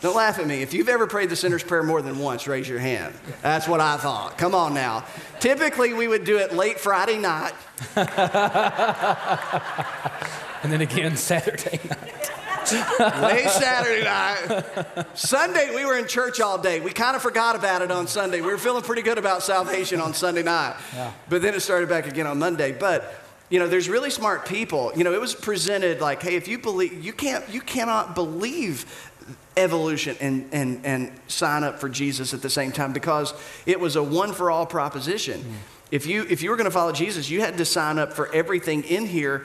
don't 0.00 0.16
laugh 0.16 0.38
at 0.38 0.46
me. 0.46 0.62
If 0.62 0.74
you've 0.74 0.88
ever 0.88 1.06
prayed 1.06 1.30
the 1.30 1.36
sinner's 1.36 1.62
prayer 1.62 1.82
more 1.82 2.02
than 2.02 2.18
once, 2.18 2.46
raise 2.48 2.68
your 2.68 2.80
hand. 2.80 3.14
That's 3.40 3.68
what 3.68 3.80
I 3.80 3.96
thought. 3.96 4.36
Come 4.36 4.54
on 4.54 4.74
now. 4.74 5.04
Typically, 5.38 5.92
we 5.92 6.08
would 6.08 6.24
do 6.24 6.38
it 6.38 6.52
late 6.52 6.80
Friday 6.80 7.18
night. 7.18 7.52
and 10.62 10.72
then 10.72 10.80
again 10.80 11.16
Saturday 11.16 11.80
night. 11.88 12.21
Late 13.22 13.48
Saturday 13.48 14.04
night. 14.04 15.06
Sunday, 15.14 15.74
we 15.74 15.84
were 15.84 15.98
in 15.98 16.06
church 16.06 16.40
all 16.40 16.58
day. 16.58 16.80
We 16.80 16.92
kind 16.92 17.16
of 17.16 17.22
forgot 17.22 17.56
about 17.56 17.82
it 17.82 17.90
on 17.90 18.06
Sunday. 18.06 18.40
We 18.40 18.46
were 18.48 18.58
feeling 18.58 18.82
pretty 18.82 19.02
good 19.02 19.18
about 19.18 19.42
salvation 19.42 20.00
on 20.00 20.14
Sunday 20.14 20.42
night. 20.42 20.76
Yeah. 20.94 21.12
But 21.28 21.42
then 21.42 21.54
it 21.54 21.60
started 21.60 21.88
back 21.88 22.06
again 22.06 22.26
on 22.26 22.38
Monday. 22.38 22.72
But 22.72 23.14
you 23.50 23.58
know, 23.58 23.68
there's 23.68 23.88
really 23.88 24.08
smart 24.08 24.46
people. 24.46 24.92
You 24.96 25.04
know, 25.04 25.12
it 25.12 25.20
was 25.20 25.34
presented 25.34 26.00
like, 26.00 26.22
hey, 26.22 26.36
if 26.36 26.48
you 26.48 26.58
believe, 26.58 27.04
you 27.04 27.12
can't, 27.12 27.46
you 27.50 27.60
cannot 27.60 28.14
believe 28.14 29.10
evolution 29.56 30.16
and, 30.20 30.48
and, 30.52 30.86
and 30.86 31.12
sign 31.28 31.62
up 31.62 31.78
for 31.78 31.88
Jesus 31.88 32.32
at 32.32 32.40
the 32.40 32.48
same 32.48 32.72
time 32.72 32.94
because 32.94 33.34
it 33.66 33.78
was 33.78 33.96
a 33.96 34.02
one 34.02 34.32
for 34.32 34.50
all 34.50 34.64
proposition. 34.64 35.40
Mm. 35.40 35.54
If 35.90 36.06
you, 36.06 36.26
if 36.30 36.42
you 36.42 36.48
were 36.48 36.56
going 36.56 36.64
to 36.64 36.70
follow 36.70 36.92
Jesus, 36.92 37.28
you 37.28 37.42
had 37.42 37.58
to 37.58 37.66
sign 37.66 37.98
up 37.98 38.14
for 38.14 38.32
everything 38.32 38.84
in 38.84 39.04
here 39.04 39.44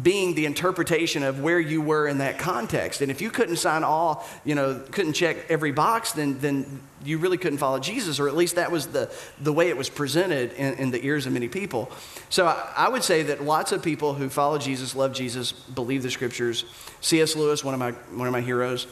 being 0.00 0.34
the 0.34 0.44
interpretation 0.44 1.22
of 1.22 1.40
where 1.40 1.60
you 1.60 1.80
were 1.80 2.08
in 2.08 2.18
that 2.18 2.36
context. 2.38 3.00
And 3.00 3.12
if 3.12 3.20
you 3.20 3.30
couldn't 3.30 3.56
sign 3.56 3.84
all, 3.84 4.26
you 4.44 4.56
know, 4.56 4.82
couldn't 4.90 5.12
check 5.12 5.36
every 5.48 5.70
box, 5.70 6.12
then, 6.12 6.40
then 6.40 6.80
you 7.04 7.18
really 7.18 7.38
couldn't 7.38 7.58
follow 7.58 7.78
Jesus, 7.78 8.18
or 8.18 8.26
at 8.28 8.34
least 8.34 8.56
that 8.56 8.72
was 8.72 8.88
the, 8.88 9.12
the 9.40 9.52
way 9.52 9.68
it 9.68 9.76
was 9.76 9.88
presented 9.88 10.52
in, 10.54 10.74
in 10.74 10.90
the 10.90 11.04
ears 11.04 11.26
of 11.26 11.32
many 11.32 11.46
people. 11.46 11.92
So 12.28 12.46
I, 12.46 12.72
I, 12.76 12.88
would 12.88 13.04
say 13.04 13.22
that 13.24 13.44
lots 13.44 13.70
of 13.70 13.84
people 13.84 14.14
who 14.14 14.28
follow 14.28 14.58
Jesus, 14.58 14.96
love 14.96 15.12
Jesus, 15.12 15.52
believe 15.52 16.02
the 16.02 16.10
scriptures. 16.10 16.64
C.S. 17.00 17.36
Lewis, 17.36 17.62
one 17.62 17.74
of 17.74 17.80
my, 17.80 17.92
one 17.92 18.26
of 18.26 18.32
my 18.32 18.40
heroes, 18.40 18.88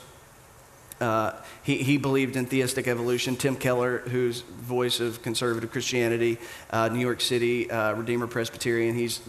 uh, 1.00 1.32
he, 1.64 1.78
he 1.78 1.96
believed 1.96 2.36
in 2.36 2.46
theistic 2.46 2.86
evolution. 2.86 3.34
Tim 3.34 3.56
Keller, 3.56 3.98
who's 3.98 4.42
voice 4.42 5.00
of 5.00 5.20
conservative 5.20 5.72
Christianity, 5.72 6.38
uh, 6.70 6.88
New 6.90 7.00
York 7.00 7.20
City, 7.20 7.68
uh, 7.68 7.94
Redeemer 7.94 8.28
Presbyterian, 8.28 8.94
he's 8.94 9.20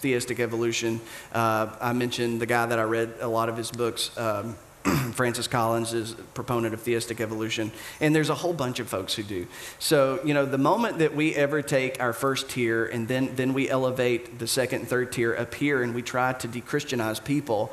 theistic 0.00 0.40
evolution. 0.40 1.00
Uh, 1.32 1.68
I 1.80 1.92
mentioned 1.92 2.40
the 2.40 2.46
guy 2.46 2.66
that 2.66 2.78
I 2.78 2.84
read 2.84 3.14
a 3.20 3.28
lot 3.28 3.48
of 3.48 3.56
his 3.56 3.70
books. 3.70 4.16
Um, 4.16 4.56
Francis 5.12 5.48
Collins 5.48 5.92
is 5.92 6.12
a 6.12 6.22
proponent 6.34 6.72
of 6.72 6.80
theistic 6.82 7.20
evolution, 7.20 7.72
and 8.00 8.14
there's 8.14 8.30
a 8.30 8.34
whole 8.34 8.52
bunch 8.52 8.78
of 8.78 8.88
folks 8.88 9.14
who 9.14 9.22
do. 9.22 9.46
So, 9.78 10.20
you 10.24 10.34
know, 10.34 10.46
the 10.46 10.58
moment 10.58 10.98
that 10.98 11.14
we 11.14 11.34
ever 11.34 11.62
take 11.62 12.00
our 12.00 12.12
first 12.12 12.48
tier 12.48 12.86
and 12.86 13.08
then, 13.08 13.34
then 13.34 13.54
we 13.54 13.68
elevate 13.68 14.38
the 14.38 14.46
second 14.46 14.80
and 14.80 14.88
third 14.88 15.12
tier 15.12 15.34
up 15.36 15.54
here 15.54 15.82
and 15.82 15.94
we 15.94 16.02
try 16.02 16.32
to 16.34 16.48
de 16.48 16.60
Christianize 16.60 17.20
people 17.20 17.72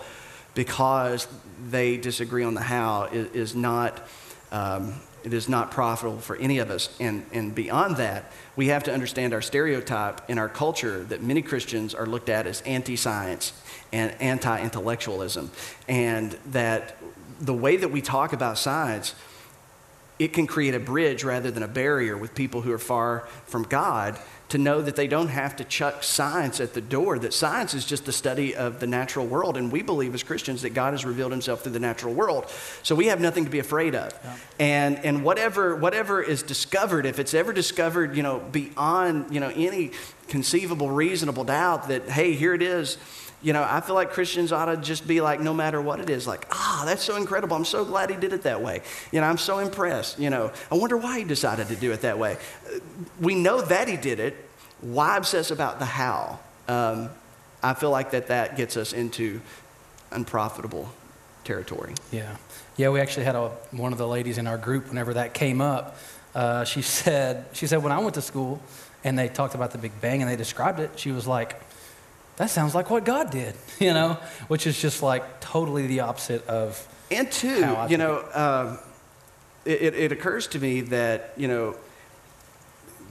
because 0.55 1.28
they 1.69 1.97
disagree 1.97 2.43
on 2.43 2.53
the 2.53 2.61
how 2.61 3.03
is, 3.11 3.28
is 3.32 3.55
not. 3.55 4.07
Um, 4.51 4.93
it 5.26 5.34
is 5.34 5.49
not 5.49 5.71
profitable 5.71 6.19
for 6.19 6.36
any 6.36 6.59
of 6.59 6.69
us. 6.69 6.95
And, 6.99 7.26
and 7.34 7.53
beyond 7.53 7.97
that, 7.97 8.32
we 8.55 8.67
have 8.67 8.84
to 8.84 8.93
understand 8.93 9.34
our 9.34 9.41
stereotype 9.41 10.30
in 10.30 10.38
our 10.38 10.47
culture 10.47 11.03
that 11.05 11.23
many 11.23 11.41
Christians 11.41 11.95
are 11.95 12.05
looked 12.05 12.30
at 12.30 12.45
as 12.45 12.61
anti 12.61 12.95
science 12.95 13.51
and 13.91 14.11
anti 14.21 14.61
intellectualism. 14.61 15.49
And 15.88 16.34
that 16.51 16.97
the 17.41 17.53
way 17.53 17.76
that 17.76 17.89
we 17.89 18.01
talk 18.01 18.34
about 18.34 18.59
science, 18.59 19.15
it 20.18 20.34
can 20.34 20.47
create 20.47 20.74
a 20.74 20.80
bridge 20.80 21.24
rather 21.24 21.51
than 21.51 21.63
a 21.63 21.68
barrier 21.68 22.18
with 22.18 22.34
people 22.36 22.61
who 22.61 22.72
are 22.72 22.80
far 22.80 23.28
from 23.45 23.63
God 23.63 24.18
to 24.49 24.57
know 24.57 24.82
that 24.82 24.95
they 24.95 25.07
don't 25.07 25.30
have 25.30 25.55
to 25.55 25.63
chuck 25.63 26.03
science 26.03 26.59
at 26.59 26.74
the 26.74 26.82
door, 26.82 27.18
that 27.18 27.34
science 27.34 27.74
is 27.74 27.84
just 27.84 28.05
the 28.05 28.11
study 28.11 28.55
of 28.55 28.80
the 28.80 28.86
natural 28.86 29.26
world. 29.26 29.57
And 29.57 29.72
we 29.72 29.82
believe 29.82 30.13
as 30.13 30.22
Christians 30.22 30.61
that 30.61 30.70
God 30.70 30.93
has 30.93 31.03
revealed 31.03 31.32
himself 31.32 31.63
through 31.63 31.72
the 31.72 31.80
natural 31.80 32.13
world. 32.13 32.49
So 32.84 32.93
we 32.93 33.07
have 33.07 33.20
nothing 33.20 33.45
to 33.45 33.49
be 33.49 33.59
afraid 33.59 33.95
of. 33.95 34.18
Yeah. 34.24 34.38
And, 34.59 34.99
and 35.03 35.24
whatever, 35.24 35.76
whatever 35.76 36.22
is 36.22 36.43
discovered, 36.43 37.07
if 37.07 37.18
it's 37.18 37.34
ever 37.34 37.53
discovered, 37.53 38.16
you 38.16 38.22
know, 38.22 38.39
beyond, 38.39 39.34
you 39.34 39.39
know, 39.39 39.51
any 39.55 39.91
conceivable, 40.28 40.91
reasonable 40.91 41.43
doubt 41.43 41.88
that, 41.88 42.07
hey, 42.07 42.34
here 42.34 42.53
it 42.53 42.61
is, 42.61 42.97
you 43.46 43.54
know, 43.54 43.64
I 43.64 43.80
feel 43.80 43.93
like 43.93 44.10
Christians 44.10 44.52
ought 44.52 44.66
to 44.66 44.76
just 44.76 45.08
be 45.08 45.22
like, 45.22 45.39
no 45.39 45.54
matter 45.54 45.80
what 45.80 46.00
it 46.00 46.10
is, 46.10 46.26
like, 46.26 46.48
ah, 46.50 46.82
that's 46.84 47.04
so 47.04 47.16
incredible. 47.16 47.56
I'm 47.56 47.64
so 47.64 47.86
glad 47.86 48.10
he 48.10 48.16
did 48.16 48.34
it 48.34 48.41
that 48.41 48.60
way. 48.60 48.82
You 49.12 49.22
know, 49.22 49.28
I'm 49.28 49.38
so 49.38 49.60
impressed. 49.60 50.18
You 50.18 50.32
know, 50.32 50.52
I 50.72 50.76
wonder 50.76 50.98
why 50.98 51.20
he 51.20 51.26
decided 51.26 51.68
to 51.68 51.76
do 51.76 51.91
it 51.91 52.02
that 52.02 52.18
way. 52.18 52.38
We 53.22 53.36
know 53.36 53.62
that 53.62 53.88
he 53.88 53.98
did 53.98 54.20
it. 54.20 54.36
Why 54.82 55.16
obsess 55.16 55.52
about 55.52 55.78
the 55.78 55.86
how? 55.86 56.39
Um, 56.68 57.12
I 57.62 57.76
feel 57.76 57.91
like 57.91 58.10
that 58.12 58.28
that 58.28 58.58
gets 58.58 58.78
us 58.78 58.93
into 58.93 59.39
unprofitable 60.12 60.89
territory. 61.43 61.93
Yeah. 62.12 62.38
Yeah, 62.78 62.89
we 62.89 63.00
actually 63.00 63.26
had 63.26 63.36
a, 63.36 63.50
one 63.70 63.91
of 63.91 64.00
the 64.00 64.08
ladies 64.08 64.39
in 64.39 64.48
our 64.48 64.58
group, 64.58 64.88
whenever 64.89 65.14
that 65.14 65.36
came 65.36 65.62
up, 65.62 65.98
uh, 66.34 66.64
she 66.64 66.82
said, 67.02 67.46
she 67.54 67.68
said, 67.68 67.84
when 67.84 67.91
I 67.91 68.00
went 68.00 68.16
to 68.16 68.24
school 68.24 68.60
and 69.04 69.20
they 69.20 69.28
talked 69.28 69.54
about 69.54 69.70
the 69.70 69.78
Big 69.78 69.91
Bang 70.02 70.24
and 70.24 70.32
they 70.32 70.36
described 70.36 70.80
it, 70.80 70.98
she 70.98 71.12
was 71.12 71.28
like, 71.28 71.62
that 72.38 72.50
sounds 72.50 72.76
like 72.76 72.90
what 72.90 73.06
God 73.06 73.32
did, 73.32 73.56
you 73.80 73.94
know, 73.94 74.18
which 74.48 74.68
is 74.68 74.80
just 74.80 75.02
like 75.02 75.40
totally 75.40 75.88
the 75.88 76.02
opposite 76.02 76.46
of. 76.48 76.88
And 77.12 77.32
two, 77.32 77.78
you 77.88 77.98
know, 77.98 78.16
uh, 78.16 78.78
it, 79.64 79.96
it 79.96 80.12
occurs 80.12 80.48
to 80.48 80.60
me 80.60 80.82
that, 80.82 81.34
you 81.38 81.48
know, 81.48 81.76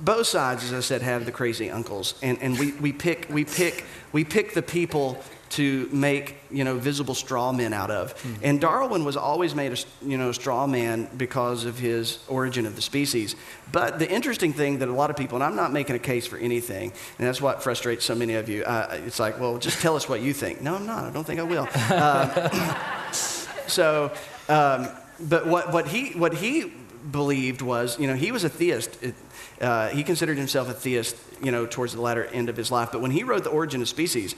both 0.01 0.27
sides, 0.27 0.65
as 0.65 0.73
I 0.73 0.81
said, 0.81 1.03
have 1.03 1.25
the 1.25 1.33
crazy 1.33 1.71
uncles, 1.71 2.15
and, 2.23 2.41
and 2.43 2.59
we, 2.59 2.73
we, 2.73 2.93
pick, 2.93 3.29
we, 3.31 3.45
pick, 3.45 3.85
we 4.13 4.25
pick 4.25 4.55
the 4.55 4.63
people 4.63 5.23
to 5.55 5.89
make 5.93 6.37
you 6.51 6.65
know 6.65 6.77
visible 6.77 7.15
straw 7.15 7.53
men 7.53 7.73
out 7.73 7.91
of. 7.91 8.17
Mm-hmm. 8.17 8.45
And 8.45 8.61
Darwin 8.61 9.05
was 9.05 9.17
always 9.17 9.55
made 9.55 9.73
a 9.73 9.77
you 10.05 10.19
know 10.19 10.33
straw 10.33 10.67
man 10.67 11.09
because 11.17 11.65
of 11.65 11.79
his 11.79 12.19
origin 12.29 12.67
of 12.67 12.75
the 12.75 12.83
species. 12.83 13.37
But 13.71 14.01
the 14.01 14.11
interesting 14.11 14.53
thing 14.53 14.79
that 14.79 14.89
a 14.89 14.93
lot 14.93 15.11
of 15.11 15.17
people, 15.17 15.37
and 15.37 15.45
I'm 15.45 15.55
not 15.55 15.73
making 15.73 15.95
a 15.95 16.01
case 16.01 16.27
for 16.27 16.39
anything, 16.39 16.93
and 17.19 17.27
that's 17.27 17.41
what 17.41 17.63
frustrates 17.63 18.05
so 18.05 18.15
many 18.17 18.35
of 18.35 18.49
you. 18.49 18.65
Uh, 18.65 18.99
it's 19.07 19.21
like, 19.21 19.39
well, 19.39 19.59
just 19.59 19.81
tell 19.81 19.95
us 19.95 20.09
what 20.09 20.21
you 20.21 20.33
think. 20.33 20.61
No, 20.61 20.75
I'm 20.75 20.87
not. 20.87 21.05
I 21.05 21.11
don't 21.11 21.25
think 21.25 21.39
I 21.39 21.45
will. 21.45 21.69
Uh, 21.73 22.51
so, 23.69 24.13
um, 24.49 24.89
but 25.21 25.47
what 25.47 25.73
what 25.73 25.87
he 25.87 26.11
what 26.19 26.35
he 26.35 26.73
believed 27.11 27.63
was, 27.63 27.99
you 28.01 28.09
know, 28.09 28.15
he 28.15 28.33
was 28.33 28.43
a 28.43 28.49
theist. 28.49 29.01
It, 29.03 29.15
uh, 29.61 29.89
he 29.89 30.03
considered 30.03 30.39
himself 30.39 30.69
a 30.69 30.75
theist, 30.75 31.17
you 31.43 31.51
know, 31.51 31.67
towards 31.67 31.95
the 31.95 32.01
latter 32.01 32.25
end 32.27 32.49
of 32.49 32.57
his 32.57 32.71
life. 32.71 32.91
But 32.93 33.01
when 33.01 33.11
he 33.11 33.23
wrote 33.23 33.45
The 33.45 33.51
Origin 33.51 33.83
of 33.83 33.89
Species, 33.89 34.35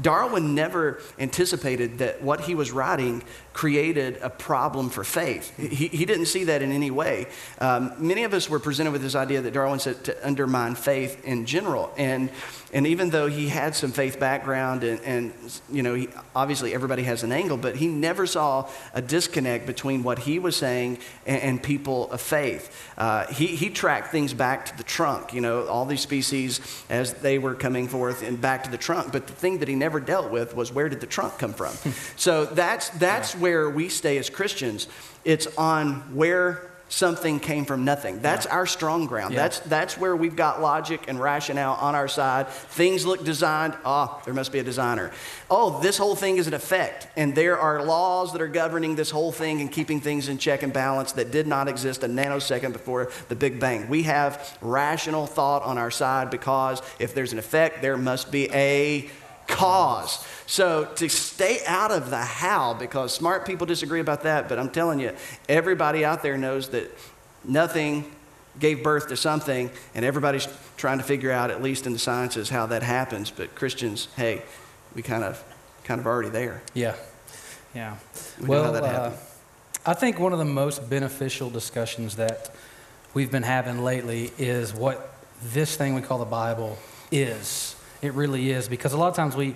Darwin 0.00 0.54
never 0.54 1.00
anticipated 1.18 1.98
that 1.98 2.22
what 2.22 2.42
he 2.42 2.54
was 2.54 2.72
writing 2.72 3.22
created 3.52 4.18
a 4.20 4.28
problem 4.28 4.90
for 4.90 5.02
faith. 5.02 5.56
He, 5.56 5.88
he 5.88 6.04
didn't 6.04 6.26
see 6.26 6.44
that 6.44 6.60
in 6.60 6.72
any 6.72 6.90
way. 6.90 7.26
Um, 7.58 7.94
many 7.98 8.24
of 8.24 8.34
us 8.34 8.50
were 8.50 8.60
presented 8.60 8.92
with 8.92 9.00
this 9.00 9.14
idea 9.14 9.40
that 9.40 9.52
Darwin 9.54 9.78
said 9.78 10.04
to 10.04 10.26
undermine 10.26 10.74
faith 10.74 11.24
in 11.24 11.46
general. 11.46 11.90
And, 11.96 12.30
and 12.74 12.86
even 12.86 13.08
though 13.10 13.28
he 13.28 13.48
had 13.48 13.74
some 13.74 13.92
faith 13.92 14.20
background 14.20 14.84
and, 14.84 15.00
and 15.00 15.32
you 15.72 15.82
know, 15.82 15.94
he, 15.94 16.08
obviously 16.34 16.74
everybody 16.74 17.04
has 17.04 17.22
an 17.22 17.32
angle, 17.32 17.56
but 17.56 17.76
he 17.76 17.86
never 17.86 18.26
saw 18.26 18.68
a 18.92 19.00
disconnect 19.00 19.66
between 19.66 20.02
what 20.02 20.18
he 20.18 20.38
was 20.38 20.54
saying 20.54 20.98
and, 21.24 21.42
and 21.42 21.62
people 21.62 22.10
of 22.10 22.20
faith. 22.20 22.92
Uh, 22.98 23.26
he, 23.28 23.46
he 23.46 23.70
tracked 23.70 24.12
things 24.12 24.34
back 24.36 24.66
to 24.66 24.76
the 24.76 24.82
trunk, 24.82 25.32
you 25.32 25.40
know, 25.40 25.66
all 25.66 25.86
these 25.86 26.00
species 26.00 26.60
as 26.90 27.14
they 27.14 27.38
were 27.38 27.54
coming 27.54 27.88
forth 27.88 28.22
and 28.22 28.40
back 28.40 28.64
to 28.64 28.70
the 28.70 28.78
trunk. 28.78 29.12
But 29.12 29.26
the 29.26 29.32
thing 29.32 29.58
that 29.58 29.68
he 29.68 29.74
never 29.74 30.00
dealt 30.00 30.30
with 30.30 30.54
was 30.54 30.72
where 30.72 30.88
did 30.88 31.00
the 31.00 31.06
trunk 31.06 31.38
come 31.38 31.52
from? 31.52 31.74
so 32.16 32.44
that's, 32.44 32.90
that's 32.90 33.34
yeah 33.34 33.40
where 33.46 33.70
we 33.70 33.88
stay 33.88 34.18
as 34.18 34.28
Christians. 34.28 34.88
It's 35.24 35.46
on 35.56 36.14
where 36.14 36.70
something 36.88 37.40
came 37.40 37.64
from 37.64 37.84
nothing. 37.84 38.20
That's 38.20 38.46
yeah. 38.46 38.54
our 38.54 38.66
strong 38.66 39.06
ground. 39.06 39.34
Yeah. 39.34 39.42
That's, 39.42 39.58
that's 39.60 39.98
where 39.98 40.14
we've 40.14 40.36
got 40.36 40.60
logic 40.60 41.04
and 41.08 41.20
rationale 41.20 41.74
on 41.74 41.94
our 41.94 42.08
side. 42.08 42.48
Things 42.48 43.04
look 43.04 43.24
designed. 43.24 43.74
Ah, 43.84 44.16
oh, 44.18 44.22
there 44.24 44.34
must 44.34 44.52
be 44.52 44.60
a 44.60 44.64
designer. 44.64 45.10
Oh, 45.50 45.80
this 45.80 45.98
whole 45.98 46.14
thing 46.14 46.36
is 46.36 46.46
an 46.46 46.54
effect. 46.54 47.08
And 47.16 47.34
there 47.34 47.58
are 47.58 47.82
laws 47.82 48.32
that 48.32 48.40
are 48.40 48.48
governing 48.48 48.94
this 48.94 49.10
whole 49.10 49.32
thing 49.32 49.60
and 49.60 49.70
keeping 49.70 50.00
things 50.00 50.28
in 50.28 50.38
check 50.38 50.62
and 50.62 50.72
balance 50.72 51.12
that 51.12 51.30
did 51.30 51.46
not 51.46 51.68
exist 51.68 52.04
a 52.04 52.08
nanosecond 52.08 52.72
before 52.72 53.10
the 53.28 53.36
Big 53.36 53.58
Bang. 53.58 53.88
We 53.88 54.04
have 54.04 54.56
rational 54.60 55.26
thought 55.26 55.62
on 55.62 55.78
our 55.78 55.90
side 55.90 56.30
because 56.30 56.82
if 56.98 57.14
there's 57.14 57.32
an 57.32 57.38
effect, 57.38 57.82
there 57.82 57.96
must 57.96 58.30
be 58.30 58.50
a 58.52 59.10
cause. 59.46 60.24
So 60.46 60.84
to 60.96 61.08
stay 61.08 61.60
out 61.66 61.90
of 61.90 62.10
the 62.10 62.18
how, 62.18 62.74
because 62.74 63.14
smart 63.14 63.46
people 63.46 63.66
disagree 63.66 64.00
about 64.00 64.22
that, 64.22 64.48
but 64.48 64.58
I'm 64.58 64.70
telling 64.70 65.00
you, 65.00 65.12
everybody 65.48 66.04
out 66.04 66.22
there 66.22 66.38
knows 66.38 66.68
that 66.70 66.90
nothing 67.44 68.10
gave 68.58 68.82
birth 68.82 69.08
to 69.08 69.16
something, 69.16 69.70
and 69.94 70.04
everybody's 70.04 70.48
trying 70.76 70.98
to 70.98 71.04
figure 71.04 71.30
out, 71.30 71.50
at 71.50 71.62
least 71.62 71.86
in 71.86 71.92
the 71.92 71.98
sciences, 71.98 72.48
how 72.48 72.66
that 72.66 72.82
happens. 72.82 73.30
But 73.30 73.54
Christians, 73.54 74.08
hey, 74.16 74.42
we 74.94 75.02
kind 75.02 75.24
of, 75.24 75.42
kind 75.84 76.00
of 76.00 76.06
already 76.06 76.30
there. 76.30 76.62
Yeah, 76.74 76.94
yeah. 77.74 77.96
We 78.40 78.48
well, 78.48 78.74
uh, 78.74 79.12
I 79.84 79.94
think 79.94 80.18
one 80.18 80.32
of 80.32 80.38
the 80.38 80.44
most 80.44 80.88
beneficial 80.88 81.50
discussions 81.50 82.16
that 82.16 82.50
we've 83.14 83.30
been 83.30 83.42
having 83.42 83.84
lately 83.84 84.32
is 84.38 84.74
what 84.74 85.12
this 85.42 85.76
thing 85.76 85.94
we 85.94 86.00
call 86.00 86.18
the 86.18 86.24
Bible 86.24 86.78
is. 87.12 87.75
It 88.02 88.12
really 88.14 88.50
is 88.50 88.68
because 88.68 88.92
a 88.92 88.96
lot 88.96 89.08
of 89.08 89.16
times 89.16 89.36
we 89.36 89.54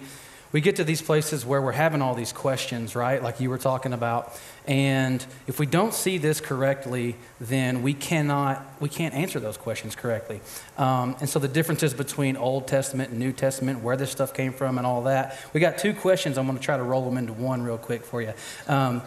we 0.52 0.60
get 0.60 0.76
to 0.76 0.84
these 0.84 1.00
places 1.00 1.46
where 1.46 1.62
we're 1.62 1.70
having 1.70 2.02
all 2.02 2.14
these 2.14 2.32
questions, 2.32 2.96
right? 2.96 3.22
Like 3.22 3.40
you 3.40 3.50
were 3.50 3.58
talking 3.58 3.92
about. 3.92 4.36
And 4.66 5.24
if 5.46 5.60
we 5.60 5.66
don't 5.66 5.94
see 5.94 6.18
this 6.18 6.40
correctly, 6.40 7.14
then 7.40 7.82
we 7.82 7.94
cannot 7.94 8.66
we 8.80 8.88
can't 8.88 9.14
answer 9.14 9.38
those 9.38 9.56
questions 9.56 9.94
correctly. 9.94 10.40
Um, 10.76 11.16
and 11.20 11.28
so 11.28 11.38
the 11.38 11.48
differences 11.48 11.94
between 11.94 12.36
Old 12.36 12.66
Testament 12.66 13.10
and 13.10 13.18
New 13.20 13.32
Testament, 13.32 13.82
where 13.82 13.96
this 13.96 14.10
stuff 14.10 14.34
came 14.34 14.52
from, 14.52 14.78
and 14.78 14.86
all 14.86 15.04
that. 15.04 15.38
We 15.52 15.60
got 15.60 15.78
two 15.78 15.94
questions. 15.94 16.36
I'm 16.36 16.46
going 16.46 16.58
to 16.58 16.64
try 16.64 16.76
to 16.76 16.82
roll 16.82 17.04
them 17.04 17.16
into 17.16 17.32
one 17.32 17.62
real 17.62 17.78
quick 17.78 18.04
for 18.04 18.20
you. 18.20 18.32
Um, 18.66 19.02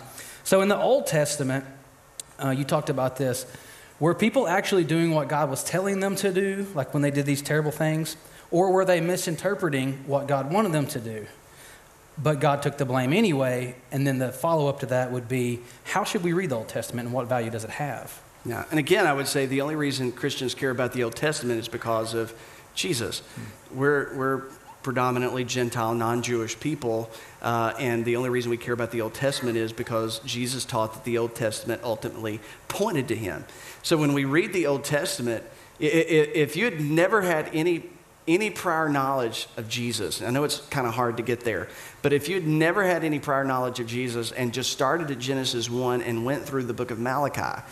so 0.46 0.62
in 0.62 0.70
the 0.70 0.78
Old 0.78 1.08
Testament, 1.08 1.66
uh, 2.44 2.52
you 2.52 2.64
talked 2.64 2.90
about 2.90 3.18
this. 3.18 3.46
Were 4.00 4.16
people 4.16 4.48
actually 4.48 4.84
doing 4.84 5.12
what 5.12 5.28
God 5.28 5.50
was 5.50 5.64
telling 5.64 6.00
them 6.00 6.16
to 6.18 6.32
do, 6.32 6.68
like 6.74 6.94
when 6.94 7.04
they 7.04 7.12
did 7.12 7.26
these 7.26 7.42
terrible 7.42 7.72
things? 7.72 8.16
Or 8.54 8.70
were 8.70 8.86
they 8.86 9.02
misinterpreting 9.02 10.04
what 10.06 10.28
God 10.28 10.54
wanted 10.54 10.74
them 10.74 10.86
to 10.88 11.00
do? 11.00 11.26
But 12.22 12.40
God 12.40 12.62
took 12.62 12.78
the 12.78 12.86
blame 12.86 13.12
anyway. 13.12 13.76
And 13.92 14.06
then 14.06 14.20
the 14.20 14.32
follow 14.32 14.68
up 14.68 14.82
to 14.82 14.86
that 14.86 15.12
would 15.12 15.28
be 15.28 15.62
how 15.86 16.04
should 16.04 16.24
we 16.24 16.34
read 16.34 16.52
the 16.52 16.58
Old 16.58 16.70
Testament 16.70 17.08
and 17.08 17.16
what 17.16 17.28
value 17.28 17.50
does 17.50 17.64
it 17.64 17.72
have? 17.72 18.22
Yeah. 18.46 18.64
And 18.70 18.80
again, 18.80 19.08
I 19.08 19.14
would 19.14 19.28
say 19.28 19.48
the 19.48 19.62
only 19.62 19.76
reason 19.76 20.12
Christians 20.12 20.54
care 20.54 20.70
about 20.70 20.94
the 20.94 21.04
Old 21.04 21.16
Testament 21.16 21.60
is 21.60 21.68
because 21.68 22.14
of 22.14 22.32
Jesus. 22.76 23.22
Hmm. 23.22 23.80
We're, 23.80 24.16
we're 24.16 24.44
predominantly 24.84 25.46
Gentile, 25.46 25.96
non 25.96 26.22
Jewish 26.22 26.60
people. 26.60 27.10
Uh, 27.42 27.74
and 27.80 28.06
the 28.06 28.18
only 28.18 28.30
reason 28.30 28.52
we 28.52 28.58
care 28.58 28.76
about 28.76 28.92
the 28.92 29.02
Old 29.02 29.16
Testament 29.16 29.58
is 29.58 29.74
because 29.74 30.20
Jesus 30.20 30.64
taught 30.64 30.94
that 30.94 31.06
the 31.06 31.18
Old 31.18 31.34
Testament 31.34 31.82
ultimately 31.84 32.40
pointed 32.68 33.08
to 33.08 33.16
him. 33.16 33.46
So 33.82 33.98
when 33.98 34.14
we 34.14 34.26
read 34.26 34.54
the 34.54 34.68
Old 34.68 34.84
Testament, 34.84 35.44
if 35.80 36.56
you 36.56 36.66
had 36.66 36.80
never 36.80 37.24
had 37.24 37.50
any 37.52 37.90
any 38.28 38.50
prior 38.50 38.88
knowledge 38.88 39.48
of 39.58 39.68
Jesus, 39.68 40.22
I 40.22 40.30
know 40.30 40.44
it's 40.44 40.60
kind 40.68 40.88
of 40.88 40.94
hard 40.94 41.18
to 41.18 41.24
get 41.24 41.42
there, 41.42 41.68
but 42.02 42.14
if 42.14 42.30
you'd 42.30 42.48
never 42.48 42.84
had 42.84 43.04
any 43.04 43.20
prior 43.20 43.44
knowledge 43.44 43.80
of 43.80 43.88
Jesus 43.88 44.32
and 44.32 44.54
just 44.54 44.72
started 44.72 45.12
at 45.12 45.20
Genesis 45.20 45.70
1 45.70 46.02
and 46.02 46.26
went 46.26 46.44
through 46.44 46.64
the 46.64 46.74
book 46.74 46.92
of 46.92 47.00
Malachi, 47.00 47.64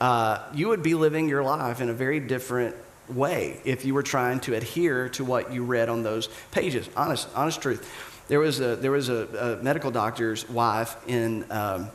uh, 0.00 0.44
you 0.54 0.68
would 0.68 0.82
be 0.82 0.94
living 0.94 1.28
your 1.28 1.42
life 1.42 1.80
in 1.80 1.88
a 1.88 1.92
very 1.92 2.20
different 2.20 2.76
way 3.08 3.60
if 3.64 3.84
you 3.84 3.94
were 3.94 4.02
trying 4.02 4.40
to 4.40 4.54
adhere 4.54 5.08
to 5.08 5.24
what 5.24 5.52
you 5.52 5.64
read 5.64 5.88
on 5.88 6.02
those 6.02 6.28
pages. 6.50 6.88
Honest, 6.96 7.28
honest 7.34 7.60
truth. 7.60 8.22
There 8.28 8.40
was 8.40 8.60
a, 8.60 8.76
there 8.76 8.90
was 8.90 9.08
a, 9.08 9.58
a 9.58 9.62
medical 9.62 9.90
doctor's 9.90 10.48
wife 10.48 10.96
in, 11.08 11.50
um, 11.50 11.90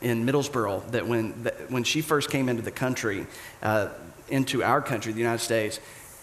in 0.00 0.26
Middlesboro 0.26 0.88
that 0.90 1.06
when, 1.06 1.44
that 1.44 1.70
when 1.70 1.84
she 1.84 2.02
first 2.02 2.30
came 2.30 2.48
into 2.48 2.62
the 2.62 2.72
country, 2.72 3.26
uh, 3.62 3.88
into 4.28 4.62
our 4.62 4.80
country, 4.80 5.12
the 5.12 5.20
United 5.20 5.42
States, 5.42 5.80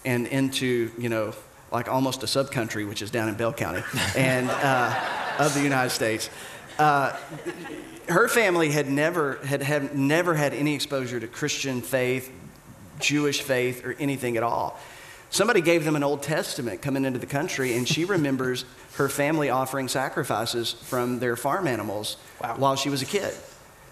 and 0.08 0.26
into, 0.28 0.90
you 0.98 1.10
know, 1.10 1.34
like 1.70 1.90
almost 1.90 2.24
a 2.24 2.26
subcountry, 2.26 2.88
which 2.88 3.02
is 3.02 3.12
down 3.12 3.28
in 3.28 3.36
Bell 3.36 3.52
County, 3.52 3.84
and 4.16 4.50
uh, 4.50 5.36
of 5.38 5.54
the 5.54 5.62
United 5.62 5.90
States. 5.90 6.30
Uh, 6.80 7.16
her 8.08 8.30
family 8.30 8.72
had 8.72 8.90
never 8.90 9.36
had, 9.46 9.62
had 9.62 9.96
never 9.96 10.34
had 10.34 10.54
any 10.54 10.74
exposure 10.76 11.20
to 11.20 11.28
Christian 11.28 11.82
faith, 11.82 12.32
Jewish 13.00 13.42
faith, 13.42 13.86
or 13.86 13.96
anything 14.00 14.38
at 14.38 14.44
all. 14.44 14.80
Somebody 15.30 15.60
gave 15.60 15.84
them 15.84 15.98
an 15.98 16.04
Old 16.04 16.24
Testament 16.24 16.82
coming 16.82 17.04
into 17.04 17.20
the 17.20 17.26
country, 17.26 17.76
and 17.76 17.86
she 17.86 18.06
remembers 18.06 18.64
her 18.94 19.10
family 19.10 19.50
offering 19.50 19.90
sacrifices 19.90 20.72
from 20.72 21.20
their 21.20 21.36
farm 21.36 21.68
animals 21.68 22.16
wow. 22.42 22.56
while 22.58 22.76
she 22.78 22.90
was 22.90 23.02
a 23.02 23.06
kid. 23.06 23.34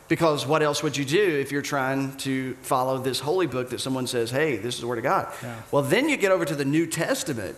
Because 0.08 0.46
what 0.46 0.62
else 0.62 0.84
would 0.84 0.96
you 0.96 1.06
do 1.06 1.20
if 1.20 1.52
you're 1.52 1.64
trying 1.64 2.16
to 2.18 2.54
follow 2.62 3.00
this 3.00 3.20
holy 3.20 3.48
book 3.48 3.72
that 3.72 3.80
someone 3.80 4.06
says, 4.06 4.30
hey, 4.30 4.58
this 4.58 4.76
is 4.76 4.82
the 4.82 4.88
Word 4.88 5.00
of 5.00 5.04
God? 5.04 5.32
Yeah. 5.42 5.62
Well, 5.72 5.82
then 5.82 6.10
you 6.10 6.18
get 6.18 6.32
over 6.32 6.46
to 6.46 6.56
the 6.56 6.66
New 6.66 6.86
Testament. 6.86 7.56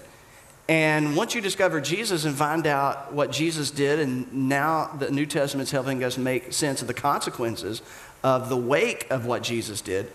And 0.70 1.16
once 1.16 1.36
you 1.36 1.42
discover 1.42 1.80
Jesus 1.82 2.26
and 2.26 2.36
find 2.36 2.68
out 2.68 3.14
what 3.14 3.32
Jesus 3.32 3.72
did, 3.72 4.00
and 4.00 4.50
now 4.50 4.88
the 4.98 5.12
New 5.12 5.26
Testament's 5.26 5.72
helping 5.72 6.04
us 6.04 6.18
make 6.18 6.54
sense 6.54 6.82
of 6.82 6.88
the 6.88 6.94
consequences 6.94 7.82
of 8.24 8.50
the 8.50 8.58
wake 8.58 9.08
of 9.10 9.26
what 9.26 9.44
Jesus 9.44 9.82
did, 9.82 10.12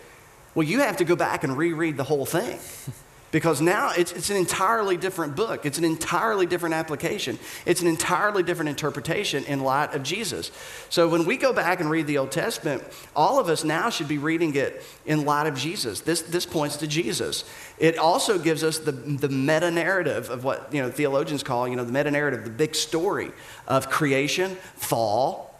well, 0.54 0.66
you 0.66 0.80
have 0.80 0.98
to 0.98 1.04
go 1.04 1.16
back 1.16 1.44
and 1.44 1.56
reread 1.56 1.96
the 1.96 2.04
whole 2.04 2.26
thing. 2.26 2.58
because 3.32 3.60
now 3.60 3.90
it's, 3.96 4.12
it's 4.12 4.30
an 4.30 4.36
entirely 4.36 4.96
different 4.96 5.34
book. 5.34 5.66
It's 5.66 5.78
an 5.78 5.84
entirely 5.84 6.46
different 6.46 6.74
application. 6.74 7.38
It's 7.66 7.80
an 7.80 7.88
entirely 7.88 8.42
different 8.42 8.68
interpretation 8.68 9.42
in 9.44 9.60
light 9.60 9.94
of 9.94 10.02
Jesus. 10.04 10.52
So 10.90 11.08
when 11.08 11.24
we 11.24 11.38
go 11.38 11.52
back 11.52 11.80
and 11.80 11.90
read 11.90 12.06
the 12.06 12.18
Old 12.18 12.30
Testament, 12.30 12.84
all 13.16 13.40
of 13.40 13.48
us 13.48 13.64
now 13.64 13.88
should 13.90 14.06
be 14.06 14.18
reading 14.18 14.54
it 14.54 14.84
in 15.06 15.24
light 15.24 15.46
of 15.46 15.56
Jesus. 15.56 16.00
This, 16.00 16.20
this 16.22 16.46
points 16.46 16.76
to 16.76 16.86
Jesus. 16.86 17.44
It 17.78 17.96
also 17.96 18.38
gives 18.38 18.62
us 18.62 18.78
the, 18.78 18.92
the 18.92 19.30
meta 19.30 19.70
narrative 19.70 20.28
of 20.28 20.44
what 20.44 20.68
you 20.72 20.82
know, 20.82 20.90
theologians 20.90 21.42
call 21.42 21.66
you 21.66 21.74
know, 21.74 21.84
the 21.84 21.92
meta 21.92 22.10
narrative, 22.10 22.44
the 22.44 22.50
big 22.50 22.74
story 22.74 23.32
of 23.66 23.88
creation, 23.88 24.56
fall, 24.76 25.51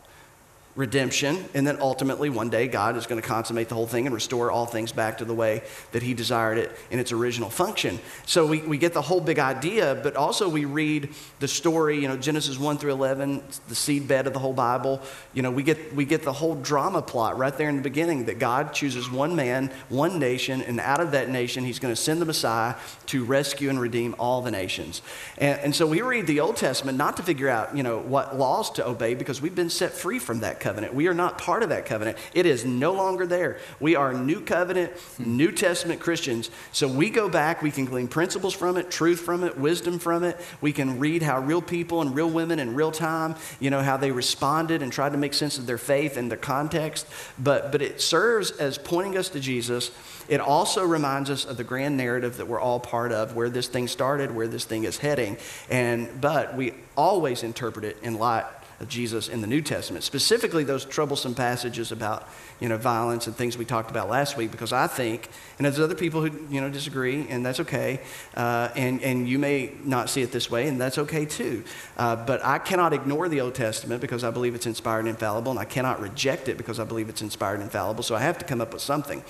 redemption, 0.75 1.45
and 1.53 1.67
then 1.67 1.79
ultimately 1.81 2.31
one 2.31 2.49
day 2.49 2.67
God 2.67 2.97
is 2.97 3.07
going 3.07 3.21
to 3.21 3.27
consummate 3.27 3.69
the 3.69 3.75
whole 3.75 3.87
thing 3.87 4.07
and 4.07 4.15
restore 4.15 4.51
all 4.51 4.65
things 4.65 4.91
back 4.91 5.19
to 5.19 5.25
the 5.25 5.35
way 5.35 5.63
that 5.93 6.03
He 6.03 6.15
desired 6.15 6.57
it 6.57 6.73
in 6.91 6.99
its 6.99 7.13
original 7.13 7.51
function. 7.51 7.99
So 8.25 8.47
we, 8.47 8.63
we 8.63 8.79
get 8.79 8.95
the 8.95 9.03
whole 9.03 9.21
big 9.21 9.39
idea, 9.39 10.01
but 10.03 10.17
also 10.17 10.49
we 10.49 10.65
read 10.65 11.11
the 11.41 11.49
story, 11.49 12.01
you 12.01 12.09
know, 12.09 12.17
Genesis 12.17 12.59
1 12.59 12.79
through 12.79 12.93
11, 12.93 13.43
the 13.69 13.75
seedbed 13.75 14.25
of 14.27 14.33
the 14.33 14.39
whole 14.39 14.55
Bible. 14.55 15.03
You 15.35 15.43
know, 15.43 15.51
we 15.51 15.63
get, 15.63 15.95
we 15.95 16.07
get 16.07 16.23
the 16.23 16.33
whole 16.33 16.55
drama 16.55 17.03
plot 17.03 17.37
right 17.37 17.57
there 17.57 17.69
in 17.69 17.77
the 17.77 17.83
beginning 17.83 18.25
that 18.27 18.39
God 18.39 18.73
chooses 18.73 19.11
one 19.11 19.37
man, 19.37 19.71
one 19.91 20.19
nation, 20.19 20.63
and 20.63 20.81
out 20.81 21.01
of 21.01 21.11
that 21.11 21.29
nation, 21.29 21.65
He's 21.65 21.79
going 21.79 21.95
to 21.95 22.01
send 22.01 22.23
the 22.23 22.27
Messiah 22.27 22.77
to 23.07 23.25
rescue 23.25 23.69
and 23.69 23.79
redeem 23.79 24.15
all 24.19 24.41
the 24.41 24.51
nations. 24.51 25.03
And, 25.37 25.61
and 25.61 25.77
so 25.77 25.87
we 25.87 26.01
read 26.01 26.27
the 26.27 26.41
Old 26.41 26.57
Testament 26.57 26.97
not 26.97 27.19
to 27.19 27.23
figure 27.23 27.51
out, 27.51 27.77
you 27.77 27.83
know, 27.83 27.99
what 27.99 28.39
laws 28.39 28.71
to 28.73 28.87
obey 28.87 29.15
because 29.15 29.43
we've 29.43 29.55
been 29.55 29.69
set 29.69 29.93
free 29.93 30.19
from 30.19 30.41
that 30.41 30.61
covenant. 30.63 30.95
We 30.95 31.09
are 31.09 31.15
not 31.15 31.37
part 31.37 31.63
of 31.63 31.69
that 31.69 31.85
covenant. 31.85 32.17
It 32.33 32.47
is 32.47 32.65
no 32.65 32.93
longer 32.93 33.27
there. 33.27 33.59
We 33.81 33.97
are 33.97 34.15
new 34.15 34.41
covenant, 34.41 34.93
New 35.19 35.53
Testament 35.53 36.01
Christians. 36.01 36.51
So 36.73 36.89
we 36.89 37.11
go 37.11 37.29
back, 37.29 37.61
we 37.61 37.71
can 37.71 37.85
glean 37.85 38.09
principles 38.09 38.55
from 38.55 38.79
it, 38.79 38.91
truth 38.91 39.21
from 39.21 39.45
it, 39.45 39.59
wisdom 39.59 39.99
from 39.99 40.25
it. 40.25 40.41
We 40.61 40.73
can 40.73 40.99
read 40.99 41.23
how 41.23 41.41
real 41.41 41.61
people 41.61 42.01
and 42.01 42.15
real 42.15 42.31
women 42.31 42.59
in 42.59 42.75
real 42.75 42.93
time, 42.93 43.35
you 43.61 43.69
know, 43.69 43.83
how 43.83 43.97
they 43.97 44.13
responded 44.13 44.81
and 44.83 44.93
tried 44.93 45.13
to 45.13 45.19
make 45.19 45.35
sense 45.35 45.59
of 45.59 45.67
their 45.67 45.79
faith 45.79 46.17
and 46.17 46.31
their 46.31 46.39
context. 46.39 47.07
But, 47.39 47.73
but 47.73 47.83
it 47.83 48.01
serves 48.01 48.53
as 48.53 48.79
pointing 48.79 49.19
us 49.19 49.29
to 49.31 49.41
Jesus. 49.41 49.91
It 50.29 50.41
also 50.41 50.87
reminds 50.87 51.29
us 51.29 51.45
of 51.45 51.57
the 51.57 51.65
grand 51.65 51.97
narrative 51.97 52.37
that 52.37 52.47
we're 52.47 52.61
all 52.61 52.81
part 52.81 53.11
of, 53.11 53.35
where 53.35 53.51
this 53.51 53.67
thing 53.67 53.89
started, 53.89 54.35
where 54.35 54.49
this 54.49 54.65
thing 54.65 54.85
is 54.85 54.99
heading. 54.99 55.37
And 55.69 56.21
but 56.21 56.57
we 56.57 56.75
always 56.97 57.43
interpret 57.43 57.85
it 57.85 57.99
in 58.03 58.15
light 58.19 58.47
of 58.83 58.89
Jesus 58.89 59.29
in 59.29 59.41
the 59.41 59.47
New 59.47 59.63
Testament, 59.63 60.05
specifically 60.05 60.65
those 60.65 60.85
troublesome 60.85 61.35
passages 61.35 61.93
about 61.93 62.29
you 62.59 62.69
know, 62.69 62.77
violence 62.77 63.27
and 63.27 63.35
things 63.35 63.57
we 63.57 63.65
talked 63.65 63.91
about 63.91 64.09
last 64.09 64.37
week, 64.37 64.51
because 64.51 64.73
I 64.73 64.87
think, 64.87 65.29
and 65.59 65.65
there's 65.65 65.81
other 65.81 65.95
people 65.95 66.21
who 66.21 66.31
you 66.53 66.61
know, 66.61 66.69
disagree, 66.69 67.27
and 67.29 67.47
that's 67.47 67.61
okay, 67.61 68.01
uh, 68.37 68.69
and, 68.77 69.03
and 69.03 69.29
you 69.29 69.39
may 69.39 69.73
not 69.85 70.11
see 70.11 70.23
it 70.23 70.33
this 70.33 70.51
way, 70.51 70.69
and 70.69 70.81
that's 70.81 70.99
okay 70.99 71.25
too. 71.25 71.65
Uh, 71.97 72.17
but 72.17 72.45
I 72.45 72.59
cannot 72.59 72.93
ignore 72.93 73.29
the 73.29 73.41
Old 73.41 73.55
Testament 73.55 74.01
because 74.01 74.25
I 74.25 74.31
believe 74.31 74.55
it's 74.55 74.67
inspired 74.67 75.01
and 75.01 75.09
infallible, 75.09 75.51
and 75.51 75.61
I 75.61 75.65
cannot 75.65 76.01
reject 76.01 76.49
it 76.49 76.57
because 76.57 76.81
I 76.81 76.85
believe 76.85 77.09
it's 77.09 77.23
inspired 77.23 77.55
and 77.55 77.65
infallible, 77.65 78.03
so 78.03 78.17
I 78.17 78.21
have 78.21 78.39
to 78.39 78.45
come 78.45 78.61
up 78.61 78.73
with 78.73 78.83
something. 78.83 79.23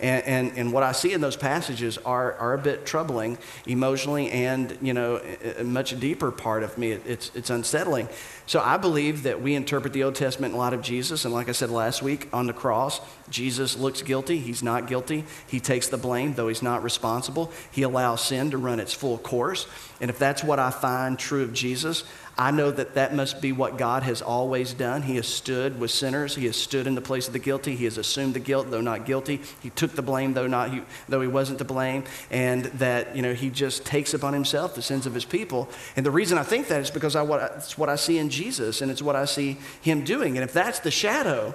And, 0.00 0.24
and, 0.24 0.58
and 0.58 0.72
what 0.72 0.82
I 0.82 0.92
see 0.92 1.12
in 1.12 1.20
those 1.20 1.36
passages 1.36 1.98
are, 1.98 2.34
are 2.34 2.54
a 2.54 2.58
bit 2.58 2.86
troubling 2.86 3.38
emotionally 3.66 4.30
and, 4.30 4.78
you 4.80 4.94
know, 4.94 5.20
a, 5.58 5.64
much 5.64 5.98
deeper 6.00 6.30
part 6.30 6.62
of 6.62 6.78
me. 6.78 6.92
It, 6.92 7.02
it's, 7.06 7.30
it's 7.34 7.50
unsettling. 7.50 8.08
So 8.46 8.60
I 8.60 8.78
believe 8.78 8.99
that 9.00 9.40
we 9.40 9.54
interpret 9.54 9.92
the 9.92 10.04
Old 10.04 10.14
Testament 10.14 10.52
in 10.52 10.58
light 10.58 10.74
of 10.74 10.82
Jesus. 10.82 11.24
And 11.24 11.32
like 11.32 11.48
I 11.48 11.52
said 11.52 11.70
last 11.70 12.02
week 12.02 12.28
on 12.32 12.46
the 12.46 12.52
cross, 12.52 13.00
Jesus 13.30 13.76
looks 13.76 14.02
guilty. 14.02 14.38
He's 14.38 14.62
not 14.62 14.86
guilty. 14.86 15.24
He 15.46 15.58
takes 15.58 15.88
the 15.88 15.96
blame, 15.96 16.34
though 16.34 16.48
he's 16.48 16.62
not 16.62 16.82
responsible. 16.82 17.50
He 17.70 17.82
allows 17.82 18.22
sin 18.22 18.50
to 18.50 18.58
run 18.58 18.78
its 18.78 18.92
full 18.92 19.18
course. 19.18 19.66
And 20.00 20.10
if 20.10 20.18
that's 20.18 20.44
what 20.44 20.58
I 20.58 20.70
find 20.70 21.18
true 21.18 21.42
of 21.42 21.54
Jesus, 21.54 22.04
I 22.40 22.52
know 22.52 22.70
that 22.70 22.94
that 22.94 23.14
must 23.14 23.42
be 23.42 23.52
what 23.52 23.76
God 23.76 24.02
has 24.02 24.22
always 24.22 24.72
done. 24.72 25.02
He 25.02 25.16
has 25.16 25.28
stood 25.28 25.78
with 25.78 25.90
sinners. 25.90 26.34
He 26.34 26.46
has 26.46 26.56
stood 26.56 26.86
in 26.86 26.94
the 26.94 27.02
place 27.02 27.26
of 27.26 27.34
the 27.34 27.38
guilty. 27.38 27.76
He 27.76 27.84
has 27.84 27.98
assumed 27.98 28.32
the 28.32 28.40
guilt, 28.40 28.70
though 28.70 28.80
not 28.80 29.04
guilty. 29.04 29.42
He 29.60 29.68
took 29.68 29.92
the 29.92 30.00
blame, 30.00 30.32
though 30.32 30.46
not 30.46 30.72
he, 30.72 30.80
though 31.06 31.20
he 31.20 31.28
wasn't 31.28 31.58
to 31.58 31.66
blame, 31.66 32.04
and 32.30 32.64
that 32.64 33.14
you 33.14 33.20
know 33.20 33.34
he 33.34 33.50
just 33.50 33.84
takes 33.84 34.14
upon 34.14 34.32
himself 34.32 34.74
the 34.74 34.80
sins 34.80 35.04
of 35.04 35.12
his 35.12 35.26
people. 35.26 35.68
And 35.96 36.06
the 36.06 36.10
reason 36.10 36.38
I 36.38 36.42
think 36.42 36.68
that 36.68 36.80
is 36.80 36.90
because 36.90 37.14
I, 37.14 37.20
what, 37.20 37.42
it's 37.56 37.76
what 37.76 37.90
I 37.90 37.96
see 37.96 38.16
in 38.16 38.30
Jesus, 38.30 38.80
and 38.80 38.90
it's 38.90 39.02
what 39.02 39.16
I 39.16 39.26
see 39.26 39.58
him 39.82 40.02
doing. 40.02 40.38
And 40.38 40.42
if 40.42 40.54
that's 40.54 40.78
the 40.78 40.90
shadow, 40.90 41.54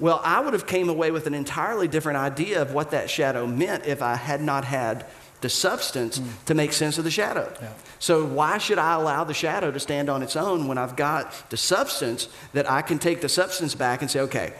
well, 0.00 0.22
I 0.24 0.40
would 0.40 0.54
have 0.54 0.66
came 0.66 0.88
away 0.88 1.10
with 1.10 1.26
an 1.26 1.34
entirely 1.34 1.88
different 1.88 2.16
idea 2.16 2.62
of 2.62 2.72
what 2.72 2.92
that 2.92 3.10
shadow 3.10 3.46
meant 3.46 3.84
if 3.84 4.00
I 4.00 4.14
had 4.14 4.40
not 4.40 4.64
had 4.64 5.04
the 5.40 5.48
substance 5.48 6.18
mm. 6.18 6.44
to 6.46 6.54
make 6.54 6.72
sense 6.72 6.98
of 6.98 7.04
the 7.04 7.10
shadow. 7.10 7.52
Yeah. 7.60 7.72
So, 7.98 8.24
why 8.24 8.58
should 8.58 8.78
I 8.78 8.94
allow 8.94 9.24
the 9.24 9.34
shadow 9.34 9.70
to 9.70 9.80
stand 9.80 10.08
on 10.08 10.22
its 10.22 10.36
own 10.36 10.68
when 10.68 10.78
I've 10.78 10.96
got 10.96 11.50
the 11.50 11.56
substance 11.56 12.28
that 12.52 12.70
I 12.70 12.82
can 12.82 12.98
take 12.98 13.20
the 13.20 13.28
substance 13.28 13.74
back 13.74 14.02
and 14.02 14.10
say, 14.10 14.20
okay, 14.20 14.52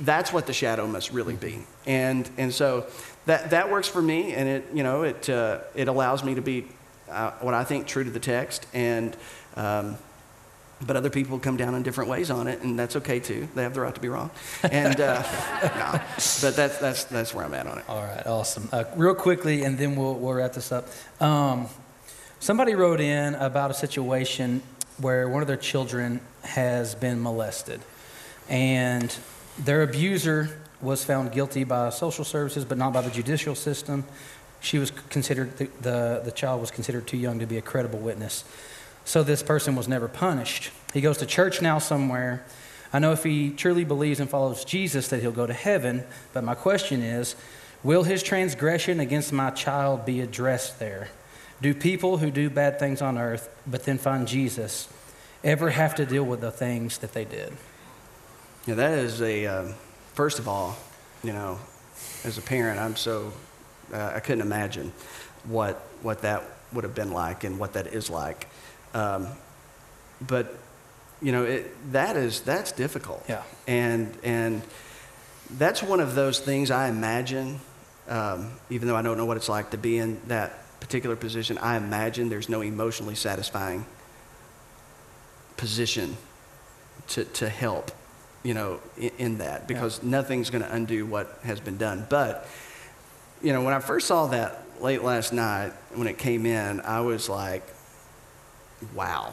that's 0.00 0.32
what 0.32 0.46
the 0.46 0.52
shadow 0.52 0.86
must 0.86 1.12
really 1.12 1.36
be. 1.36 1.52
Hmm. 1.52 1.62
And, 1.86 2.30
and 2.36 2.54
so 2.54 2.86
that, 3.26 3.50
that 3.50 3.70
works 3.70 3.88
for 3.88 4.02
me, 4.02 4.34
and 4.34 4.48
it, 4.48 4.66
you 4.72 4.82
know, 4.82 5.02
it, 5.02 5.28
uh, 5.28 5.60
it 5.74 5.88
allows 5.88 6.22
me 6.22 6.34
to 6.34 6.42
be 6.42 6.66
uh, 7.10 7.32
what 7.40 7.54
I 7.54 7.64
think 7.64 7.86
true 7.86 8.04
to 8.04 8.10
the 8.10 8.20
text. 8.20 8.66
And, 8.74 9.16
um, 9.56 9.96
but 10.84 10.96
other 10.96 11.08
people 11.10 11.38
come 11.38 11.56
down 11.56 11.74
in 11.74 11.82
different 11.82 12.10
ways 12.10 12.30
on 12.30 12.48
it, 12.48 12.60
and 12.62 12.78
that's 12.78 12.96
okay 12.96 13.18
too. 13.18 13.48
They 13.54 13.62
have 13.62 13.74
the 13.74 13.80
right 13.80 13.94
to 13.94 14.00
be 14.00 14.08
wrong. 14.08 14.30
And 14.62 15.00
uh, 15.00 15.22
but 15.62 16.54
that's 16.54 16.78
that's 16.78 17.04
that's 17.04 17.34
where 17.34 17.44
I'm 17.44 17.54
at 17.54 17.66
on 17.66 17.78
it. 17.78 17.84
All 17.88 18.02
right, 18.02 18.26
awesome. 18.26 18.68
Uh, 18.72 18.84
real 18.94 19.14
quickly, 19.14 19.62
and 19.62 19.78
then 19.78 19.96
we'll 19.96 20.14
we'll 20.14 20.34
wrap 20.34 20.52
this 20.52 20.72
up. 20.72 20.88
Um, 21.20 21.68
somebody 22.40 22.74
wrote 22.74 23.00
in 23.00 23.34
about 23.36 23.70
a 23.70 23.74
situation 23.74 24.62
where 24.98 25.28
one 25.28 25.42
of 25.42 25.48
their 25.48 25.56
children 25.56 26.20
has 26.42 26.94
been 26.94 27.22
molested, 27.22 27.80
and 28.48 29.16
their 29.58 29.82
abuser 29.82 30.60
was 30.82 31.04
found 31.04 31.32
guilty 31.32 31.64
by 31.64 31.88
social 31.88 32.24
services, 32.24 32.64
but 32.64 32.76
not 32.76 32.92
by 32.92 33.00
the 33.00 33.10
judicial 33.10 33.54
system. 33.54 34.04
She 34.60 34.78
was 34.78 34.90
considered 34.90 35.56
the, 35.56 35.68
the, 35.80 36.22
the 36.24 36.32
child 36.32 36.60
was 36.60 36.70
considered 36.70 37.06
too 37.06 37.16
young 37.16 37.38
to 37.38 37.46
be 37.46 37.56
a 37.56 37.62
credible 37.62 37.98
witness. 37.98 38.44
So 39.06 39.22
this 39.22 39.40
person 39.40 39.76
was 39.76 39.86
never 39.86 40.08
punished. 40.08 40.72
He 40.92 41.00
goes 41.00 41.18
to 41.18 41.26
church 41.26 41.62
now 41.62 41.78
somewhere. 41.78 42.44
I 42.92 42.98
know 42.98 43.12
if 43.12 43.22
he 43.22 43.50
truly 43.50 43.84
believes 43.84 44.18
and 44.18 44.28
follows 44.28 44.64
Jesus 44.64 45.06
that 45.08 45.20
he'll 45.20 45.30
go 45.30 45.46
to 45.46 45.52
heaven, 45.52 46.02
but 46.32 46.42
my 46.42 46.56
question 46.56 47.02
is 47.02 47.36
will 47.84 48.02
his 48.02 48.20
transgression 48.20 48.98
against 48.98 49.32
my 49.32 49.50
child 49.50 50.04
be 50.04 50.20
addressed 50.20 50.80
there? 50.80 51.08
Do 51.62 51.72
people 51.72 52.18
who 52.18 52.32
do 52.32 52.50
bad 52.50 52.80
things 52.80 53.00
on 53.00 53.16
earth 53.16 53.48
but 53.64 53.84
then 53.84 53.96
find 53.96 54.26
Jesus 54.26 54.88
ever 55.44 55.70
have 55.70 55.94
to 55.94 56.04
deal 56.04 56.24
with 56.24 56.40
the 56.40 56.50
things 56.50 56.98
that 56.98 57.12
they 57.12 57.24
did? 57.24 57.52
Yeah, 58.66 58.74
that 58.74 58.98
is 58.98 59.22
a, 59.22 59.46
um, 59.46 59.74
first 60.14 60.40
of 60.40 60.48
all, 60.48 60.76
you 61.22 61.32
know, 61.32 61.60
as 62.24 62.38
a 62.38 62.42
parent, 62.42 62.80
I'm 62.80 62.96
so, 62.96 63.32
uh, 63.94 64.14
I 64.16 64.18
couldn't 64.18 64.42
imagine 64.42 64.92
what, 65.44 65.76
what 66.02 66.22
that 66.22 66.42
would 66.72 66.82
have 66.82 66.96
been 66.96 67.12
like 67.12 67.44
and 67.44 67.60
what 67.60 67.74
that 67.74 67.86
is 67.86 68.10
like. 68.10 68.48
Um, 68.96 69.28
but 70.20 70.54
you 71.20 71.32
know 71.32 71.44
it, 71.44 71.92
that 71.92 72.16
is 72.16 72.40
that's 72.40 72.72
difficult. 72.72 73.24
Yeah. 73.28 73.42
And 73.66 74.16
and 74.22 74.62
that's 75.58 75.82
one 75.82 76.00
of 76.00 76.14
those 76.14 76.40
things 76.40 76.70
I 76.70 76.88
imagine 76.88 77.60
um, 78.08 78.52
even 78.70 78.88
though 78.88 78.96
I 78.96 79.02
don't 79.02 79.16
know 79.16 79.24
what 79.24 79.36
it's 79.36 79.48
like 79.48 79.70
to 79.70 79.78
be 79.78 79.98
in 79.98 80.20
that 80.28 80.52
particular 80.80 81.16
position, 81.16 81.58
I 81.58 81.76
imagine 81.76 82.28
there's 82.28 82.48
no 82.48 82.60
emotionally 82.60 83.14
satisfying 83.14 83.84
position 85.56 86.16
to, 87.08 87.24
to 87.24 87.48
help, 87.48 87.90
you 88.42 88.54
know, 88.54 88.80
in, 88.96 89.10
in 89.18 89.38
that 89.38 89.66
because 89.66 90.02
yeah. 90.02 90.10
nothing's 90.10 90.50
going 90.50 90.62
to 90.62 90.72
undo 90.72 91.06
what 91.06 91.38
has 91.42 91.60
been 91.60 91.78
done. 91.78 92.06
But, 92.08 92.48
you 93.42 93.52
know, 93.52 93.62
when 93.62 93.74
I 93.74 93.80
first 93.80 94.06
saw 94.06 94.26
that 94.28 94.62
late 94.80 95.02
last 95.02 95.32
night 95.32 95.72
when 95.94 96.06
it 96.06 96.18
came 96.18 96.46
in, 96.46 96.80
I 96.82 97.00
was 97.00 97.28
like, 97.28 97.62
wow. 98.94 99.32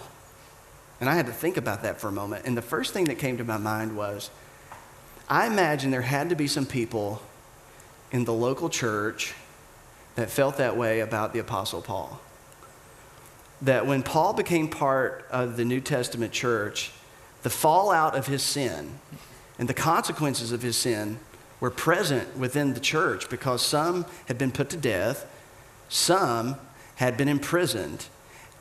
And 0.99 1.09
I 1.09 1.15
had 1.15 1.25
to 1.25 1.33
think 1.33 1.57
about 1.57 1.83
that 1.83 1.99
for 1.99 2.07
a 2.07 2.11
moment. 2.11 2.45
And 2.45 2.55
the 2.55 2.61
first 2.61 2.93
thing 2.93 3.05
that 3.05 3.17
came 3.17 3.37
to 3.37 3.43
my 3.43 3.57
mind 3.57 3.97
was 3.97 4.29
I 5.29 5.47
imagine 5.47 5.91
there 5.91 6.01
had 6.01 6.29
to 6.29 6.35
be 6.35 6.47
some 6.47 6.65
people 6.65 7.21
in 8.11 8.25
the 8.25 8.33
local 8.33 8.69
church 8.69 9.33
that 10.15 10.29
felt 10.29 10.57
that 10.57 10.77
way 10.77 10.99
about 10.99 11.33
the 11.33 11.39
Apostle 11.39 11.81
Paul. 11.81 12.21
That 13.61 13.87
when 13.87 14.03
Paul 14.03 14.33
became 14.33 14.67
part 14.67 15.25
of 15.31 15.57
the 15.57 15.65
New 15.65 15.79
Testament 15.79 16.31
church, 16.31 16.91
the 17.41 17.49
fallout 17.49 18.15
of 18.15 18.27
his 18.27 18.43
sin 18.43 18.99
and 19.57 19.67
the 19.67 19.73
consequences 19.73 20.51
of 20.51 20.61
his 20.61 20.75
sin 20.75 21.19
were 21.59 21.69
present 21.69 22.37
within 22.37 22.73
the 22.73 22.79
church 22.79 23.29
because 23.29 23.61
some 23.61 24.05
had 24.27 24.37
been 24.37 24.51
put 24.51 24.69
to 24.69 24.77
death, 24.77 25.25
some 25.89 26.57
had 26.95 27.17
been 27.17 27.27
imprisoned, 27.27 28.07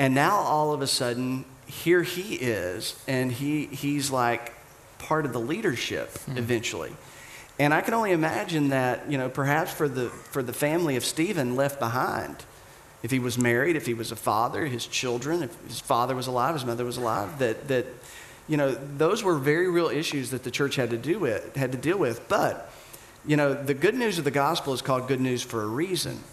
and 0.02 0.16
now 0.16 0.34
all 0.34 0.72
of 0.72 0.82
a 0.82 0.86
sudden, 0.88 1.44
here 1.64 2.02
he 2.02 2.34
is, 2.34 3.00
and 3.06 3.30
he, 3.30 3.66
he's 3.66 4.10
like 4.10 4.52
part 4.98 5.24
of 5.24 5.32
the 5.32 5.38
leadership 5.38 6.10
hmm. 6.18 6.36
eventually. 6.36 6.90
And 7.60 7.72
I 7.72 7.82
can 7.82 7.94
only 7.94 8.10
imagine 8.10 8.70
that, 8.70 9.08
you 9.08 9.16
know, 9.16 9.28
perhaps 9.28 9.72
for 9.72 9.88
the, 9.88 10.08
for 10.08 10.42
the 10.42 10.52
family 10.52 10.96
of 10.96 11.04
Stephen 11.04 11.54
left 11.54 11.78
behind, 11.78 12.44
if 13.04 13.12
he 13.12 13.20
was 13.20 13.38
married, 13.38 13.76
if 13.76 13.86
he 13.86 13.94
was 13.94 14.10
a 14.10 14.16
father, 14.16 14.66
his 14.66 14.88
children, 14.88 15.44
if 15.44 15.56
his 15.68 15.78
father 15.78 16.16
was 16.16 16.26
alive, 16.26 16.54
his 16.54 16.64
mother 16.64 16.84
was 16.84 16.96
alive, 16.96 17.38
that, 17.38 17.68
that 17.68 17.86
you 18.48 18.56
know, 18.56 18.72
those 18.72 19.22
were 19.22 19.38
very 19.38 19.70
real 19.70 19.88
issues 19.88 20.30
that 20.30 20.42
the 20.42 20.50
church 20.50 20.74
had 20.74 20.90
to 20.90 20.98
do 20.98 21.20
with, 21.20 21.54
had 21.54 21.70
to 21.70 21.78
deal 21.78 21.96
with. 21.96 22.28
But, 22.28 22.72
you 23.24 23.36
know, 23.36 23.54
the 23.54 23.74
good 23.74 23.94
news 23.94 24.18
of 24.18 24.24
the 24.24 24.32
gospel 24.32 24.72
is 24.72 24.82
called 24.82 25.06
good 25.06 25.20
news 25.20 25.44
for 25.44 25.62
a 25.62 25.66
reason. 25.68 26.24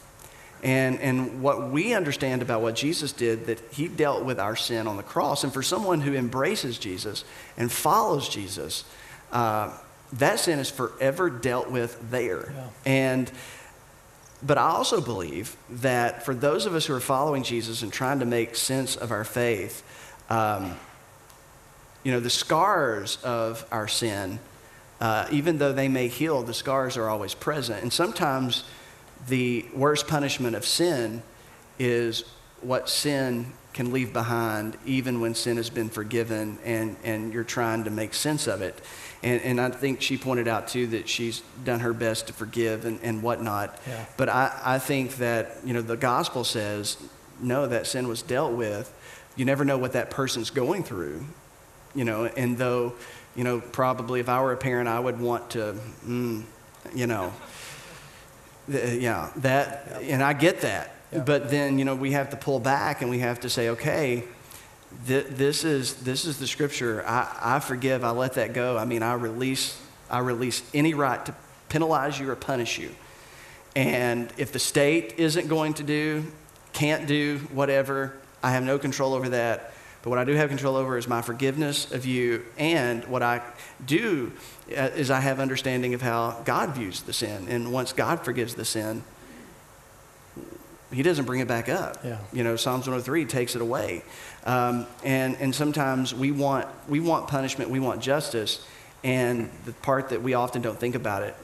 And, 0.61 0.99
and 0.99 1.41
what 1.41 1.69
we 1.71 1.93
understand 1.93 2.41
about 2.41 2.61
what 2.61 2.75
Jesus 2.75 3.13
did, 3.13 3.45
that 3.45 3.59
he 3.71 3.87
dealt 3.87 4.25
with 4.25 4.39
our 4.39 4.55
sin 4.55 4.87
on 4.87 4.97
the 4.97 5.03
cross. 5.03 5.43
And 5.43 5.53
for 5.53 5.63
someone 5.63 6.01
who 6.01 6.13
embraces 6.13 6.77
Jesus 6.77 7.23
and 7.57 7.71
follows 7.71 8.27
Jesus, 8.27 8.83
uh, 9.31 9.71
that 10.13 10.39
sin 10.39 10.59
is 10.59 10.69
forever 10.69 11.29
dealt 11.29 11.71
with 11.71 11.97
there. 12.11 12.51
Yeah. 12.53 12.67
And 12.85 13.31
but 14.41 14.57
I 14.57 14.69
also 14.69 15.01
believe 15.01 15.57
that 15.69 16.23
for 16.23 16.33
those 16.33 16.65
of 16.65 16.73
us 16.73 16.85
who 16.85 16.93
are 16.93 17.01
following 17.01 17.43
Jesus 17.43 17.81
and 17.81 17.91
trying 17.91 18.19
to 18.19 18.25
make 18.25 18.55
sense 18.55 18.95
of 18.95 19.11
our 19.11 19.25
faith, 19.25 19.83
um, 20.29 20.77
you 22.03 22.11
know, 22.13 22.21
the 22.21 22.29
scars 22.29 23.17
of 23.23 23.65
our 23.71 23.87
sin, 23.87 24.39
uh, 25.01 25.27
even 25.31 25.57
though 25.57 25.73
they 25.73 25.89
may 25.89 26.07
heal, 26.07 26.41
the 26.43 26.53
scars 26.53 26.95
are 26.95 27.09
always 27.09 27.33
present. 27.33 27.83
And 27.83 27.91
sometimes 27.91 28.63
the 29.27 29.65
worst 29.73 30.07
punishment 30.07 30.55
of 30.55 30.65
sin 30.65 31.21
is 31.77 32.23
what 32.61 32.89
sin 32.89 33.53
can 33.73 33.93
leave 33.93 34.11
behind, 34.11 34.77
even 34.85 35.21
when 35.21 35.35
sin 35.35 35.57
has 35.57 35.69
been 35.69 35.89
forgiven 35.89 36.57
and, 36.65 36.95
and 37.03 37.31
you're 37.31 37.43
trying 37.43 37.83
to 37.83 37.89
make 37.89 38.13
sense 38.13 38.47
of 38.47 38.61
it. 38.61 38.81
And, 39.21 39.41
and 39.41 39.61
I 39.61 39.69
think 39.69 40.01
she 40.01 40.17
pointed 40.17 40.47
out 40.47 40.67
too 40.67 40.87
that 40.87 41.07
she's 41.07 41.41
done 41.63 41.81
her 41.81 41.93
best 41.93 42.27
to 42.27 42.33
forgive 42.33 42.85
and, 42.85 42.99
and 43.03 43.21
whatnot. 43.21 43.79
Yeah. 43.87 44.05
But 44.17 44.29
I, 44.29 44.59
I 44.63 44.79
think 44.79 45.17
that, 45.17 45.57
you 45.63 45.73
know, 45.73 45.81
the 45.81 45.97
gospel 45.97 46.43
says, 46.43 46.97
no, 47.39 47.67
that 47.67 47.87
sin 47.87 48.07
was 48.07 48.21
dealt 48.21 48.53
with. 48.53 48.93
You 49.35 49.45
never 49.45 49.63
know 49.63 49.77
what 49.77 49.93
that 49.93 50.09
person's 50.09 50.49
going 50.49 50.83
through, 50.83 51.23
you 51.95 52.03
know, 52.03 52.25
and 52.25 52.57
though, 52.57 52.93
you 53.35 53.43
know, 53.43 53.61
probably 53.61 54.19
if 54.19 54.27
I 54.27 54.41
were 54.41 54.51
a 54.51 54.57
parent, 54.57 54.89
I 54.89 54.99
would 54.99 55.19
want 55.19 55.51
to, 55.51 55.75
mm, 56.05 56.43
you 56.93 57.07
know, 57.07 57.31
Uh, 58.69 58.77
uh, 58.77 58.91
yeah, 58.91 59.29
that, 59.37 59.99
and 60.03 60.23
I 60.23 60.33
get 60.33 60.61
that. 60.61 60.93
Yeah. 61.11 61.19
But 61.19 61.49
then, 61.49 61.79
you 61.79 61.85
know, 61.85 61.95
we 61.95 62.11
have 62.11 62.29
to 62.31 62.37
pull 62.37 62.59
back 62.59 63.01
and 63.01 63.09
we 63.09 63.19
have 63.19 63.39
to 63.41 63.49
say, 63.49 63.69
okay, 63.69 64.23
th- 65.07 65.27
this, 65.27 65.63
is, 65.63 65.95
this 65.95 66.25
is 66.25 66.39
the 66.39 66.47
scripture. 66.47 67.03
I, 67.05 67.55
I 67.55 67.59
forgive, 67.59 68.03
I 68.03 68.11
let 68.11 68.33
that 68.33 68.53
go. 68.53 68.77
I 68.77 68.85
mean, 68.85 69.01
I 69.01 69.13
release, 69.13 69.79
I 70.09 70.19
release 70.19 70.61
any 70.73 70.93
right 70.93 71.25
to 71.25 71.35
penalize 71.69 72.19
you 72.19 72.29
or 72.29 72.35
punish 72.35 72.77
you. 72.77 72.93
And 73.75 74.31
if 74.37 74.51
the 74.51 74.59
state 74.59 75.15
isn't 75.17 75.47
going 75.47 75.75
to 75.75 75.83
do, 75.83 76.25
can't 76.73 77.07
do, 77.07 77.39
whatever, 77.51 78.13
I 78.43 78.51
have 78.51 78.63
no 78.63 78.77
control 78.77 79.13
over 79.13 79.29
that. 79.29 79.73
But 80.01 80.11
what 80.11 80.19
I 80.19 80.23
do 80.23 80.33
have 80.33 80.49
control 80.49 80.75
over 80.77 80.97
is 80.97 81.07
my 81.07 81.21
forgiveness 81.21 81.91
of 81.91 82.05
you. 82.05 82.45
And 82.57 83.03
what 83.05 83.21
I 83.21 83.41
do 83.85 84.31
uh, 84.69 84.89
is 84.95 85.11
I 85.11 85.19
have 85.19 85.39
understanding 85.39 85.93
of 85.93 86.01
how 86.01 86.41
God 86.45 86.73
views 86.75 87.01
the 87.01 87.11
sin. 87.11 87.47
And 87.49 87.73
once 87.73 87.91
God 87.91 88.23
forgives 88.23 88.55
the 88.55 88.63
sin, 88.63 89.03
he 90.91 91.03
doesn't 91.03 91.25
bring 91.25 91.41
it 91.41 91.47
back 91.47 91.69
up. 91.69 91.97
Yeah. 92.03 92.19
You 92.31 92.43
know, 92.43 92.55
Psalms 92.55 92.87
103 92.87 93.25
takes 93.25 93.55
it 93.55 93.61
away. 93.61 94.03
Um, 94.45 94.87
and, 95.03 95.35
and 95.39 95.53
sometimes 95.53 96.15
we 96.15 96.31
want, 96.31 96.67
we 96.87 96.99
want 96.99 97.27
punishment, 97.27 97.69
we 97.69 97.79
want 97.79 98.01
justice. 98.01 98.65
And 99.03 99.49
the 99.65 99.73
part 99.73 100.09
that 100.09 100.23
we 100.23 100.33
often 100.33 100.61
don't 100.61 100.79
think 100.79 100.95
about 100.95 101.23
it, 101.23 101.35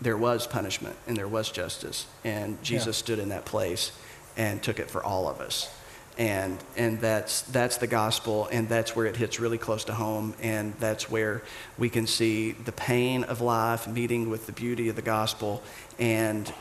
there 0.00 0.16
was 0.16 0.46
punishment 0.46 0.96
and 1.06 1.16
there 1.16 1.28
was 1.28 1.50
justice. 1.50 2.06
And 2.24 2.62
Jesus 2.62 2.98
yeah. 2.98 3.04
stood 3.04 3.18
in 3.18 3.28
that 3.30 3.44
place 3.44 3.92
and 4.36 4.62
took 4.62 4.78
it 4.78 4.90
for 4.90 5.02
all 5.02 5.28
of 5.28 5.40
us. 5.40 5.72
And, 6.18 6.58
and 6.76 7.00
that's, 7.00 7.42
that's 7.42 7.78
the 7.78 7.86
gospel, 7.86 8.46
and 8.52 8.68
that's 8.68 8.94
where 8.94 9.06
it 9.06 9.16
hits 9.16 9.40
really 9.40 9.56
close 9.56 9.84
to 9.84 9.94
home. 9.94 10.34
And 10.42 10.74
that's 10.74 11.10
where 11.10 11.42
we 11.78 11.88
can 11.88 12.06
see 12.06 12.52
the 12.52 12.72
pain 12.72 13.24
of 13.24 13.40
life 13.40 13.88
meeting 13.88 14.28
with 14.28 14.46
the 14.46 14.52
beauty 14.52 14.88
of 14.90 14.96
the 14.96 15.02
gospel. 15.02 15.62
And 15.98 16.52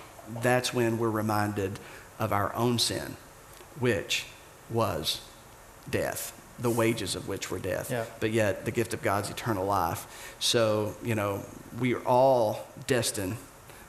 that's 0.42 0.74
when 0.74 0.98
we're 0.98 1.10
reminded 1.10 1.80
of 2.20 2.32
our 2.32 2.56
own 2.56 2.80
sin, 2.80 3.18
which 3.80 4.28
was 4.70 5.22
death, 5.90 6.40
the 6.60 6.70
wages 6.70 7.16
of 7.16 7.28
which 7.28 7.52
were 7.52 7.60
death. 7.60 7.92
Yeah. 7.92 8.06
But 8.20 8.32
yet, 8.32 8.64
the 8.66 8.72
gift 8.72 8.94
of 8.94 9.02
God's 9.02 9.30
eternal 9.30 9.66
life. 9.66 10.36
So, 10.40 10.96
you 11.04 11.16
know, 11.16 11.44
we 11.80 11.96
are 11.96 12.06
all 12.06 12.68
destined 12.88 13.38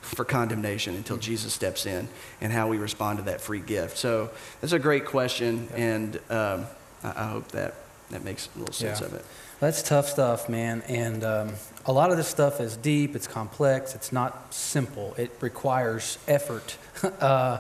for 0.00 0.24
condemnation 0.24 0.94
until 0.94 1.16
mm-hmm. 1.16 1.22
Jesus 1.22 1.52
steps 1.52 1.86
in 1.86 2.08
and 2.40 2.52
how 2.52 2.68
we 2.68 2.78
respond 2.78 3.18
to 3.18 3.24
that 3.24 3.40
free 3.40 3.60
gift. 3.60 3.98
So, 3.98 4.30
that's 4.60 4.72
a 4.72 4.78
great 4.78 5.04
question, 5.04 5.68
yeah. 5.70 5.84
and 5.84 6.16
um, 6.30 6.66
I, 7.04 7.08
I, 7.08 7.28
hope 7.28 7.48
that 7.48 7.74
that 8.10 8.24
makes 8.24 8.48
a 8.54 8.58
little 8.58 8.74
sense 8.74 9.00
yeah. 9.00 9.06
of 9.06 9.14
it. 9.14 9.24
That's 9.60 9.82
tough 9.82 10.08
stuff, 10.08 10.48
man. 10.48 10.82
And 10.88 11.22
um, 11.22 11.52
a 11.84 11.92
lot 11.92 12.10
of 12.10 12.16
this 12.16 12.28
stuff 12.28 12.60
is 12.60 12.78
deep, 12.78 13.14
it's 13.14 13.26
complex, 13.26 13.94
it's 13.94 14.10
not 14.10 14.54
simple. 14.54 15.14
It 15.18 15.36
requires 15.40 16.18
effort 16.26 16.78
uh, 17.20 17.58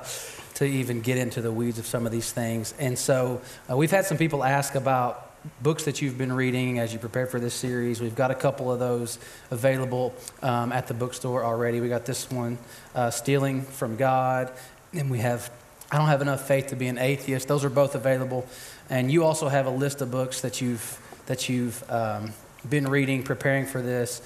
to 0.54 0.64
even 0.64 1.02
get 1.02 1.18
into 1.18 1.42
the 1.42 1.52
weeds 1.52 1.78
of 1.78 1.86
some 1.86 2.06
of 2.06 2.12
these 2.12 2.32
things. 2.32 2.74
And 2.78 2.98
so 2.98 3.42
uh, 3.70 3.76
we've 3.76 3.90
had 3.90 4.06
some 4.06 4.16
people 4.16 4.42
ask 4.42 4.74
about 4.74 5.29
books 5.62 5.84
that 5.84 6.02
you've 6.02 6.18
been 6.18 6.32
reading 6.32 6.78
as 6.78 6.92
you 6.92 6.98
prepare 6.98 7.26
for 7.26 7.40
this 7.40 7.54
series. 7.54 8.00
We've 8.00 8.14
got 8.14 8.30
a 8.30 8.34
couple 8.34 8.70
of 8.70 8.78
those 8.78 9.18
available 9.50 10.14
um, 10.42 10.72
at 10.72 10.86
the 10.86 10.94
bookstore 10.94 11.44
already. 11.44 11.80
We 11.80 11.88
got 11.88 12.04
this 12.04 12.30
one, 12.30 12.58
uh, 12.94 13.10
Stealing 13.10 13.62
from 13.62 13.96
God, 13.96 14.52
and 14.92 15.10
we 15.10 15.18
have 15.18 15.50
I 15.92 15.98
don't 15.98 16.06
have 16.06 16.22
enough 16.22 16.46
faith 16.46 16.68
to 16.68 16.76
be 16.76 16.86
an 16.86 16.98
atheist. 16.98 17.48
Those 17.48 17.64
are 17.64 17.70
both 17.70 17.96
available. 17.96 18.46
And 18.88 19.10
you 19.10 19.24
also 19.24 19.48
have 19.48 19.66
a 19.66 19.70
list 19.70 20.00
of 20.00 20.10
books 20.10 20.40
that 20.42 20.60
you've 20.60 20.98
that 21.26 21.48
you've 21.48 21.82
um, 21.90 22.32
been 22.68 22.88
reading, 22.88 23.22
preparing 23.22 23.66
for 23.66 23.82
this. 23.82 24.22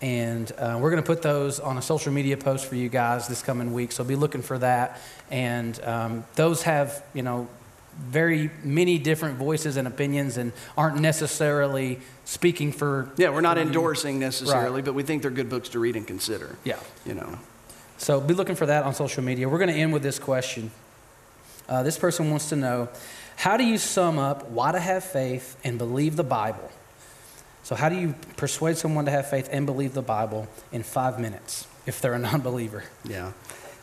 And 0.00 0.50
uh, 0.52 0.78
we're 0.80 0.90
going 0.90 1.02
to 1.02 1.06
put 1.06 1.22
those 1.22 1.58
on 1.58 1.76
a 1.76 1.82
social 1.82 2.12
media 2.12 2.36
post 2.36 2.66
for 2.66 2.76
you 2.76 2.88
guys 2.88 3.26
this 3.26 3.42
coming 3.42 3.72
week. 3.72 3.90
So 3.90 4.04
be 4.04 4.14
looking 4.14 4.42
for 4.42 4.58
that. 4.58 5.00
And 5.30 5.82
um, 5.82 6.24
those 6.36 6.62
have, 6.62 7.02
you 7.14 7.22
know, 7.22 7.48
very 7.98 8.50
many 8.62 8.98
different 8.98 9.38
voices 9.38 9.76
and 9.76 9.88
opinions 9.88 10.36
and 10.36 10.52
aren't 10.76 11.00
necessarily 11.00 12.00
speaking 12.24 12.72
for. 12.72 13.10
Yeah, 13.16 13.30
we're 13.30 13.40
not 13.40 13.58
endorsing 13.58 14.18
necessarily, 14.18 14.76
right. 14.76 14.84
but 14.84 14.94
we 14.94 15.02
think 15.02 15.22
they're 15.22 15.30
good 15.30 15.50
books 15.50 15.70
to 15.70 15.78
read 15.78 15.96
and 15.96 16.06
consider. 16.06 16.56
Yeah. 16.64 16.78
You 17.04 17.14
know. 17.14 17.38
So 17.98 18.20
be 18.20 18.34
looking 18.34 18.54
for 18.54 18.66
that 18.66 18.84
on 18.84 18.94
social 18.94 19.24
media. 19.24 19.48
We're 19.48 19.58
going 19.58 19.74
to 19.74 19.76
end 19.76 19.92
with 19.92 20.02
this 20.02 20.18
question. 20.18 20.70
Uh, 21.68 21.82
this 21.82 21.98
person 21.98 22.30
wants 22.30 22.48
to 22.48 22.56
know 22.56 22.88
how 23.36 23.56
do 23.56 23.64
you 23.64 23.78
sum 23.78 24.18
up 24.18 24.48
why 24.50 24.72
to 24.72 24.80
have 24.80 25.04
faith 25.04 25.56
and 25.62 25.78
believe 25.78 26.16
the 26.16 26.24
Bible? 26.24 26.70
So, 27.62 27.74
how 27.74 27.88
do 27.88 27.96
you 27.96 28.14
persuade 28.36 28.78
someone 28.78 29.04
to 29.04 29.10
have 29.10 29.28
faith 29.28 29.48
and 29.52 29.66
believe 29.66 29.92
the 29.92 30.02
Bible 30.02 30.48
in 30.72 30.82
five 30.82 31.20
minutes 31.20 31.66
if 31.86 32.00
they're 32.00 32.14
a 32.14 32.18
non 32.18 32.40
believer? 32.40 32.84
Yeah. 33.04 33.32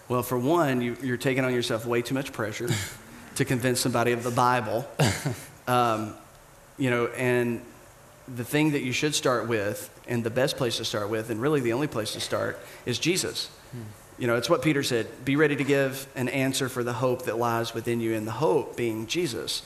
Well, 0.07 0.23
for 0.23 0.37
one, 0.37 0.81
you, 0.81 1.13
are 1.13 1.17
taking 1.17 1.43
on 1.45 1.53
yourself 1.53 1.85
way 1.85 2.01
too 2.01 2.15
much 2.15 2.33
pressure 2.33 2.69
to 3.35 3.45
convince 3.45 3.79
somebody 3.79 4.11
of 4.11 4.23
the 4.23 4.31
Bible. 4.31 4.85
Um, 5.67 6.13
you 6.77 6.91
know, 6.91 7.07
and 7.07 7.59
the 8.27 8.43
thing 8.43 8.73
that 8.73 8.81
you 8.81 8.91
should 8.91 9.15
start 9.15 9.47
with, 9.47 9.89
and 10.07 10.23
the 10.23 10.29
best 10.29 10.57
place 10.57 10.77
to 10.77 10.85
start 10.85 11.09
with, 11.09 11.29
and 11.29 11.41
really 11.41 11.59
the 11.59 11.73
only 11.73 11.87
place 11.87 12.13
to 12.13 12.19
start, 12.19 12.59
is 12.85 12.99
Jesus. 12.99 13.49
Hmm. 13.71 13.81
You 14.17 14.27
know, 14.27 14.35
it's 14.35 14.49
what 14.49 14.61
Peter 14.61 14.83
said 14.83 15.07
be 15.25 15.35
ready 15.35 15.55
to 15.55 15.63
give 15.63 16.07
an 16.15 16.29
answer 16.29 16.69
for 16.69 16.83
the 16.83 16.93
hope 16.93 17.23
that 17.25 17.37
lies 17.37 17.73
within 17.73 17.99
you, 17.99 18.13
and 18.13 18.27
the 18.27 18.31
hope 18.31 18.77
being 18.77 19.07
Jesus. 19.07 19.63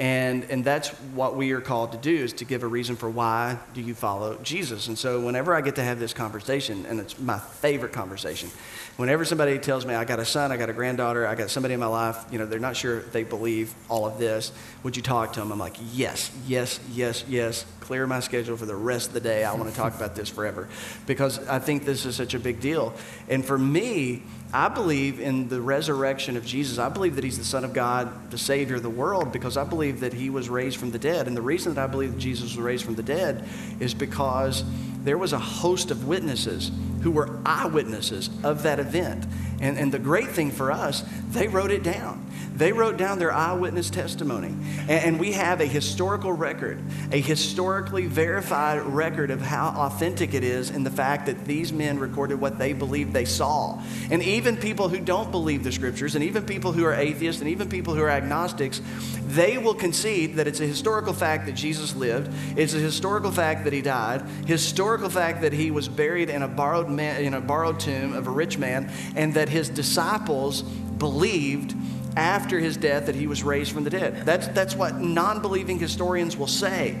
And, 0.00 0.44
and 0.44 0.64
that's 0.64 0.88
what 0.88 1.36
we 1.36 1.52
are 1.52 1.60
called 1.60 1.92
to 1.92 1.98
do 1.98 2.14
is 2.14 2.32
to 2.34 2.46
give 2.46 2.62
a 2.62 2.66
reason 2.66 2.96
for 2.96 3.10
why 3.10 3.58
do 3.74 3.82
you 3.82 3.94
follow 3.94 4.38
Jesus. 4.42 4.88
And 4.88 4.98
so 4.98 5.20
whenever 5.20 5.54
I 5.54 5.60
get 5.60 5.76
to 5.76 5.82
have 5.82 6.00
this 6.00 6.14
conversation, 6.14 6.86
and 6.86 6.98
it's 6.98 7.18
my 7.18 7.38
favorite 7.38 7.92
conversation, 7.92 8.48
whenever 8.96 9.26
somebody 9.26 9.58
tells 9.58 9.84
me 9.84 9.94
I 9.94 10.06
got 10.06 10.18
a 10.18 10.24
son, 10.24 10.52
I 10.52 10.56
got 10.56 10.70
a 10.70 10.72
granddaughter, 10.72 11.26
I 11.26 11.34
got 11.34 11.50
somebody 11.50 11.74
in 11.74 11.80
my 11.80 11.86
life, 11.86 12.16
you 12.32 12.38
know, 12.38 12.46
they're 12.46 12.58
not 12.58 12.76
sure 12.76 13.00
they 13.00 13.24
believe 13.24 13.74
all 13.90 14.06
of 14.06 14.18
this, 14.18 14.52
would 14.84 14.96
you 14.96 15.02
talk 15.02 15.34
to 15.34 15.40
them? 15.40 15.52
I'm 15.52 15.58
like, 15.58 15.76
yes, 15.92 16.30
yes, 16.46 16.80
yes, 16.90 17.22
yes. 17.28 17.66
Clear 17.80 18.06
my 18.06 18.20
schedule 18.20 18.56
for 18.56 18.66
the 18.66 18.76
rest 18.76 19.08
of 19.08 19.12
the 19.12 19.20
day. 19.20 19.44
I 19.44 19.52
want 19.52 19.68
to 19.68 19.76
talk 19.76 19.94
about 19.94 20.14
this 20.14 20.30
forever 20.30 20.66
because 21.06 21.46
I 21.46 21.58
think 21.58 21.84
this 21.84 22.06
is 22.06 22.16
such 22.16 22.32
a 22.32 22.38
big 22.38 22.60
deal. 22.60 22.94
And 23.28 23.44
for 23.44 23.58
me, 23.58 24.22
I 24.52 24.68
believe 24.68 25.20
in 25.20 25.48
the 25.48 25.60
resurrection 25.60 26.36
of 26.36 26.44
Jesus. 26.44 26.78
I 26.78 26.88
believe 26.88 27.14
that 27.14 27.24
he's 27.24 27.38
the 27.38 27.44
Son 27.44 27.64
of 27.64 27.72
God, 27.72 28.30
the 28.30 28.38
Savior 28.38 28.76
of 28.76 28.82
the 28.82 28.90
world, 28.90 29.30
because 29.32 29.56
I 29.56 29.64
believe 29.64 30.00
that 30.00 30.12
he 30.12 30.28
was 30.28 30.48
raised 30.48 30.76
from 30.78 30.90
the 30.90 30.98
dead. 30.98 31.28
And 31.28 31.36
the 31.36 31.42
reason 31.42 31.74
that 31.74 31.84
I 31.84 31.86
believe 31.86 32.14
that 32.14 32.18
Jesus 32.18 32.56
was 32.56 32.58
raised 32.58 32.84
from 32.84 32.96
the 32.96 33.02
dead 33.02 33.48
is 33.78 33.94
because 33.94 34.64
there 35.02 35.18
was 35.18 35.32
a 35.32 35.38
host 35.38 35.90
of 35.90 36.06
witnesses 36.06 36.70
who 37.02 37.10
were 37.10 37.40
eyewitnesses 37.44 38.30
of 38.44 38.62
that 38.64 38.78
event. 38.78 39.26
And, 39.60 39.78
and 39.78 39.92
the 39.92 39.98
great 39.98 40.28
thing 40.28 40.50
for 40.50 40.72
us, 40.72 41.04
they 41.30 41.48
wrote 41.48 41.70
it 41.70 41.82
down. 41.82 42.26
They 42.54 42.72
wrote 42.72 42.98
down 42.98 43.18
their 43.18 43.32
eyewitness 43.32 43.88
testimony. 43.88 44.54
And, 44.80 44.90
and, 44.90 45.20
we 45.20 45.32
have 45.32 45.62
a 45.62 45.66
historical 45.66 46.32
record, 46.32 46.82
a 47.10 47.18
historically 47.20 48.06
verified 48.06 48.82
record 48.82 49.30
of 49.30 49.40
how 49.40 49.68
authentic 49.68 50.34
it 50.34 50.44
is 50.44 50.68
in 50.68 50.84
the 50.84 50.90
fact 50.90 51.26
that 51.26 51.46
these 51.46 51.72
men 51.72 51.98
recorded 51.98 52.38
what 52.38 52.58
they 52.58 52.74
believed 52.74 53.14
they 53.14 53.24
saw. 53.24 53.82
And 54.10 54.22
even 54.22 54.58
people 54.58 54.90
who 54.90 54.98
don't 54.98 55.30
believe 55.30 55.64
the 55.64 55.72
scriptures, 55.72 56.14
and 56.14 56.24
even 56.24 56.44
people 56.44 56.72
who 56.72 56.84
are 56.84 56.92
atheists, 56.92 57.40
and 57.40 57.50
even 57.50 57.68
people 57.68 57.94
who 57.94 58.02
are 58.02 58.10
agnostics, 58.10 58.82
they 59.28 59.56
will 59.56 59.74
concede 59.74 60.36
that 60.36 60.46
it's 60.46 60.60
a 60.60 60.66
historical 60.66 61.14
fact 61.14 61.46
that 61.46 61.52
Jesus 61.52 61.94
lived, 61.94 62.30
it's 62.58 62.74
a 62.74 62.78
historical 62.78 63.30
fact 63.30 63.64
that 63.64 63.72
he 63.72 63.80
died, 63.80 64.22
historical 64.46 64.89
fact 64.98 65.42
that 65.42 65.52
he 65.52 65.70
was 65.70 65.88
buried 65.88 66.30
in 66.30 66.42
a 66.42 66.48
borrowed, 66.48 66.88
man, 66.88 67.22
in 67.22 67.34
a 67.34 67.40
borrowed 67.40 67.78
tomb 67.78 68.14
of 68.14 68.26
a 68.26 68.30
rich 68.30 68.58
man, 68.58 68.90
and 69.16 69.34
that 69.34 69.48
his 69.48 69.68
disciples 69.68 70.62
believed 70.62 71.74
after 72.16 72.58
his 72.58 72.76
death 72.76 73.06
that 73.06 73.14
he 73.14 73.26
was 73.26 73.42
raised 73.42 73.72
from 73.72 73.84
the 73.84 73.90
dead. 73.90 74.24
That's, 74.26 74.48
that's 74.48 74.74
what 74.74 74.96
non 74.96 75.40
believing 75.42 75.78
historians 75.78 76.36
will 76.36 76.46
say 76.46 76.98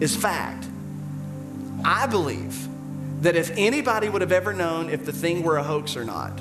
is 0.00 0.14
fact. 0.16 0.66
I 1.84 2.06
believe 2.06 2.68
that 3.22 3.36
if 3.36 3.52
anybody 3.56 4.08
would 4.08 4.20
have 4.20 4.32
ever 4.32 4.52
known 4.52 4.90
if 4.90 5.04
the 5.04 5.12
thing 5.12 5.42
were 5.42 5.56
a 5.56 5.62
hoax 5.62 5.96
or 5.96 6.04
not, 6.04 6.40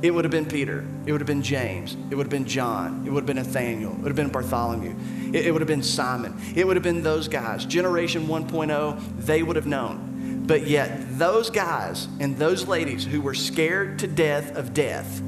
it 0.00 0.12
would 0.12 0.24
have 0.24 0.30
been 0.30 0.46
Peter. 0.46 0.86
It 1.06 1.12
would 1.12 1.20
have 1.20 1.26
been 1.26 1.42
James. 1.42 1.96
It 2.10 2.14
would 2.14 2.24
have 2.24 2.30
been 2.30 2.46
John. 2.46 3.04
It 3.04 3.10
would 3.10 3.20
have 3.20 3.26
been 3.26 3.36
Nathaniel. 3.36 3.92
It 3.92 3.98
would 3.98 4.08
have 4.08 4.16
been 4.16 4.28
Bartholomew. 4.28 4.94
It, 5.32 5.46
it 5.46 5.52
would 5.52 5.60
have 5.60 5.68
been 5.68 5.82
Simon. 5.82 6.40
It 6.54 6.66
would 6.66 6.76
have 6.76 6.84
been 6.84 7.02
those 7.02 7.26
guys. 7.26 7.64
Generation 7.64 8.26
1.0, 8.26 9.00
they 9.26 9.42
would 9.42 9.56
have 9.56 9.66
known. 9.66 10.07
But 10.48 10.66
yet, 10.66 11.18
those 11.18 11.50
guys 11.50 12.08
and 12.20 12.38
those 12.38 12.66
ladies 12.66 13.04
who 13.04 13.20
were 13.20 13.34
scared 13.34 13.98
to 13.98 14.06
death 14.06 14.56
of 14.56 14.72
death, 14.72 15.20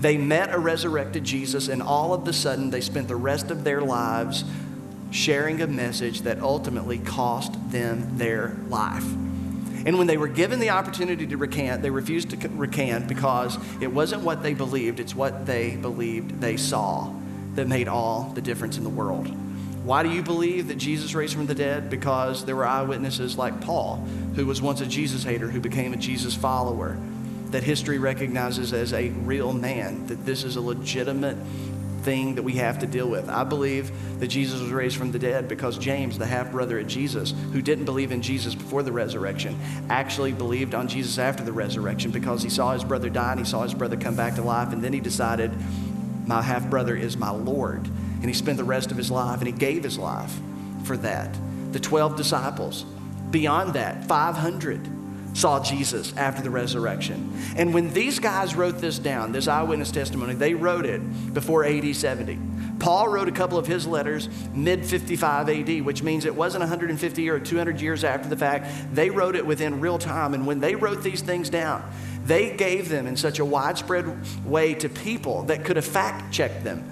they 0.00 0.18
met 0.18 0.52
a 0.52 0.58
resurrected 0.58 1.22
Jesus, 1.22 1.68
and 1.68 1.80
all 1.80 2.12
of 2.12 2.26
a 2.26 2.32
sudden, 2.32 2.70
they 2.70 2.80
spent 2.80 3.06
the 3.06 3.14
rest 3.14 3.52
of 3.52 3.62
their 3.62 3.80
lives 3.80 4.44
sharing 5.12 5.62
a 5.62 5.68
message 5.68 6.22
that 6.22 6.40
ultimately 6.40 6.98
cost 6.98 7.52
them 7.70 8.18
their 8.18 8.56
life. 8.68 9.04
And 9.86 9.98
when 9.98 10.08
they 10.08 10.16
were 10.16 10.26
given 10.26 10.58
the 10.58 10.70
opportunity 10.70 11.24
to 11.28 11.36
recant, 11.36 11.82
they 11.82 11.90
refused 11.90 12.30
to 12.30 12.48
recant 12.48 13.06
because 13.06 13.56
it 13.80 13.92
wasn't 13.92 14.22
what 14.22 14.42
they 14.42 14.52
believed, 14.52 14.98
it's 14.98 15.14
what 15.14 15.46
they 15.46 15.76
believed 15.76 16.40
they 16.40 16.56
saw 16.56 17.14
that 17.54 17.68
made 17.68 17.86
all 17.86 18.32
the 18.34 18.42
difference 18.42 18.78
in 18.78 18.82
the 18.82 18.90
world. 18.90 19.32
Why 19.88 20.02
do 20.02 20.10
you 20.10 20.22
believe 20.22 20.68
that 20.68 20.74
Jesus 20.74 21.14
raised 21.14 21.32
from 21.32 21.46
the 21.46 21.54
dead? 21.54 21.88
Because 21.88 22.44
there 22.44 22.54
were 22.54 22.66
eyewitnesses 22.66 23.38
like 23.38 23.58
Paul, 23.62 24.06
who 24.34 24.44
was 24.44 24.60
once 24.60 24.82
a 24.82 24.86
Jesus 24.86 25.24
hater, 25.24 25.48
who 25.48 25.60
became 25.60 25.94
a 25.94 25.96
Jesus 25.96 26.34
follower 26.34 26.98
that 27.52 27.62
history 27.62 27.96
recognizes 27.96 28.74
as 28.74 28.92
a 28.92 29.08
real 29.08 29.54
man, 29.54 30.06
that 30.08 30.26
this 30.26 30.44
is 30.44 30.56
a 30.56 30.60
legitimate 30.60 31.38
thing 32.02 32.34
that 32.34 32.42
we 32.42 32.52
have 32.56 32.80
to 32.80 32.86
deal 32.86 33.08
with. 33.08 33.30
I 33.30 33.44
believe 33.44 33.90
that 34.20 34.26
Jesus 34.26 34.60
was 34.60 34.72
raised 34.72 34.98
from 34.98 35.10
the 35.10 35.18
dead 35.18 35.48
because 35.48 35.78
James, 35.78 36.18
the 36.18 36.26
half 36.26 36.52
brother 36.52 36.78
of 36.80 36.86
Jesus, 36.86 37.32
who 37.54 37.62
didn't 37.62 37.86
believe 37.86 38.12
in 38.12 38.20
Jesus 38.20 38.54
before 38.54 38.82
the 38.82 38.92
resurrection, 38.92 39.58
actually 39.88 40.32
believed 40.32 40.74
on 40.74 40.88
Jesus 40.88 41.16
after 41.16 41.42
the 41.42 41.52
resurrection 41.52 42.10
because 42.10 42.42
he 42.42 42.50
saw 42.50 42.74
his 42.74 42.84
brother 42.84 43.08
die 43.08 43.30
and 43.30 43.40
he 43.40 43.46
saw 43.46 43.62
his 43.62 43.72
brother 43.72 43.96
come 43.96 44.16
back 44.16 44.34
to 44.34 44.42
life. 44.42 44.70
And 44.70 44.84
then 44.84 44.92
he 44.92 45.00
decided, 45.00 45.50
My 46.26 46.42
half 46.42 46.68
brother 46.68 46.94
is 46.94 47.16
my 47.16 47.30
Lord. 47.30 47.88
And 48.20 48.26
he 48.26 48.32
spent 48.32 48.58
the 48.58 48.64
rest 48.64 48.90
of 48.90 48.96
his 48.96 49.10
life 49.10 49.38
and 49.38 49.46
he 49.46 49.52
gave 49.52 49.84
his 49.84 49.98
life 49.98 50.38
for 50.84 50.96
that. 50.98 51.36
The 51.72 51.80
12 51.80 52.16
disciples, 52.16 52.84
beyond 53.30 53.74
that, 53.74 54.04
500 54.06 54.88
saw 55.34 55.62
Jesus 55.62 56.16
after 56.16 56.42
the 56.42 56.50
resurrection. 56.50 57.32
And 57.56 57.72
when 57.72 57.92
these 57.92 58.18
guys 58.18 58.54
wrote 58.54 58.78
this 58.78 58.98
down, 58.98 59.32
this 59.32 59.46
eyewitness 59.46 59.92
testimony, 59.92 60.34
they 60.34 60.54
wrote 60.54 60.84
it 60.84 61.00
before 61.32 61.64
AD 61.64 61.94
70. 61.94 62.38
Paul 62.80 63.08
wrote 63.08 63.28
a 63.28 63.32
couple 63.32 63.58
of 63.58 63.66
his 63.66 63.86
letters 63.86 64.28
mid 64.54 64.84
55 64.84 65.48
AD, 65.48 65.82
which 65.82 66.02
means 66.02 66.24
it 66.24 66.34
wasn't 66.34 66.60
150 66.60 67.28
or 67.28 67.40
200 67.40 67.80
years 67.80 68.04
after 68.04 68.28
the 68.28 68.36
fact. 68.36 68.66
They 68.94 69.10
wrote 69.10 69.36
it 69.36 69.46
within 69.46 69.80
real 69.80 69.98
time. 69.98 70.34
And 70.34 70.46
when 70.46 70.60
they 70.60 70.74
wrote 70.74 71.02
these 71.02 71.20
things 71.20 71.50
down, 71.50 71.88
they 72.24 72.56
gave 72.56 72.88
them 72.88 73.06
in 73.06 73.16
such 73.16 73.38
a 73.38 73.44
widespread 73.44 74.44
way 74.44 74.74
to 74.74 74.88
people 74.88 75.44
that 75.44 75.64
could 75.64 75.76
have 75.76 75.84
fact 75.84 76.32
checked 76.32 76.64
them 76.64 76.84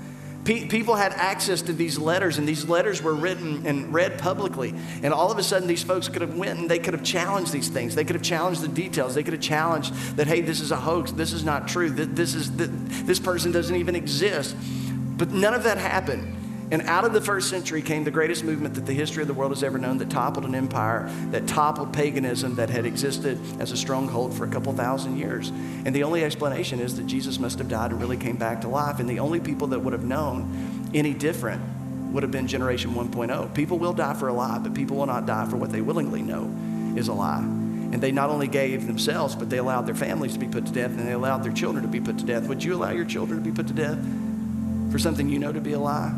Pe- 0.47 0.67
people 0.69 0.95
had 0.95 1.13
access 1.13 1.61
to 1.63 1.73
these 1.73 1.99
letters, 1.99 2.39
and 2.39 2.49
these 2.49 2.69
letters 2.69 3.03
were 3.03 3.15
written 3.15 3.67
and 3.67 3.93
read 3.93 4.17
publicly. 4.17 4.73
And 5.03 5.13
all 5.13 5.33
of 5.33 5.39
a 5.39 5.43
sudden, 5.43 5.67
these 5.67 5.83
folks 5.83 6.09
could 6.09 6.23
have 6.23 6.37
went 6.37 6.61
and 6.61 6.71
they 6.71 6.79
could 6.79 6.95
have 6.95 7.03
challenged 7.03 7.53
these 7.53 7.69
things. 7.69 7.97
They 7.97 8.05
could 8.05 8.15
have 8.15 8.23
challenged 8.23 8.63
the 8.63 8.69
details. 8.69 9.17
They 9.17 9.25
could 9.25 9.33
have 9.33 9.43
challenged 9.43 9.93
that, 10.17 10.29
hey, 10.29 10.43
this 10.43 10.61
is 10.61 10.71
a 10.71 10.77
hoax. 10.77 11.11
This 11.11 11.33
is 11.33 11.43
not 11.43 11.67
true. 11.67 11.91
This 11.91 12.35
is 12.35 12.55
this 12.57 13.19
person 13.19 13.51
doesn't 13.51 13.75
even 13.75 13.97
exist. 13.97 14.55
But 15.17 15.33
none 15.33 15.53
of 15.53 15.65
that 15.65 15.79
happened. 15.79 16.37
And 16.71 16.83
out 16.83 17.05
of 17.05 17.13
the 17.13 17.21
first 17.21 17.49
century 17.49 17.81
came 17.81 18.03
the 18.03 18.11
greatest 18.11 18.43
movement 18.43 18.75
that 18.75 18.87
the 18.87 18.93
history 18.93 19.23
of 19.23 19.29
the 19.29 19.35
world 19.35 19.53
has 19.53 19.63
ever 19.63 19.79
known 19.79 19.99
that 19.99 20.11
toppled 20.11 20.45
an 20.45 20.55
empire, 20.55 21.09
that 21.31 21.47
toppled 21.47 21.93
paganism 21.93 22.57
that 22.57 22.71
had 22.71 22.87
existed 22.87 23.39
as 23.61 23.71
a 23.71 23.77
stronghold 23.77 24.35
for 24.35 24.45
a 24.45 24.49
couple 24.49 24.73
thousand 24.73 25.17
years. 25.17 25.51
And 25.51 25.95
the 25.95 26.03
only 26.03 26.25
explanation 26.25 26.81
is 26.81 26.97
that 26.97 27.07
Jesus 27.07 27.39
must 27.39 27.59
have 27.59 27.69
died 27.69 27.93
and 27.93 28.01
really 28.01 28.17
came 28.17 28.37
back 28.37 28.63
to 28.63 28.69
life. 28.69 28.99
And 28.99 29.09
the 29.09 29.21
only 29.21 29.39
people 29.39 29.69
that 29.69 29.79
would 29.79 29.93
have 29.93 30.05
known 30.05 30.91
any 30.93 31.15
different 31.15 31.63
would 32.13 32.25
have 32.25 32.33
been 32.33 32.49
generation 32.49 32.95
1.0. 32.95 33.55
People 33.55 33.79
will 33.79 33.93
die 33.93 34.15
for 34.15 34.29
a 34.29 34.33
lie, 34.33 34.59
but 34.59 34.75
people 34.75 34.97
will 34.97 35.07
not 35.07 35.27
die 35.27 35.47
for 35.49 35.57
what 35.57 35.71
they 35.71 35.81
willingly 35.81 36.23
know 36.23 36.53
is 36.99 37.07
a 37.09 37.13
lie. 37.13 37.43
And 37.43 38.01
they 38.01 38.11
not 38.11 38.31
only 38.31 38.49
gave 38.49 38.89
themselves, 38.89 39.37
but 39.37 39.51
they 39.51 39.59
allowed 39.59 39.87
their 39.87 39.95
families 39.95 40.33
to 40.33 40.39
be 40.41 40.49
put 40.49 40.67
to 40.67 40.73
death 40.73 40.91
and 40.91 41.07
they 41.07 41.13
allowed 41.13 41.45
their 41.45 41.53
children 41.53 41.85
to 41.85 41.89
be 41.89 42.01
put 42.01 42.19
to 42.19 42.25
death. 42.25 42.49
Would 42.49 42.65
you 42.65 42.75
allow 42.75 42.91
your 42.91 43.05
children 43.05 43.39
to 43.39 43.45
be 43.45 43.55
put 43.55 43.69
to 43.69 43.75
death 43.75 43.99
for 44.91 44.99
something 44.99 45.29
you 45.29 45.39
know 45.39 45.53
to 45.53 45.61
be 45.61 45.73
a 45.73 45.79
lie? 45.79 46.13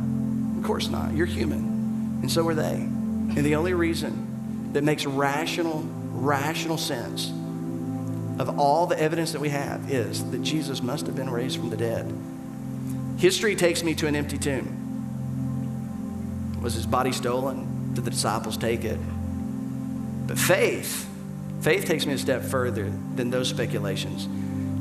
Of 0.58 0.64
course 0.64 0.88
not. 0.88 1.14
You're 1.14 1.26
human, 1.26 2.18
and 2.20 2.30
so 2.30 2.46
are 2.48 2.54
they. 2.54 2.74
And 2.74 3.38
the 3.38 3.54
only 3.54 3.74
reason 3.74 4.72
that 4.72 4.82
makes 4.82 5.06
rational, 5.06 5.84
rational 6.12 6.76
sense 6.76 7.28
of 8.40 8.58
all 8.58 8.86
the 8.86 9.00
evidence 9.00 9.30
that 9.32 9.40
we 9.40 9.50
have 9.50 9.88
is 9.90 10.28
that 10.32 10.42
Jesus 10.42 10.82
must 10.82 11.06
have 11.06 11.14
been 11.14 11.30
raised 11.30 11.58
from 11.58 11.70
the 11.70 11.76
dead. 11.76 12.12
History 13.18 13.54
takes 13.54 13.84
me 13.84 13.94
to 13.94 14.08
an 14.08 14.16
empty 14.16 14.36
tomb. 14.36 14.74
Was 16.60 16.74
his 16.74 16.86
body 16.86 17.12
stolen? 17.12 17.94
Did 17.94 18.04
the 18.04 18.10
disciples 18.10 18.56
take 18.56 18.84
it? 18.84 18.98
But 20.26 20.38
faith, 20.40 21.08
faith 21.60 21.84
takes 21.84 22.04
me 22.04 22.14
a 22.14 22.18
step 22.18 22.42
further 22.42 22.92
than 23.14 23.30
those 23.30 23.48
speculations 23.48 24.28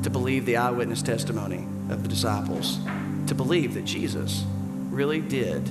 to 0.02 0.10
believe 0.10 0.44
the 0.44 0.56
eyewitness 0.56 1.02
testimony 1.02 1.66
of 1.88 2.02
the 2.02 2.08
disciples, 2.08 2.80
to 3.28 3.34
believe 3.36 3.74
that 3.74 3.84
Jesus 3.84 4.44
really 4.98 5.20
did, 5.20 5.62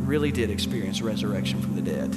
really 0.00 0.32
did 0.32 0.48
experience 0.48 1.02
resurrection 1.02 1.60
from 1.60 1.76
the 1.76 1.82
dead. 1.82 2.08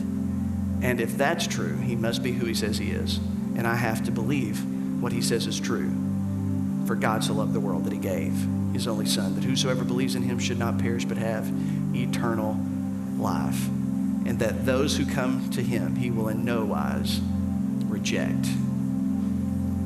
And 0.81 1.01
if 1.01 1.17
that's 1.17 1.45
true, 1.45 1.75
he 1.75 1.97
must 1.97 2.23
be 2.23 2.31
who 2.31 2.45
he 2.45 2.53
says 2.53 2.77
he 2.77 2.91
is. 2.91 3.17
And 3.57 3.67
I 3.67 3.75
have 3.75 4.05
to 4.05 4.11
believe 4.11 4.63
what 5.01 5.11
he 5.11 5.21
says 5.21 5.47
is 5.47 5.59
true. 5.59 5.91
For 6.87 6.95
God 6.95 7.25
so 7.25 7.33
loved 7.33 7.51
the 7.51 7.59
world 7.59 7.83
that 7.83 7.91
he 7.91 7.99
gave 7.99 8.31
his 8.71 8.87
only 8.87 9.05
Son, 9.05 9.35
that 9.35 9.43
whosoever 9.43 9.83
believes 9.83 10.15
in 10.15 10.23
him 10.23 10.39
should 10.39 10.57
not 10.57 10.77
perish 10.77 11.03
but 11.03 11.17
have 11.17 11.45
eternal 11.93 12.57
life. 13.17 13.67
And 14.25 14.39
that 14.39 14.65
those 14.65 14.95
who 14.95 15.05
come 15.05 15.49
to 15.49 15.61
him, 15.61 15.97
he 15.97 16.09
will 16.09 16.29
in 16.29 16.45
no 16.45 16.63
wise 16.63 17.19
reject. 17.89 18.47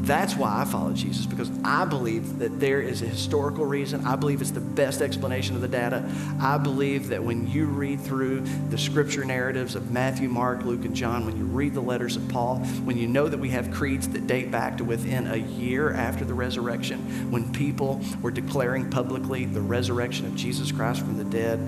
That's 0.08 0.38
why 0.38 0.62
I 0.62 0.64
follow 0.64 0.94
Jesus, 0.94 1.26
because 1.26 1.52
I 1.66 1.84
believe 1.84 2.40
that 2.40 2.62
there 2.62 2.80
is 2.82 3.02
a 3.02 3.06
historical 3.06 3.66
reason. 3.66 4.06
I 4.06 4.16
believe 4.16 4.40
it's 4.40 4.52
the 4.52 4.62
best 4.62 5.02
explanation 5.02 5.54
of 5.56 5.62
the 5.62 5.68
data. 5.68 6.10
I 6.40 6.58
believe 6.58 7.10
that 7.10 7.22
when 7.22 7.46
you 7.52 7.66
read 7.66 8.00
through 8.00 8.46
the 8.70 8.78
scripture 8.78 9.26
narratives 9.26 9.76
of 9.76 9.92
Matthew, 9.92 10.30
Mark, 10.30 10.64
Luke, 10.64 10.86
and 10.86 10.96
John, 10.96 11.26
when 11.26 11.38
you 11.38 11.44
read 11.44 11.74
the 11.74 11.82
letters 11.82 12.16
of 12.16 12.26
Paul, 12.30 12.60
when 12.86 12.98
you 12.98 13.06
know 13.06 13.28
that 13.28 13.38
we 13.38 13.50
have 13.50 13.70
creeds 13.70 14.08
that 14.10 14.28
date 14.28 14.50
back 14.50 14.78
to 14.78 14.86
within 14.86 15.28
a 15.28 15.36
year 15.36 15.92
after 15.92 16.24
the 16.24 16.34
resurrection, 16.34 17.00
when 17.30 17.52
people 17.52 18.00
were 18.22 18.32
declaring 18.32 18.90
publicly 18.90 19.44
the 19.44 19.60
resurrection 19.60 20.26
of 20.26 20.38
Jesus 20.38 20.72
Christ 20.72 21.02
from 21.02 21.18
the 21.18 21.26
dead, 21.26 21.60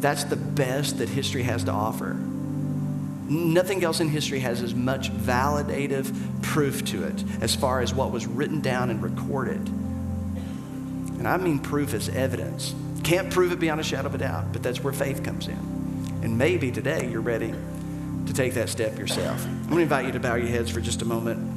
that's 0.00 0.22
the 0.22 0.36
best 0.36 0.98
that 0.98 1.08
history 1.08 1.42
has 1.42 1.64
to 1.64 1.72
offer. 1.72 2.16
Nothing 3.28 3.84
else 3.84 4.00
in 4.00 4.08
history 4.08 4.40
has 4.40 4.62
as 4.62 4.74
much 4.74 5.12
validative 5.12 6.42
proof 6.42 6.84
to 6.86 7.04
it 7.04 7.22
as 7.42 7.54
far 7.54 7.80
as 7.80 7.92
what 7.92 8.10
was 8.10 8.26
written 8.26 8.60
down 8.60 8.88
and 8.88 9.02
recorded. 9.02 9.68
And 11.18 11.28
I 11.28 11.36
mean 11.36 11.58
proof 11.58 11.92
as 11.92 12.08
evidence. 12.08 12.74
Can't 13.04 13.30
prove 13.30 13.52
it 13.52 13.60
beyond 13.60 13.80
a 13.80 13.84
shadow 13.84 14.08
of 14.08 14.14
a 14.14 14.18
doubt, 14.18 14.52
but 14.52 14.62
that's 14.62 14.82
where 14.82 14.92
faith 14.92 15.22
comes 15.22 15.46
in. 15.46 15.58
And 16.22 16.38
maybe 16.38 16.70
today 16.70 17.08
you're 17.10 17.20
ready 17.20 17.54
to 18.26 18.32
take 18.32 18.54
that 18.54 18.68
step 18.68 18.98
yourself. 18.98 19.44
I'm 19.44 19.64
going 19.64 19.76
to 19.76 19.82
invite 19.82 20.06
you 20.06 20.12
to 20.12 20.20
bow 20.20 20.36
your 20.36 20.48
heads 20.48 20.70
for 20.70 20.80
just 20.80 21.02
a 21.02 21.04
moment. 21.04 21.56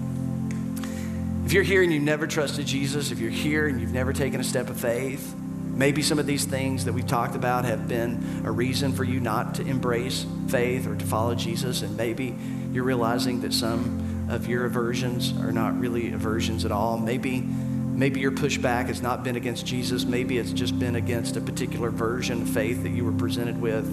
If 1.45 1.53
you're 1.53 1.63
here 1.63 1.83
and 1.83 1.91
you've 1.91 2.03
never 2.03 2.27
trusted 2.27 2.65
Jesus, 2.65 3.11
if 3.11 3.19
you're 3.19 3.29
here 3.31 3.67
and 3.67 3.79
you've 3.79 3.93
never 3.93 4.13
taken 4.13 4.39
a 4.39 4.43
step 4.43 4.69
of 4.69 4.79
faith, 4.79 5.35
Maybe 5.73 6.01
some 6.01 6.19
of 6.19 6.25
these 6.25 6.45
things 6.45 6.85
that 6.85 6.93
we've 6.93 7.07
talked 7.07 7.35
about 7.35 7.65
have 7.65 7.87
been 7.87 8.43
a 8.45 8.51
reason 8.51 8.91
for 8.91 9.03
you 9.03 9.19
not 9.19 9.55
to 9.55 9.65
embrace 9.65 10.25
faith 10.47 10.85
or 10.87 10.95
to 10.95 11.05
follow 11.05 11.33
Jesus, 11.33 11.81
and 11.81 11.97
maybe 11.97 12.35
you're 12.71 12.83
realizing 12.83 13.41
that 13.41 13.53
some 13.53 14.27
of 14.29 14.47
your 14.47 14.65
aversions 14.65 15.33
are 15.39 15.51
not 15.51 15.77
really 15.79 16.13
aversions 16.13 16.65
at 16.65 16.71
all. 16.71 16.97
Maybe, 16.97 17.41
maybe 17.41 18.19
your 18.19 18.31
pushback 18.31 18.87
has 18.87 19.01
not 19.01 19.23
been 19.23 19.35
against 19.35 19.65
Jesus. 19.65 20.05
Maybe 20.05 20.37
it's 20.37 20.53
just 20.53 20.77
been 20.77 20.95
against 20.95 21.35
a 21.35 21.41
particular 21.41 21.89
version 21.89 22.43
of 22.43 22.49
faith 22.49 22.83
that 22.83 22.89
you 22.89 23.03
were 23.03 23.11
presented 23.11 23.59
with 23.59 23.85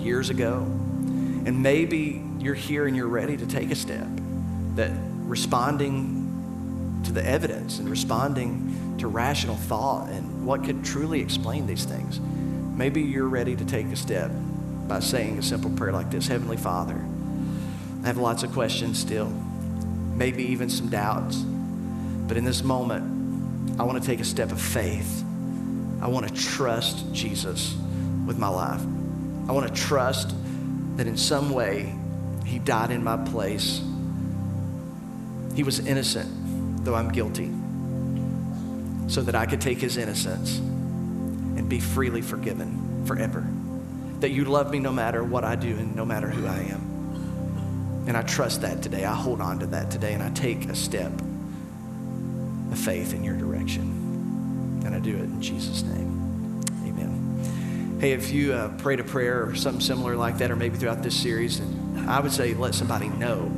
years 0.00 0.30
ago. 0.30 0.58
And 0.58 1.62
maybe 1.62 2.22
you're 2.38 2.54
here 2.54 2.86
and 2.86 2.96
you're 2.96 3.08
ready 3.08 3.36
to 3.36 3.46
take 3.46 3.70
a 3.70 3.76
step 3.76 4.06
that 4.76 4.90
responding 5.24 7.02
to 7.04 7.12
the 7.12 7.24
evidence 7.24 7.78
and 7.78 7.88
responding 7.88 8.96
to 8.98 9.08
rational 9.08 9.56
thought 9.56 10.08
and 10.08 10.35
what 10.46 10.62
could 10.62 10.84
truly 10.84 11.20
explain 11.20 11.66
these 11.66 11.84
things. 11.84 12.20
Maybe 12.20 13.02
you're 13.02 13.28
ready 13.28 13.56
to 13.56 13.64
take 13.64 13.86
a 13.86 13.96
step 13.96 14.30
by 14.86 15.00
saying 15.00 15.38
a 15.38 15.42
simple 15.42 15.70
prayer 15.70 15.92
like 15.92 16.08
this 16.08 16.28
Heavenly 16.28 16.56
Father, 16.56 17.04
I 18.04 18.06
have 18.06 18.16
lots 18.16 18.44
of 18.44 18.52
questions 18.52 18.96
still, 18.96 19.28
maybe 20.14 20.44
even 20.44 20.70
some 20.70 20.88
doubts. 20.88 21.38
But 21.38 22.36
in 22.36 22.44
this 22.44 22.62
moment, 22.62 23.80
I 23.80 23.82
want 23.82 24.00
to 24.00 24.06
take 24.06 24.20
a 24.20 24.24
step 24.24 24.52
of 24.52 24.60
faith. 24.60 25.24
I 26.00 26.06
want 26.06 26.28
to 26.28 26.34
trust 26.34 27.12
Jesus 27.12 27.74
with 28.24 28.38
my 28.38 28.48
life. 28.48 28.82
I 29.48 29.52
want 29.52 29.66
to 29.66 29.82
trust 29.82 30.32
that 30.96 31.08
in 31.08 31.16
some 31.16 31.50
way 31.50 31.92
he 32.44 32.60
died 32.60 32.92
in 32.92 33.02
my 33.02 33.16
place. 33.16 33.82
He 35.56 35.64
was 35.64 35.80
innocent, 35.80 36.84
though 36.84 36.94
I'm 36.94 37.10
guilty 37.10 37.50
so 39.08 39.22
that 39.22 39.34
I 39.34 39.46
could 39.46 39.60
take 39.60 39.78
his 39.78 39.96
innocence 39.96 40.58
and 40.58 41.68
be 41.68 41.80
freely 41.80 42.22
forgiven 42.22 43.04
forever. 43.06 43.46
That 44.20 44.30
you 44.30 44.44
love 44.44 44.70
me 44.70 44.78
no 44.78 44.92
matter 44.92 45.22
what 45.22 45.44
I 45.44 45.56
do 45.56 45.76
and 45.76 45.94
no 45.94 46.04
matter 46.04 46.28
who 46.28 46.46
I 46.46 46.58
am. 46.58 48.04
And 48.06 48.16
I 48.16 48.22
trust 48.22 48.62
that 48.62 48.82
today. 48.82 49.04
I 49.04 49.14
hold 49.14 49.40
on 49.40 49.58
to 49.60 49.66
that 49.66 49.90
today 49.90 50.14
and 50.14 50.22
I 50.22 50.30
take 50.30 50.68
a 50.68 50.74
step 50.74 51.12
of 52.70 52.78
faith 52.78 53.14
in 53.14 53.24
your 53.24 53.36
direction. 53.36 54.82
And 54.84 54.94
I 54.94 55.00
do 55.00 55.16
it 55.16 55.22
in 55.22 55.42
Jesus' 55.42 55.82
name. 55.82 56.62
Amen. 56.84 57.98
Hey, 58.00 58.12
if 58.12 58.30
you 58.30 58.52
uh, 58.52 58.68
prayed 58.78 59.00
a 59.00 59.04
prayer 59.04 59.44
or 59.44 59.54
something 59.54 59.80
similar 59.80 60.16
like 60.16 60.38
that, 60.38 60.50
or 60.50 60.56
maybe 60.56 60.78
throughout 60.78 61.02
this 61.02 61.20
series, 61.20 61.58
and 61.58 62.08
I 62.08 62.20
would 62.20 62.32
say 62.32 62.54
let 62.54 62.74
somebody 62.74 63.08
know. 63.08 63.50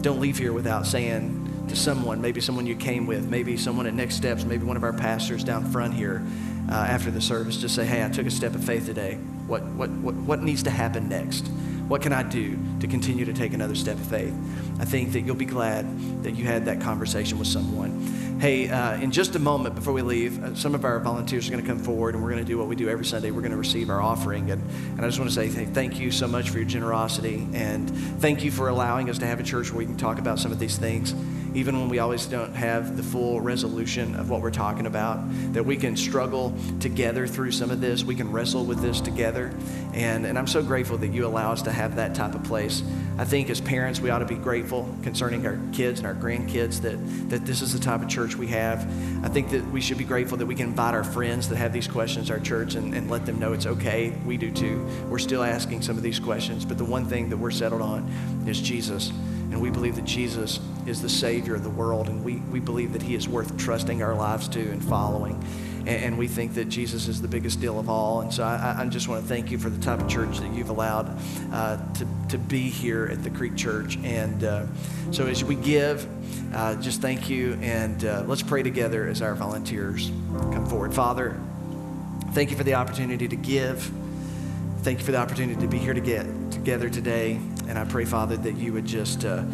Don't 0.00 0.20
leave 0.20 0.38
here 0.38 0.52
without 0.52 0.86
saying, 0.86 1.33
to 1.68 1.76
someone, 1.76 2.20
maybe 2.20 2.40
someone 2.40 2.66
you 2.66 2.76
came 2.76 3.06
with, 3.06 3.28
maybe 3.28 3.56
someone 3.56 3.86
at 3.86 3.94
Next 3.94 4.16
Steps, 4.16 4.44
maybe 4.44 4.64
one 4.64 4.76
of 4.76 4.84
our 4.84 4.92
pastors 4.92 5.44
down 5.44 5.70
front 5.70 5.94
here 5.94 6.22
uh, 6.70 6.74
after 6.74 7.10
the 7.10 7.20
service, 7.20 7.56
just 7.56 7.74
say, 7.74 7.84
hey, 7.84 8.04
I 8.04 8.08
took 8.08 8.26
a 8.26 8.30
step 8.30 8.54
of 8.54 8.64
faith 8.64 8.86
today. 8.86 9.14
What, 9.46 9.62
what, 9.64 9.90
what, 9.90 10.14
what 10.14 10.42
needs 10.42 10.62
to 10.64 10.70
happen 10.70 11.08
next? 11.08 11.48
What 11.88 12.00
can 12.00 12.14
I 12.14 12.22
do 12.22 12.58
to 12.80 12.86
continue 12.86 13.26
to 13.26 13.34
take 13.34 13.52
another 13.52 13.74
step 13.74 13.96
of 13.96 14.06
faith? 14.06 14.34
I 14.80 14.86
think 14.86 15.12
that 15.12 15.20
you'll 15.20 15.34
be 15.34 15.44
glad 15.44 16.22
that 16.22 16.32
you 16.32 16.44
had 16.44 16.64
that 16.64 16.80
conversation 16.80 17.38
with 17.38 17.48
someone. 17.48 18.23
Hey, 18.44 18.68
uh, 18.68 19.00
in 19.00 19.10
just 19.10 19.36
a 19.36 19.38
moment 19.38 19.74
before 19.74 19.94
we 19.94 20.02
leave, 20.02 20.44
uh, 20.44 20.54
some 20.54 20.74
of 20.74 20.84
our 20.84 21.00
volunteers 21.00 21.48
are 21.48 21.50
going 21.50 21.62
to 21.62 21.66
come 21.66 21.78
forward 21.78 22.14
and 22.14 22.22
we're 22.22 22.28
going 22.28 22.44
to 22.44 22.46
do 22.46 22.58
what 22.58 22.68
we 22.68 22.76
do 22.76 22.90
every 22.90 23.06
Sunday. 23.06 23.30
We're 23.30 23.40
going 23.40 23.52
to 23.52 23.56
receive 23.56 23.88
our 23.88 24.02
offering. 24.02 24.50
And, 24.50 24.62
and 24.90 25.00
I 25.00 25.06
just 25.06 25.18
want 25.18 25.30
to 25.30 25.34
say 25.34 25.48
thank 25.48 25.98
you 25.98 26.10
so 26.10 26.28
much 26.28 26.50
for 26.50 26.58
your 26.58 26.66
generosity 26.66 27.48
and 27.54 27.90
thank 28.20 28.44
you 28.44 28.50
for 28.50 28.68
allowing 28.68 29.08
us 29.08 29.16
to 29.20 29.26
have 29.26 29.40
a 29.40 29.42
church 29.42 29.70
where 29.70 29.78
we 29.78 29.86
can 29.86 29.96
talk 29.96 30.18
about 30.18 30.38
some 30.38 30.52
of 30.52 30.58
these 30.58 30.76
things 30.76 31.14
even 31.54 31.78
when 31.78 31.88
we 31.88 32.00
always 32.00 32.26
don't 32.26 32.52
have 32.54 32.96
the 32.96 33.02
full 33.02 33.40
resolution 33.40 34.16
of 34.16 34.28
what 34.28 34.42
we're 34.42 34.50
talking 34.50 34.86
about, 34.86 35.20
that 35.52 35.64
we 35.64 35.76
can 35.76 35.96
struggle 35.96 36.52
together 36.80 37.26
through 37.28 37.52
some 37.52 37.70
of 37.70 37.80
this. 37.80 38.02
We 38.02 38.16
can 38.16 38.30
wrestle 38.32 38.64
with 38.64 38.80
this 38.80 39.00
together. 39.00 39.52
And, 39.92 40.26
and 40.26 40.36
I'm 40.36 40.48
so 40.48 40.62
grateful 40.62 40.98
that 40.98 41.08
you 41.08 41.24
allow 41.26 41.52
us 41.52 41.62
to 41.62 41.72
have 41.72 41.96
that 41.96 42.14
type 42.14 42.34
of 42.34 42.42
place. 42.42 42.82
I 43.16 43.24
think 43.24 43.48
as 43.48 43.60
parents, 43.60 44.00
we 44.00 44.10
ought 44.10 44.18
to 44.18 44.26
be 44.26 44.34
grateful 44.34 44.92
concerning 45.04 45.46
our 45.46 45.58
kids 45.72 46.00
and 46.00 46.06
our 46.06 46.14
grandkids 46.14 46.80
that, 46.80 46.96
that 47.30 47.46
this 47.46 47.62
is 47.62 47.72
the 47.72 47.78
type 47.78 48.02
of 48.02 48.08
church 48.08 48.34
we 48.34 48.48
have. 48.48 48.80
I 49.24 49.28
think 49.28 49.50
that 49.50 49.64
we 49.70 49.80
should 49.80 49.98
be 49.98 50.04
grateful 50.04 50.36
that 50.38 50.46
we 50.46 50.56
can 50.56 50.70
invite 50.70 50.94
our 50.94 51.04
friends 51.04 51.48
that 51.50 51.56
have 51.56 51.72
these 51.72 51.86
questions 51.86 52.26
to 52.26 52.34
our 52.34 52.40
church 52.40 52.74
and, 52.74 52.92
and 52.92 53.08
let 53.08 53.24
them 53.24 53.38
know 53.38 53.52
it's 53.52 53.66
okay. 53.66 54.12
We 54.26 54.36
do 54.36 54.50
too. 54.50 54.84
We're 55.08 55.20
still 55.20 55.44
asking 55.44 55.82
some 55.82 55.96
of 55.96 56.02
these 56.02 56.18
questions, 56.18 56.64
but 56.64 56.76
the 56.76 56.84
one 56.84 57.04
thing 57.04 57.28
that 57.30 57.36
we're 57.36 57.52
settled 57.52 57.82
on 57.82 58.10
is 58.48 58.60
Jesus. 58.60 59.10
And 59.10 59.60
we 59.62 59.70
believe 59.70 59.94
that 59.94 60.04
Jesus 60.04 60.58
is 60.84 61.00
the 61.00 61.08
Savior 61.08 61.54
of 61.54 61.62
the 61.62 61.70
world, 61.70 62.08
and 62.08 62.24
we, 62.24 62.38
we 62.50 62.58
believe 62.58 62.92
that 62.94 63.02
He 63.02 63.14
is 63.14 63.28
worth 63.28 63.56
trusting 63.56 64.02
our 64.02 64.16
lives 64.16 64.48
to 64.48 64.60
and 64.60 64.84
following. 64.84 65.40
And, 65.86 66.04
and 66.04 66.18
we 66.18 66.28
think 66.28 66.54
that 66.54 66.68
Jesus 66.68 67.08
is 67.08 67.20
the 67.20 67.28
biggest 67.28 67.60
deal 67.60 67.78
of 67.78 67.88
all. 67.88 68.20
And 68.20 68.32
so 68.32 68.42
I, 68.42 68.76
I 68.78 68.86
just 68.86 69.08
want 69.08 69.22
to 69.22 69.28
thank 69.28 69.50
you 69.50 69.58
for 69.58 69.70
the 69.70 69.80
type 69.82 70.00
of 70.00 70.08
church 70.08 70.38
that 70.38 70.52
you've 70.52 70.70
allowed 70.70 71.16
uh, 71.52 71.76
to, 71.94 72.06
to 72.30 72.38
be 72.38 72.70
here 72.70 73.08
at 73.10 73.22
the 73.22 73.30
Creek 73.30 73.56
Church. 73.56 73.98
And 73.98 74.44
uh, 74.44 74.66
so 75.10 75.26
as 75.26 75.44
we 75.44 75.54
give, 75.54 76.06
uh, 76.54 76.76
just 76.76 77.00
thank 77.00 77.28
you. 77.28 77.58
And 77.60 78.04
uh, 78.04 78.24
let's 78.26 78.42
pray 78.42 78.62
together 78.62 79.06
as 79.08 79.22
our 79.22 79.34
volunteers 79.34 80.10
come 80.32 80.66
forward. 80.66 80.94
Father, 80.94 81.38
thank 82.32 82.50
you 82.50 82.56
for 82.56 82.64
the 82.64 82.74
opportunity 82.74 83.28
to 83.28 83.36
give. 83.36 83.90
Thank 84.82 84.98
you 84.98 85.04
for 85.04 85.12
the 85.12 85.18
opportunity 85.18 85.60
to 85.60 85.66
be 85.66 85.78
here 85.78 85.94
to 85.94 86.00
get 86.00 86.26
together 86.50 86.90
today. 86.90 87.40
And 87.68 87.78
I 87.78 87.84
pray, 87.84 88.04
Father, 88.04 88.36
that 88.36 88.56
you 88.56 88.72
would 88.74 88.84
just, 88.84 89.24
uh, 89.24 89.44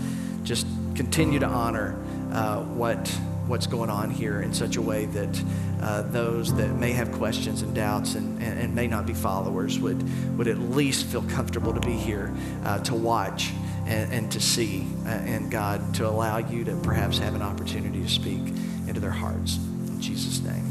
just 0.43 0.67
continue 0.95 1.39
to 1.39 1.47
honor 1.47 1.97
uh, 2.33 2.63
what, 2.63 3.17
what's 3.51 3.67
going 3.67 3.91
on 3.91 4.11
here 4.11 4.43
in 4.43 4.55
such 4.55 4.77
a 4.77 4.83
way 4.83 5.07
that 5.07 5.43
uh, 5.83 6.03
those 6.03 6.55
that 6.55 6.69
may 6.77 6.93
have 6.93 7.11
questions 7.11 7.63
and 7.63 7.75
doubts 7.75 8.15
and, 8.15 8.41
and, 8.41 8.61
and, 8.61 8.75
may 8.75 8.87
not 8.87 9.07
be 9.07 9.13
followers 9.13 9.81
would, 9.81 10.01
would 10.39 10.47
at 10.47 10.59
least 10.59 11.07
feel 11.07 11.23
comfortable 11.23 11.75
to 11.75 11.81
be 11.81 11.93
here 11.93 12.33
uh, 12.65 12.79
to 12.79 12.95
watch 12.95 13.51
and, 13.87 14.13
and 14.13 14.33
to 14.33 14.41
see, 14.41 14.87
uh, 15.05 15.09
and 15.09 15.51
God 15.51 15.95
to 15.95 16.09
allow 16.09 16.39
you 16.39 16.65
to 16.65 16.77
perhaps 16.77 17.19
have 17.19 17.35
an 17.35 17.43
opportunity 17.43 18.01
to 18.01 18.09
speak 18.09 18.41
into 18.87 19.01
their 19.01 19.11
hearts. 19.11 19.57
In 19.89 20.01
Jesus' 20.01 20.41
name. 20.41 20.70